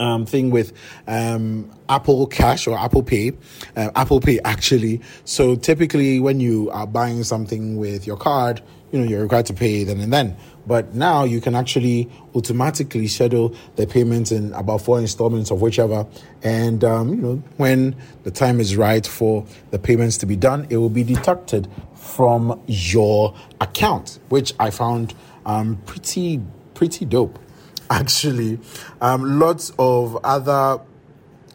um, 0.00 0.26
thing 0.26 0.50
with 0.50 0.72
um, 1.06 1.70
Apple 1.88 2.26
Cash 2.26 2.66
or 2.66 2.76
Apple 2.76 3.02
Pay, 3.02 3.32
uh, 3.76 3.90
Apple 3.94 4.20
Pay 4.20 4.40
actually. 4.44 5.00
So 5.24 5.54
typically, 5.54 6.18
when 6.18 6.40
you 6.40 6.70
are 6.70 6.86
buying 6.86 7.22
something 7.22 7.76
with 7.76 8.06
your 8.06 8.16
card, 8.16 8.62
you 8.90 8.98
know 8.98 9.06
you're 9.06 9.22
required 9.22 9.46
to 9.46 9.54
pay 9.54 9.84
then 9.84 10.00
and 10.00 10.12
then. 10.12 10.36
But 10.66 10.94
now 10.94 11.24
you 11.24 11.40
can 11.40 11.54
actually 11.54 12.10
automatically 12.34 13.08
schedule 13.08 13.54
the 13.76 13.86
payments 13.86 14.30
in 14.30 14.52
about 14.54 14.82
four 14.82 14.98
installments 14.98 15.50
of 15.50 15.60
whichever, 15.60 16.06
and 16.42 16.82
um, 16.82 17.10
you 17.10 17.20
know 17.20 17.42
when 17.56 17.94
the 18.24 18.30
time 18.30 18.58
is 18.58 18.76
right 18.76 19.06
for 19.06 19.46
the 19.70 19.78
payments 19.78 20.16
to 20.18 20.26
be 20.26 20.36
done, 20.36 20.66
it 20.70 20.78
will 20.78 20.90
be 20.90 21.04
deducted 21.04 21.68
from 21.94 22.60
your 22.66 23.34
account, 23.60 24.18
which 24.30 24.54
I 24.58 24.70
found 24.70 25.14
um, 25.46 25.76
pretty 25.86 26.40
pretty 26.74 27.04
dope 27.04 27.38
actually. 27.90 28.58
Um, 29.00 29.38
lots 29.38 29.72
of 29.78 30.16
other 30.24 30.80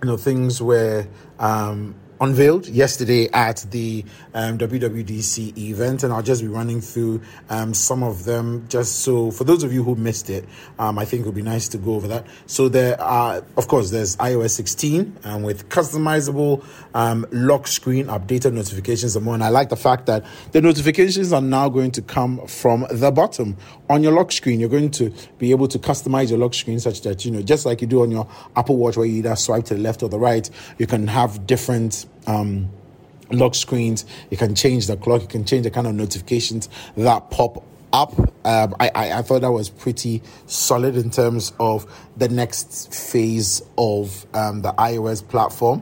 you 0.03 0.09
know 0.09 0.17
things 0.17 0.61
were 0.61 1.07
um, 1.39 1.95
unveiled 2.21 2.67
yesterday 2.67 3.29
at 3.31 3.65
the 3.71 4.05
um, 4.33 4.57
WWDC 4.57 5.57
event, 5.57 6.03
and 6.03 6.13
I'll 6.13 6.21
just 6.21 6.41
be 6.41 6.47
running 6.47 6.81
through 6.81 7.21
um, 7.49 7.73
some 7.73 8.03
of 8.03 8.25
them 8.25 8.65
just 8.69 8.99
so 8.99 9.31
for 9.31 9.43
those 9.43 9.63
of 9.63 9.73
you 9.73 9.83
who 9.83 9.95
missed 9.95 10.29
it, 10.29 10.45
um, 10.79 10.97
I 10.97 11.05
think 11.05 11.21
it 11.21 11.25
would 11.25 11.35
be 11.35 11.41
nice 11.41 11.67
to 11.69 11.77
go 11.77 11.95
over 11.95 12.07
that. 12.07 12.25
So 12.45 12.69
there 12.69 12.99
are, 13.01 13.43
of 13.57 13.67
course, 13.67 13.91
there's 13.91 14.15
iOS 14.17 14.51
16 14.51 15.17
um, 15.23 15.43
with 15.43 15.69
customizable 15.69 16.63
um, 16.93 17.25
lock 17.31 17.67
screen, 17.67 18.07
updated 18.07 18.53
notifications, 18.53 19.15
and 19.15 19.25
more. 19.25 19.33
And 19.33 19.43
I 19.43 19.49
like 19.49 19.69
the 19.69 19.75
fact 19.75 20.05
that 20.05 20.25
the 20.51 20.61
notifications 20.61 21.33
are 21.33 21.41
now 21.41 21.69
going 21.69 21.91
to 21.91 22.01
come 22.01 22.45
from 22.47 22.85
the 22.91 23.11
bottom 23.11 23.57
on 23.89 24.03
your 24.03 24.11
lock 24.11 24.31
screen. 24.31 24.59
You're 24.59 24.69
going 24.69 24.91
to 24.91 25.13
be 25.37 25.51
able 25.51 25.67
to 25.67 25.79
customize 25.79 26.29
your 26.29 26.39
lock 26.39 26.53
screen 26.53 26.79
such 26.79 27.01
that 27.01 27.25
you 27.25 27.31
know, 27.31 27.41
just 27.41 27.65
like 27.65 27.81
you 27.81 27.87
do 27.87 28.01
on 28.01 28.11
your 28.11 28.27
Apple 28.55 28.77
Watch, 28.77 28.97
where 28.97 29.05
you 29.05 29.17
either 29.17 29.35
swipe 29.35 29.65
to 29.65 29.75
the 29.75 29.81
left 29.81 30.03
or 30.03 30.09
the 30.09 30.19
right, 30.19 30.49
you 30.77 30.87
can 30.87 31.07
have 31.07 31.45
different 31.47 32.05
um, 32.27 32.69
lock 33.31 33.55
screens. 33.55 34.05
You 34.29 34.37
can 34.37 34.55
change 34.55 34.87
the 34.87 34.97
clock. 34.97 35.21
You 35.21 35.27
can 35.27 35.45
change 35.45 35.63
the 35.63 35.71
kind 35.71 35.87
of 35.87 35.95
notifications 35.95 36.69
that 36.97 37.29
pop 37.31 37.63
up. 37.93 38.17
Um, 38.45 38.75
I, 38.79 38.91
I, 38.93 39.11
I, 39.19 39.21
thought 39.21 39.41
that 39.41 39.51
was 39.51 39.69
pretty 39.69 40.21
solid 40.47 40.97
in 40.97 41.09
terms 41.09 41.53
of 41.59 41.85
the 42.17 42.27
next 42.27 42.93
phase 42.93 43.61
of 43.77 44.25
um, 44.33 44.61
the 44.61 44.73
iOS 44.73 45.27
platform. 45.27 45.81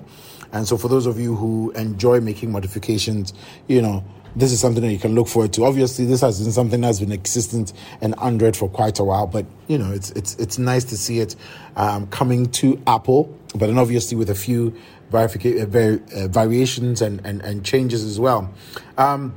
And 0.52 0.68
so, 0.68 0.78
for 0.78 0.88
those 0.88 1.08
of 1.08 1.20
you 1.20 1.36
who 1.36 1.72
enjoy 1.72 2.20
making 2.20 2.52
modifications, 2.52 3.34
you 3.68 3.82
know, 3.82 4.04
this 4.36 4.52
is 4.52 4.60
something 4.60 4.82
that 4.82 4.92
you 4.92 5.00
can 5.00 5.16
look 5.16 5.28
forward 5.28 5.54
to. 5.54 5.66
Obviously, 5.66 6.06
this 6.06 6.22
has 6.22 6.42
been 6.42 6.52
something 6.52 6.82
that's 6.82 7.00
been 7.00 7.12
existent 7.12 7.74
and 8.02 8.16
Android 8.20 8.56
for 8.56 8.68
quite 8.70 9.00
a 9.00 9.04
while, 9.04 9.28
but 9.28 9.46
you 9.68 9.78
know, 9.78 9.92
it's 9.92 10.12
it's 10.12 10.36
it's 10.36 10.58
nice 10.58 10.84
to 10.86 10.98
see 10.98 11.20
it 11.20 11.36
um, 11.76 12.08
coming 12.08 12.50
to 12.52 12.82
Apple. 12.88 13.38
But 13.56 13.68
then, 13.68 13.78
obviously, 13.78 14.18
with 14.18 14.30
a 14.30 14.36
few 14.36 14.74
verification, 15.12 15.76
uh, 15.76 15.98
uh, 16.16 16.28
variations 16.28 17.02
and, 17.02 17.24
and, 17.24 17.42
and 17.44 17.64
changes 17.64 18.04
as 18.04 18.20
well. 18.20 18.52
Um, 18.98 19.34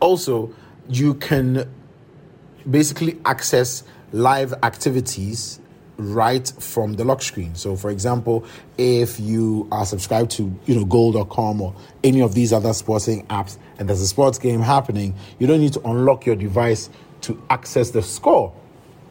also, 0.00 0.52
you 0.88 1.14
can 1.14 1.72
basically 2.68 3.18
access 3.24 3.84
live 4.12 4.52
activities 4.64 5.60
right 5.98 6.48
from 6.60 6.94
the 6.94 7.04
lock 7.04 7.20
screen. 7.22 7.54
So, 7.54 7.76
for 7.76 7.90
example, 7.90 8.44
if 8.78 9.20
you 9.20 9.68
are 9.70 9.84
subscribed 9.84 10.30
to 10.32 10.54
you 10.64 10.74
know 10.74 10.84
Goal.com 10.84 11.60
or 11.60 11.74
any 12.02 12.22
of 12.22 12.34
these 12.34 12.52
other 12.52 12.72
sporting 12.72 13.26
apps, 13.26 13.58
and 13.78 13.88
there's 13.88 14.00
a 14.00 14.06
sports 14.06 14.38
game 14.38 14.60
happening, 14.60 15.14
you 15.38 15.46
don't 15.46 15.60
need 15.60 15.72
to 15.74 15.80
unlock 15.88 16.24
your 16.24 16.36
device 16.36 16.88
to 17.22 17.42
access 17.50 17.90
the 17.90 18.02
score. 18.02 18.54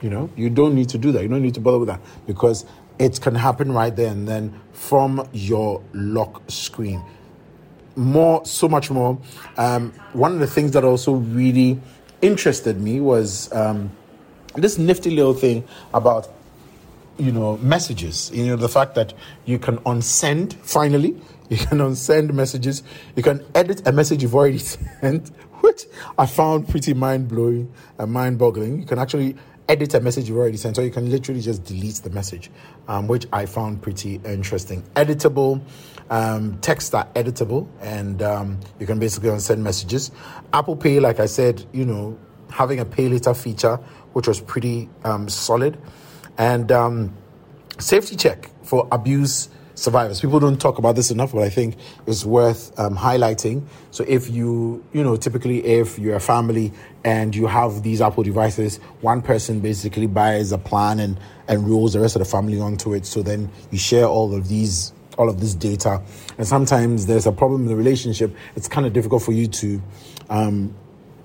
You 0.02 0.10
know, 0.10 0.30
you 0.36 0.50
don't 0.50 0.76
need 0.76 0.90
to 0.90 0.98
do 0.98 1.12
that. 1.12 1.22
You 1.22 1.28
don't 1.28 1.42
need 1.42 1.56
to 1.56 1.62
bother 1.62 1.80
with 1.80 1.90
that 1.90 2.02
because 2.26 2.66
it 3.00 3.20
can 3.20 3.36
happen 3.36 3.72
right 3.72 3.96
there 3.96 4.12
and 4.12 4.28
then 4.28 4.60
from 4.74 5.28
your 5.34 5.84
lock 5.94 6.42
screen. 6.48 7.04
More, 7.96 8.46
so 8.46 8.70
much 8.70 8.92
more. 8.92 9.18
Um, 9.58 9.92
one 10.14 10.34
of 10.34 10.40
the 10.40 10.48
things 10.48 10.72
that 10.72 10.84
also 10.84 11.14
really 11.14 11.80
interested 12.22 12.80
me 12.80 13.00
was 13.00 13.52
um, 13.54 13.92
this 14.56 14.78
nifty 14.78 15.10
little 15.10 15.34
thing 15.34 15.64
about 15.94 16.28
you 17.18 17.32
know, 17.32 17.58
messages. 17.58 18.32
You 18.34 18.48
know, 18.48 18.56
the 18.56 18.70
fact 18.70 18.96
that 18.96 19.14
you 19.46 19.60
can 19.60 19.78
unsend 19.80 20.54
finally. 20.54 21.20
You 21.50 21.56
can 21.56 21.78
unsend 21.78 22.34
messages. 22.34 22.84
You 23.16 23.24
can 23.24 23.42
edit 23.56 23.88
a 23.88 23.94
message 23.94 24.22
you've 24.22 24.36
already 24.36 24.58
sent, 24.58 25.30
which 25.62 25.86
I 26.18 26.26
found 26.26 26.68
pretty 26.68 26.94
mind 26.94 27.30
blowing 27.30 27.72
and 27.98 28.12
mind 28.12 28.38
boggling. 28.38 28.82
You 28.82 28.86
can 28.86 29.00
actually 29.00 29.38
edit 29.70 29.94
a 29.94 30.02
message 30.02 30.28
you've 30.28 30.38
already 30.38 30.58
sent, 30.58 30.76
so 30.76 30.82
you 30.82 30.92
can 30.92 31.10
literally 31.10 31.40
just 31.40 31.64
delete 31.64 31.96
the 31.96 32.10
message, 32.10 32.50
um, 32.90 33.08
which 33.08 33.26
I 33.32 33.46
found 33.46 33.82
pretty 33.82 34.20
interesting. 34.26 34.84
Editable, 34.96 35.62
um, 36.10 36.58
texts 36.60 36.94
are 36.94 37.08
editable, 37.16 37.68
and 37.82 38.22
um, 38.22 38.60
you 38.80 38.86
can 38.86 39.00
basically 39.00 39.38
send 39.40 39.64
messages. 39.64 40.12
Apple 40.54 40.76
Pay, 40.76 41.00
like 41.00 41.20
I 41.20 41.26
said, 41.26 41.66
you 41.74 41.86
know, 41.86 42.18
having 42.50 42.80
a 42.80 42.86
pay 42.86 43.10
later 43.10 43.34
feature, 43.34 43.78
which 44.14 44.28
was 44.28 44.40
pretty 44.40 44.90
um, 45.04 45.28
solid, 45.30 45.78
and 46.38 46.72
um, 46.72 47.14
safety 47.80 48.16
check 48.16 48.50
for 48.64 48.88
abuse 48.92 49.50
survivors. 49.78 50.20
People 50.20 50.40
don't 50.40 50.60
talk 50.60 50.78
about 50.78 50.96
this 50.96 51.12
enough, 51.12 51.32
but 51.34 51.44
I 51.44 51.50
think 51.50 51.76
it's 52.08 52.26
worth 52.26 52.78
um, 52.80 52.98
highlighting. 52.98 53.64
So 53.92 54.04
if 54.08 54.30
you, 54.30 54.84
you 54.92 55.04
know, 55.04 55.16
typically 55.16 55.64
if 55.64 56.00
you're 56.00 56.16
a 56.16 56.20
family 56.20 56.74
and 57.04 57.36
you 57.36 57.46
have 57.48 57.84
these 57.84 58.02
Apple 58.02 58.24
devices, 58.24 58.78
one 59.02 59.22
person 59.22 59.60
basically 59.60 60.08
buys 60.08 60.52
a 60.52 60.58
plan 60.58 61.00
and 61.00 61.20
and 61.48 61.66
the 61.66 62.00
rest 62.00 62.16
of 62.16 62.20
the 62.20 62.26
family 62.26 62.60
onto 62.60 62.94
it. 62.94 63.06
So 63.06 63.22
then 63.22 63.50
you 63.72 63.78
share 63.78 64.06
all 64.06 64.36
of 64.36 64.50
these 64.50 64.94
all 65.18 65.30
of 65.30 65.40
this 65.40 65.56
data, 65.56 66.02
and 66.38 66.48
sometimes 66.48 67.08
there's 67.08 67.26
a 67.26 67.32
problem 67.32 67.64
in 67.64 67.68
the 67.68 67.76
relationship. 67.76 68.36
It's 68.56 68.68
kind 68.68 68.86
of 68.86 68.94
difficult 68.94 69.24
for 69.24 69.32
you 69.32 69.48
to 69.48 69.82
um, 70.30 70.76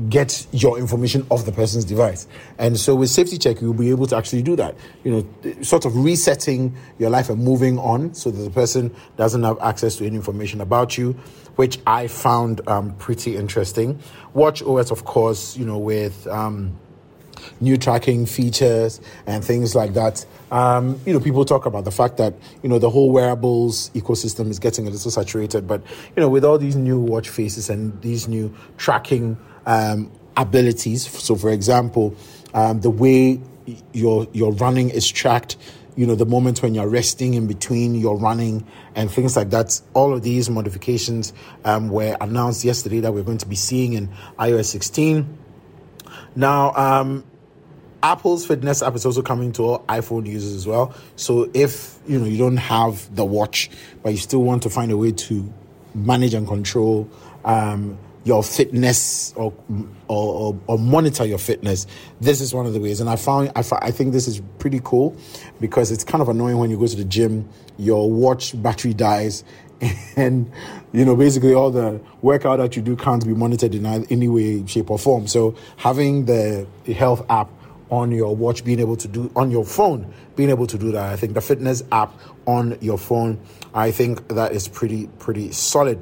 get 0.09 0.47
your 0.53 0.79
information 0.79 1.27
off 1.31 1.45
the 1.45 1.53
person's 1.53 1.85
device. 1.85 2.27
And 2.59 2.79
so 2.79 2.95
with 2.95 3.11
safety 3.11 3.39
check, 3.39 3.61
you'll 3.61 3.75
be 3.75 3.91
able 3.91 4.07
to 4.09 4.17
actually 4.17 4.43
do 4.43 4.57
that. 4.57 4.75
You 5.05 5.13
know, 5.45 5.63
sort 5.63 5.85
of 5.85 5.97
resetting 5.97 6.75
your 6.99 7.11
life 7.11 7.29
and 7.29 7.43
moving 7.43 7.79
on 7.79 8.15
so 8.15 8.31
that 8.31 8.43
the 8.43 8.51
person 8.51 8.95
doesn't 9.17 9.43
have 9.43 9.59
access 9.61 9.97
to 9.97 10.07
any 10.07 10.17
information 10.17 10.61
about 10.61 10.99
you, 10.99 11.13
which 11.57 11.79
I 11.87 12.09
found 12.09 12.67
um, 12.69 12.95
pretty 12.97 13.37
interesting. 13.37 13.99
Watch 14.35 14.63
OS, 14.63 14.91
of 14.91 15.05
course, 15.05 15.57
you 15.57 15.65
know, 15.65 15.79
with 15.79 16.27
um, 16.27 16.79
new 17.61 17.77
tracking 17.77 18.27
features 18.27 19.01
and 19.27 19.45
things 19.45 19.75
like 19.75 19.95
that. 19.95 20.25
Um, 20.51 21.01
you 21.07 21.13
know, 21.13 21.21
people 21.21 21.45
talk 21.45 21.67
about 21.67 21.85
the 21.85 21.91
fact 21.91 22.17
that 22.19 22.35
you 22.63 22.69
know 22.69 22.79
the 22.79 22.91
whole 22.91 23.11
wearables 23.11 23.91
ecosystem 23.91 24.49
is 24.49 24.59
getting 24.59 24.87
a 24.87 24.91
little 24.91 25.11
saturated, 25.11 25.67
but 25.67 25.83
you 26.17 26.21
know, 26.21 26.29
with 26.29 26.45
all 26.45 26.59
these 26.59 26.77
new 26.77 27.01
watch 27.01 27.29
faces 27.29 27.71
and 27.71 28.01
these 28.03 28.29
new 28.29 28.55
tracking 28.77 29.39
um, 29.67 30.11
abilities. 30.37 31.09
So, 31.09 31.37
for 31.37 31.51
example, 31.51 32.15
um, 32.55 32.81
the 32.81 32.91
way 32.91 33.41
your 33.93 34.27
your 34.33 34.53
running 34.53 34.91
is 34.91 35.09
tracked. 35.09 35.57
You 35.95 36.07
know, 36.07 36.15
the 36.15 36.27
moment 36.27 36.63
when 36.63 36.75
you're 36.75 36.89
resting 36.89 37.35
in 37.35 37.47
between 37.47 37.95
your 37.95 38.17
running 38.17 38.67
and 38.95 39.11
things 39.11 39.37
like 39.37 39.51
that. 39.51 39.81
All 39.93 40.15
of 40.15 40.23
these 40.23 40.49
modifications 40.49 41.35
um, 41.65 41.91
were 41.91 42.17
announced 42.21 42.65
yesterday 42.65 43.01
that 43.01 43.13
we're 43.13 43.23
going 43.23 43.39
to 43.39 43.47
be 43.47 43.57
seeing 43.57 43.93
in 43.93 44.09
iOS 44.39 44.67
16. 44.67 45.39
Now, 46.35 46.73
um, 46.73 47.25
Apple's 48.03 48.45
fitness 48.45 48.83
app 48.83 48.95
is 48.97 49.07
also 49.07 49.23
coming 49.23 49.53
to 49.53 49.63
all 49.63 49.79
iPhone 49.89 50.27
users 50.27 50.55
as 50.55 50.67
well. 50.67 50.95
So 51.17 51.51
if 51.55 51.99
you 52.07 52.19
know 52.19 52.25
you 52.25 52.39
don't 52.39 52.57
have 52.57 53.15
the 53.15 53.25
watch, 53.25 53.71
but 54.03 54.11
you 54.11 54.19
still 54.19 54.43
want 54.43 54.63
to 54.65 54.71
find 54.71 54.91
a 54.91 54.97
way 54.97 55.13
to 55.13 55.53
manage 55.95 56.35
and 56.35 56.47
control 56.49 57.09
um, 57.45 57.99
your 58.25 58.43
fitness 58.43 59.33
or, 59.37 59.53
or, 60.09 60.57
or, 60.67 60.79
monitor 60.79 61.25
your 61.25 61.39
fitness. 61.39 61.87
This 62.21 62.41
is 62.41 62.55
one 62.55 62.67
of 62.67 62.73
the 62.73 62.81
ways. 62.81 63.01
And 63.01 63.11
I 63.11 63.17
found, 63.17 63.51
I, 63.57 63.65
I 63.81 63.91
think 63.91 64.13
this 64.13 64.29
is 64.29 64.41
pretty 64.59 64.81
cool 64.85 65.17
because 65.61 65.91
it's 65.91 66.05
kind 66.05 66.23
of 66.23 66.29
annoying 66.29 66.59
when 66.59 66.71
you 66.71 66.79
go 66.79 66.87
to 66.87 66.97
the 66.97 67.05
gym, 67.05 67.49
your 67.79 68.11
watch 68.11 68.61
battery 68.63 68.95
dies 68.95 69.43
and 70.17 70.51
you 70.93 71.05
know 71.05 71.17
basically 71.17 71.55
all 71.55 71.71
the 71.71 72.01
workout 72.21 72.59
that 72.59 72.77
you 72.77 72.83
do 72.83 72.95
can't 72.95 73.27
be 73.27 73.35
monitored 73.35 73.75
in 73.75 73.85
any 73.85 74.29
way 74.29 74.65
shape 74.67 74.89
or 74.91 74.99
form 74.99 75.27
so 75.27 75.57
having 75.77 76.25
the 76.27 76.65
health 76.95 77.27
app 77.29 77.51
on 77.91 78.13
your 78.13 78.37
watch 78.37 78.65
being 78.65 78.79
able 78.79 78.97
to 78.97 79.09
do 79.09 79.29
on 79.35 79.51
your 79.51 79.65
phone 79.65 80.15
being 80.37 80.51
able 80.51 80.69
to 80.69 80.79
do 80.79 80.93
that 80.93 81.13
i 81.13 81.17
think 81.17 81.35
the 81.35 81.41
fitness 81.41 81.83
app 81.91 82.15
on 82.47 82.79
your 82.81 82.97
phone 82.97 83.41
i 83.75 83.91
think 83.91 84.29
that 84.29 84.53
is 84.53 84.69
pretty 84.69 85.09
pretty 85.19 85.51
solid 85.51 86.01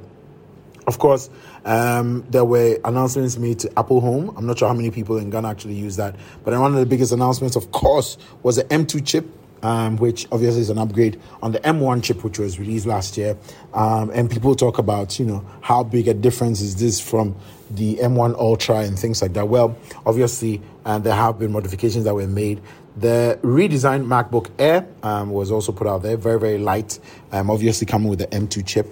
of 0.90 0.98
course, 0.98 1.30
um, 1.64 2.24
there 2.30 2.44
were 2.44 2.78
announcements 2.84 3.36
made 3.36 3.58
to 3.60 3.78
Apple 3.78 4.00
Home. 4.00 4.34
I'm 4.36 4.46
not 4.46 4.58
sure 4.58 4.68
how 4.68 4.74
many 4.74 4.90
people 4.90 5.16
in 5.18 5.30
Ghana 5.30 5.48
actually 5.48 5.74
use 5.74 5.96
that, 5.96 6.16
but 6.44 6.58
one 6.58 6.72
of 6.72 6.78
the 6.78 6.86
biggest 6.86 7.12
announcements, 7.12 7.56
of 7.56 7.72
course, 7.72 8.16
was 8.42 8.56
the 8.56 8.64
M2 8.64 9.06
chip. 9.06 9.26
Um, 9.62 9.98
which 9.98 10.26
obviously 10.32 10.62
is 10.62 10.70
an 10.70 10.78
upgrade 10.78 11.20
on 11.42 11.52
the 11.52 11.60
M1 11.60 12.02
chip, 12.02 12.24
which 12.24 12.38
was 12.38 12.58
released 12.58 12.86
last 12.86 13.18
year. 13.18 13.36
Um, 13.74 14.10
and 14.14 14.30
people 14.30 14.54
talk 14.54 14.78
about, 14.78 15.18
you 15.18 15.26
know, 15.26 15.44
how 15.60 15.82
big 15.82 16.08
a 16.08 16.14
difference 16.14 16.62
is 16.62 16.76
this 16.76 16.98
from 16.98 17.36
the 17.70 17.96
M1 17.96 18.36
Ultra 18.36 18.78
and 18.78 18.98
things 18.98 19.20
like 19.20 19.34
that. 19.34 19.48
Well, 19.48 19.76
obviously, 20.06 20.62
uh, 20.86 20.98
there 20.98 21.14
have 21.14 21.38
been 21.38 21.52
modifications 21.52 22.04
that 22.06 22.14
were 22.14 22.26
made. 22.26 22.62
The 22.96 23.38
redesigned 23.42 24.06
MacBook 24.06 24.48
Air 24.58 24.88
um, 25.02 25.28
was 25.30 25.50
also 25.50 25.72
put 25.72 25.86
out 25.86 26.02
there, 26.04 26.16
very, 26.16 26.40
very 26.40 26.56
light, 26.56 26.98
um, 27.30 27.50
obviously 27.50 27.86
coming 27.86 28.08
with 28.08 28.20
the 28.20 28.28
M2 28.28 28.66
chip 28.66 28.88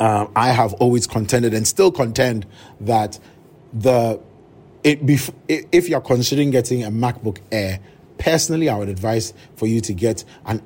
uh, 0.00 0.26
I 0.36 0.48
have 0.50 0.74
always 0.74 1.06
contended 1.06 1.54
and 1.54 1.66
still 1.66 1.90
contend 1.90 2.46
that 2.80 3.18
the 3.72 4.20
it 4.84 5.04
bef- 5.04 5.34
if 5.48 5.88
you're 5.88 6.00
considering 6.00 6.50
getting 6.50 6.84
a 6.84 6.90
MacBook 6.90 7.38
Air, 7.50 7.80
personally, 8.18 8.68
I 8.68 8.76
would 8.76 8.88
advise 8.88 9.34
for 9.56 9.66
you 9.66 9.80
to 9.82 9.92
get 9.92 10.24
an 10.46 10.62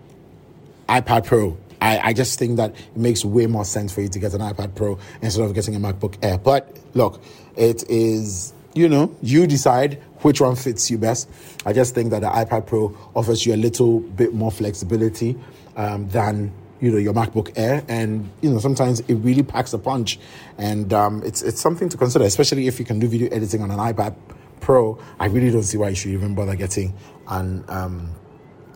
iPad 0.88 1.26
Pro. 1.26 1.56
I, 1.80 1.98
I 1.98 2.12
just 2.12 2.38
think 2.38 2.58
that 2.58 2.70
it 2.74 2.96
makes 2.96 3.24
way 3.24 3.46
more 3.46 3.64
sense 3.64 3.92
for 3.92 4.02
you 4.02 4.08
to 4.08 4.18
get 4.18 4.34
an 4.34 4.40
iPad 4.40 4.74
Pro 4.74 4.98
instead 5.20 5.44
of 5.44 5.54
getting 5.54 5.74
a 5.74 5.80
MacBook 5.80 6.16
Air. 6.22 6.38
But 6.38 6.78
look, 6.94 7.22
it 7.56 7.88
is 7.88 8.52
you 8.74 8.88
know 8.88 9.14
you 9.22 9.46
decide 9.46 9.94
which 10.20 10.40
one 10.40 10.56
fits 10.56 10.90
you 10.90 10.98
best. 10.98 11.28
I 11.66 11.72
just 11.72 11.94
think 11.94 12.10
that 12.10 12.20
the 12.20 12.28
iPad 12.28 12.66
Pro 12.66 12.96
offers 13.14 13.44
you 13.46 13.54
a 13.54 13.56
little 13.56 14.00
bit 14.00 14.34
more 14.34 14.52
flexibility 14.52 15.36
um, 15.76 16.08
than 16.08 16.52
you 16.82 16.90
know 16.90 16.98
your 16.98 17.14
MacBook 17.14 17.52
Air, 17.56 17.84
and 17.88 18.28
you 18.42 18.50
know 18.50 18.58
sometimes 18.58 19.00
it 19.00 19.14
really 19.14 19.44
packs 19.44 19.72
a 19.72 19.78
punch, 19.78 20.18
and 20.58 20.92
um, 20.92 21.22
it's 21.24 21.40
it's 21.40 21.60
something 21.60 21.88
to 21.88 21.96
consider, 21.96 22.24
especially 22.24 22.66
if 22.66 22.78
you 22.78 22.84
can 22.84 22.98
do 22.98 23.06
video 23.06 23.28
editing 23.30 23.62
on 23.62 23.70
an 23.70 23.78
iPad 23.78 24.14
Pro. 24.60 24.98
I 25.18 25.26
really 25.26 25.50
don't 25.50 25.62
see 25.62 25.78
why 25.78 25.90
you 25.90 25.94
should 25.94 26.10
even 26.10 26.34
bother 26.34 26.56
getting 26.56 26.94
an 27.28 27.64
um, 27.68 28.10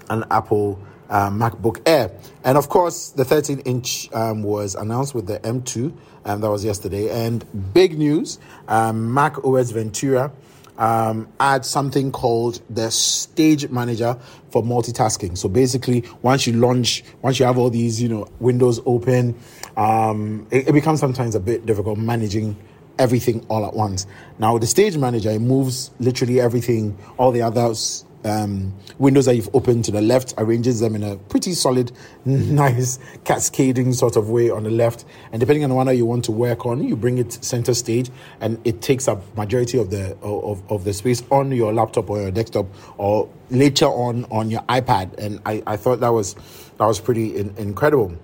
an 0.09 0.25
Apple 0.31 0.81
uh, 1.11 1.31
MacBook 1.31 1.83
Air, 1.85 2.13
and 2.45 2.57
of 2.57 2.69
course 2.69 3.11
the 3.11 3.25
13 3.25 3.59
inch 3.61 4.09
um, 4.13 4.45
was 4.45 4.77
announced 4.77 5.13
with 5.13 5.27
the 5.27 5.41
M2, 5.41 5.93
and 6.25 6.43
that 6.43 6.49
was 6.51 6.65
yesterday. 6.65 7.11
And 7.11 7.45
big 7.75 7.99
news: 7.99 8.39
um, 8.69 9.13
Mac 9.13 9.45
OS 9.45 9.73
Ventura 9.73 10.31
um, 10.79 11.29
add 11.41 11.65
something 11.65 12.13
called 12.13 12.63
the 12.71 12.91
stage 12.91 13.69
manager 13.71 14.19
for 14.51 14.63
multitasking. 14.63 15.37
So 15.37 15.49
basically, 15.49 16.05
once 16.23 16.47
you 16.47 16.55
launch, 16.55 17.05
once 17.23 17.39
you 17.39 17.47
have 17.47 17.59
all 17.59 17.71
these, 17.71 18.01
you 18.01 18.09
know, 18.09 18.29
windows 18.41 18.81
open, 18.87 19.35
um, 19.77 20.47
it, 20.51 20.69
it 20.69 20.73
becomes 20.73 21.01
sometimes 21.01 21.35
a 21.35 21.41
bit 21.41 21.67
difficult 21.67 21.99
managing 21.99 22.57
everything 22.99 23.45
all 23.49 23.67
at 23.67 23.75
once. 23.75 24.07
Now, 24.39 24.57
the 24.57 24.67
stage 24.67 24.97
manager, 24.97 25.31
it 25.31 25.41
moves 25.41 25.91
literally 25.99 26.41
everything, 26.41 26.97
all 27.19 27.31
the 27.31 27.43
others 27.43 28.06
um, 28.27 28.75
windows 28.99 29.27
that 29.27 29.37
you've 29.37 29.55
opened 29.55 29.85
to 29.87 29.91
the 29.93 30.01
left, 30.01 30.35
arranges 30.39 30.81
them 30.81 30.95
in 30.95 31.03
a 31.03 31.17
pretty 31.17 31.53
solid, 31.53 31.93
nice 32.25 32.99
cascading 33.25 33.93
sort 33.93 34.17
of 34.17 34.31
way 34.31 34.51
on 34.51 34.65
the 34.65 34.71
left. 34.71 35.05
And 35.33 35.41
depending 35.41 35.65
on 35.65 35.71
the 35.71 35.77
one 35.77 35.87
that 35.87 35.97
you 35.97 36.07
want 36.07 36.25
to 36.27 36.33
work 36.33 36.67
on, 36.67 36.83
you 36.83 36.97
bring 36.97 37.19
it 37.19 37.33
center 37.45 37.75
stage, 37.75 38.11
and 38.41 38.61
it 38.67 38.83
takes 38.83 39.09
up 39.09 39.23
majority 39.37 39.79
of 39.79 39.91
the 39.91 40.17
of, 40.23 40.63
of 40.71 40.85
the 40.85 40.93
space 40.93 41.23
on 41.31 41.53
your 41.53 41.73
laptop 41.73 42.11
or 42.11 42.21
your 42.21 42.31
desktop, 42.31 42.67
or 42.99 43.29
later 43.51 43.87
on 43.87 44.25
on 44.31 44.51
your 44.51 44.63
iPad. 44.63 45.15
And 45.19 45.41
I, 45.47 45.63
I 45.67 45.77
thought 45.77 46.01
that 46.01 46.09
was 46.09 46.35
that 46.79 46.87
was 46.87 47.01
pretty 47.01 47.37
in, 47.37 47.55
incredible. 47.57 48.17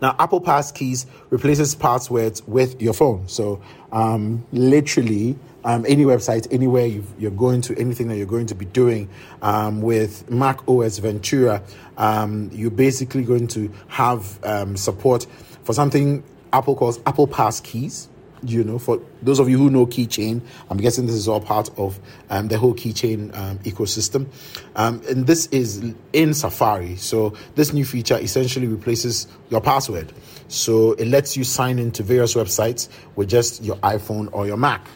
Now, 0.00 0.14
Apple 0.18 0.40
Passkeys 0.40 1.06
replaces 1.30 1.74
passwords 1.74 2.46
with 2.46 2.80
your 2.80 2.92
phone. 2.92 3.26
So, 3.26 3.60
um, 3.90 4.46
literally, 4.52 5.36
um, 5.68 5.84
any 5.86 6.04
website, 6.04 6.48
anywhere 6.50 6.86
you 6.86 7.04
are 7.22 7.30
going 7.30 7.60
to, 7.60 7.78
anything 7.78 8.08
that 8.08 8.16
you're 8.16 8.24
going 8.24 8.46
to 8.46 8.54
be 8.54 8.64
doing 8.64 9.06
um, 9.42 9.82
with 9.82 10.28
Mac 10.30 10.66
OS 10.66 10.96
Ventura, 10.96 11.62
um, 11.98 12.48
you're 12.54 12.70
basically 12.70 13.22
going 13.22 13.46
to 13.48 13.70
have 13.88 14.42
um, 14.46 14.78
support 14.78 15.26
for 15.64 15.74
something 15.74 16.24
Apple 16.54 16.74
calls 16.74 16.98
Apple 17.04 17.26
Pass 17.26 17.60
keys. 17.60 18.08
You 18.42 18.64
know, 18.64 18.78
for 18.78 19.02
those 19.20 19.40
of 19.40 19.50
you 19.50 19.58
who 19.58 19.68
know 19.68 19.84
Keychain, 19.84 20.40
I'm 20.70 20.78
guessing 20.78 21.04
this 21.04 21.16
is 21.16 21.28
all 21.28 21.40
part 21.40 21.68
of 21.76 22.00
um, 22.30 22.48
the 22.48 22.56
whole 22.56 22.72
Keychain 22.72 23.36
um, 23.36 23.58
ecosystem. 23.58 24.26
and 24.74 25.26
this 25.26 25.48
is 25.48 25.92
in 26.14 26.32
Safari. 26.32 26.96
So, 26.96 27.34
this 27.56 27.74
new 27.74 27.84
feature 27.84 28.16
essentially 28.16 28.68
replaces 28.68 29.26
your 29.50 29.60
password. 29.60 30.12
So, 30.46 30.92
it 30.92 31.08
lets 31.08 31.36
you 31.36 31.42
sign 31.42 31.80
into 31.80 32.04
various 32.04 32.34
websites 32.34 32.88
with 33.16 33.28
just 33.28 33.62
your 33.62 33.76
iPhone 33.78 34.28
or 34.32 34.46
your 34.46 34.56
Mac. 34.56 34.86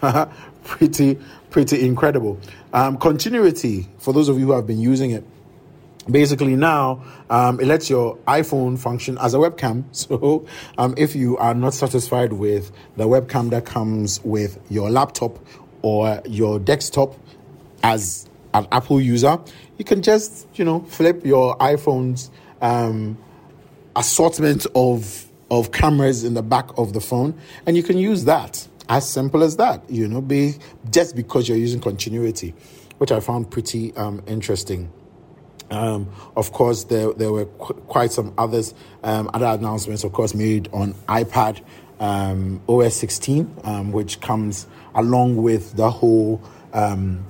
pretty, 0.64 1.18
pretty 1.50 1.86
incredible. 1.86 2.38
Um, 2.72 2.96
continuity, 2.98 3.88
for 3.98 4.12
those 4.12 4.28
of 4.28 4.38
you 4.38 4.46
who 4.46 4.52
have 4.52 4.66
been 4.66 4.80
using 4.80 5.10
it, 5.10 5.24
basically 6.10 6.56
now 6.56 7.02
um, 7.30 7.58
it 7.60 7.66
lets 7.66 7.88
your 7.88 8.16
iphone 8.28 8.78
function 8.78 9.16
as 9.18 9.34
a 9.34 9.38
webcam 9.38 9.84
so 9.92 10.46
um, 10.78 10.94
if 10.96 11.14
you 11.14 11.36
are 11.38 11.54
not 11.54 11.72
satisfied 11.74 12.32
with 12.32 12.70
the 12.96 13.04
webcam 13.04 13.50
that 13.50 13.64
comes 13.64 14.22
with 14.24 14.60
your 14.70 14.90
laptop 14.90 15.38
or 15.82 16.20
your 16.26 16.58
desktop 16.58 17.14
as 17.82 18.28
an 18.52 18.66
apple 18.72 19.00
user 19.00 19.38
you 19.78 19.84
can 19.84 20.02
just 20.02 20.46
you 20.54 20.64
know 20.64 20.80
flip 20.80 21.24
your 21.24 21.56
iphone's 21.58 22.30
um, 22.60 23.16
assortment 23.96 24.66
of 24.74 25.26
of 25.50 25.72
cameras 25.72 26.24
in 26.24 26.34
the 26.34 26.42
back 26.42 26.68
of 26.78 26.92
the 26.92 27.00
phone 27.00 27.38
and 27.66 27.76
you 27.76 27.82
can 27.82 27.98
use 27.98 28.24
that 28.24 28.66
as 28.88 29.08
simple 29.08 29.42
as 29.42 29.56
that 29.56 29.82
you 29.88 30.06
know 30.06 30.20
be 30.20 30.54
just 30.90 31.16
because 31.16 31.48
you're 31.48 31.58
using 31.58 31.80
continuity 31.80 32.54
which 32.98 33.12
i 33.12 33.20
found 33.20 33.50
pretty 33.50 33.94
um, 33.96 34.22
interesting. 34.26 34.90
Um, 35.70 36.08
of 36.36 36.52
course, 36.52 36.84
there 36.84 37.12
there 37.14 37.32
were 37.32 37.46
qu- 37.46 37.74
quite 37.74 38.12
some 38.12 38.34
others, 38.36 38.74
um, 39.02 39.30
other 39.32 39.46
announcements, 39.46 40.04
of 40.04 40.12
course, 40.12 40.34
made 40.34 40.68
on 40.72 40.94
iPad 41.08 41.60
um, 42.00 42.60
OS 42.68 42.94
16, 42.94 43.56
um, 43.64 43.92
which 43.92 44.20
comes 44.20 44.66
along 44.94 45.36
with 45.36 45.74
the 45.74 45.90
whole 45.90 46.40
um, 46.72 47.24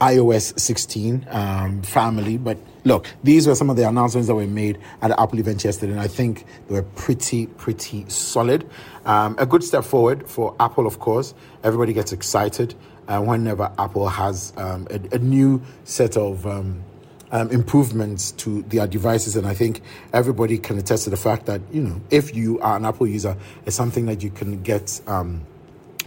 iOS 0.00 0.58
16 0.58 1.26
um, 1.30 1.82
family. 1.82 2.36
But 2.36 2.58
look, 2.84 3.06
these 3.22 3.46
were 3.46 3.54
some 3.54 3.70
of 3.70 3.76
the 3.76 3.88
announcements 3.88 4.28
that 4.28 4.34
were 4.34 4.46
made 4.46 4.78
at 5.02 5.08
the 5.08 5.20
Apple 5.20 5.38
event 5.38 5.64
yesterday, 5.64 5.92
and 5.92 6.00
I 6.00 6.08
think 6.08 6.44
they 6.68 6.74
were 6.74 6.82
pretty, 6.82 7.46
pretty 7.46 8.08
solid. 8.08 8.68
a 9.04 9.46
good 9.46 9.64
step 9.64 9.84
forward 9.84 10.28
for 10.28 10.54
Apple, 10.60 10.86
of 10.86 10.98
course. 10.98 11.34
Everybody 11.62 11.92
gets 11.92 12.12
excited 12.12 12.74
uh, 13.08 13.20
whenever 13.20 13.72
Apple 13.78 14.08
has 14.08 14.52
a, 14.56 15.00
a, 15.12 15.18
new 15.18 15.62
set 15.84 16.16
of 16.16 16.46
um, 16.46 16.82
improvements 17.32 18.32
to 18.32 18.62
their 18.62 18.86
devices. 18.86 19.36
And 19.36 19.46
I 19.46 19.54
think 19.54 19.80
everybody 20.12 20.58
can 20.58 20.78
attest 20.78 21.04
to 21.04 21.10
the 21.10 21.16
fact 21.16 21.46
that, 21.46 21.60
you 21.72 21.82
know, 21.82 22.00
if 22.10 22.34
you 22.34 22.60
are 22.60 22.76
an 22.76 22.84
Apple 22.84 23.06
user, 23.06 23.36
it's 23.64 23.76
something 23.76 24.06
that 24.06 24.22
you 24.22 24.30
can 24.30 24.62
get. 24.62 25.00
Um, 25.06 25.46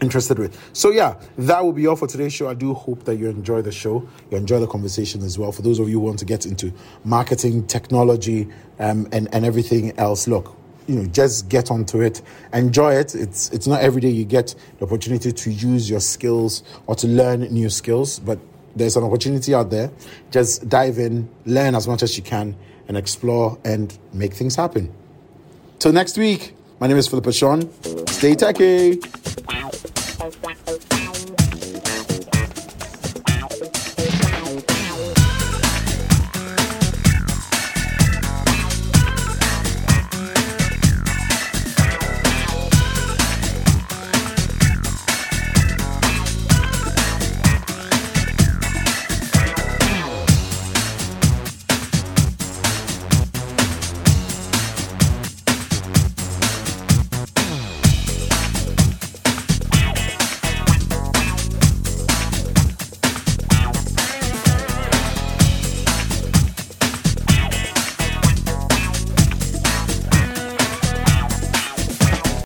interested 0.02 0.40
with. 0.40 0.58
So 0.74 0.92
yeah, 0.92 1.16
that 1.38 1.64
will 1.64 1.74
be 1.74 1.88
all 1.88 1.96
for 1.96 2.08
today's 2.08 2.34
show. 2.34 2.50
I 2.50 2.54
do 2.54 2.74
hope 2.74 3.04
that 3.06 3.16
you 3.16 3.30
enjoy 3.30 3.62
the 3.62 3.72
show, 3.72 4.08
you 4.32 4.38
enjoy 4.38 4.60
the 4.60 4.68
conversation 4.68 5.22
as 5.24 5.38
well. 5.38 5.52
For 5.52 5.62
those 5.62 5.80
of 5.80 5.90
you 5.90 6.00
who 6.00 6.06
want 6.06 6.20
to 6.20 6.26
get 6.26 6.46
into 6.46 6.74
marketing, 7.04 7.68
technology, 7.68 8.48
um, 8.80 9.08
and 9.12 9.34
and 9.34 9.46
everything 9.46 9.98
else, 9.98 10.28
look, 10.28 10.56
you 10.88 10.96
know, 10.96 11.06
just 11.06 11.50
get 11.50 11.70
onto 11.70 12.02
it, 12.02 12.22
enjoy 12.54 12.96
it. 12.96 13.16
It's 13.16 13.50
it's 13.50 13.68
not 13.68 13.82
every 13.82 14.02
day 14.02 14.10
you 14.10 14.26
get 14.26 14.56
the 14.80 14.86
opportunity 14.86 15.32
to 15.32 15.52
use 15.52 15.90
your 15.90 16.00
skills 16.00 16.64
or 16.88 16.96
to 16.96 17.08
learn 17.08 17.42
new 17.42 17.70
skills, 17.70 18.20
but 18.20 18.40
there's 18.76 18.96
an 18.96 19.04
opportunity 19.04 19.54
out 19.54 19.70
there. 19.70 19.92
Just 20.32 20.68
dive 20.70 20.98
in, 20.98 21.30
learn 21.46 21.76
as 21.76 21.88
much 21.88 22.04
as 22.04 22.18
you 22.18 22.24
can, 22.24 22.56
and 22.88 22.98
explore 22.98 23.58
and 23.64 23.98
make 24.14 24.34
things 24.34 24.56
happen. 24.56 24.92
Till 25.80 25.94
next 25.94 26.18
week, 26.18 26.56
my 26.80 26.88
name 26.88 26.98
is 26.98 27.08
Philippa 27.08 27.32
Sean. 27.32 27.70
Stay 28.08 28.36
techy. 28.36 29.00
Thank 30.32 30.94
you. 30.94 30.99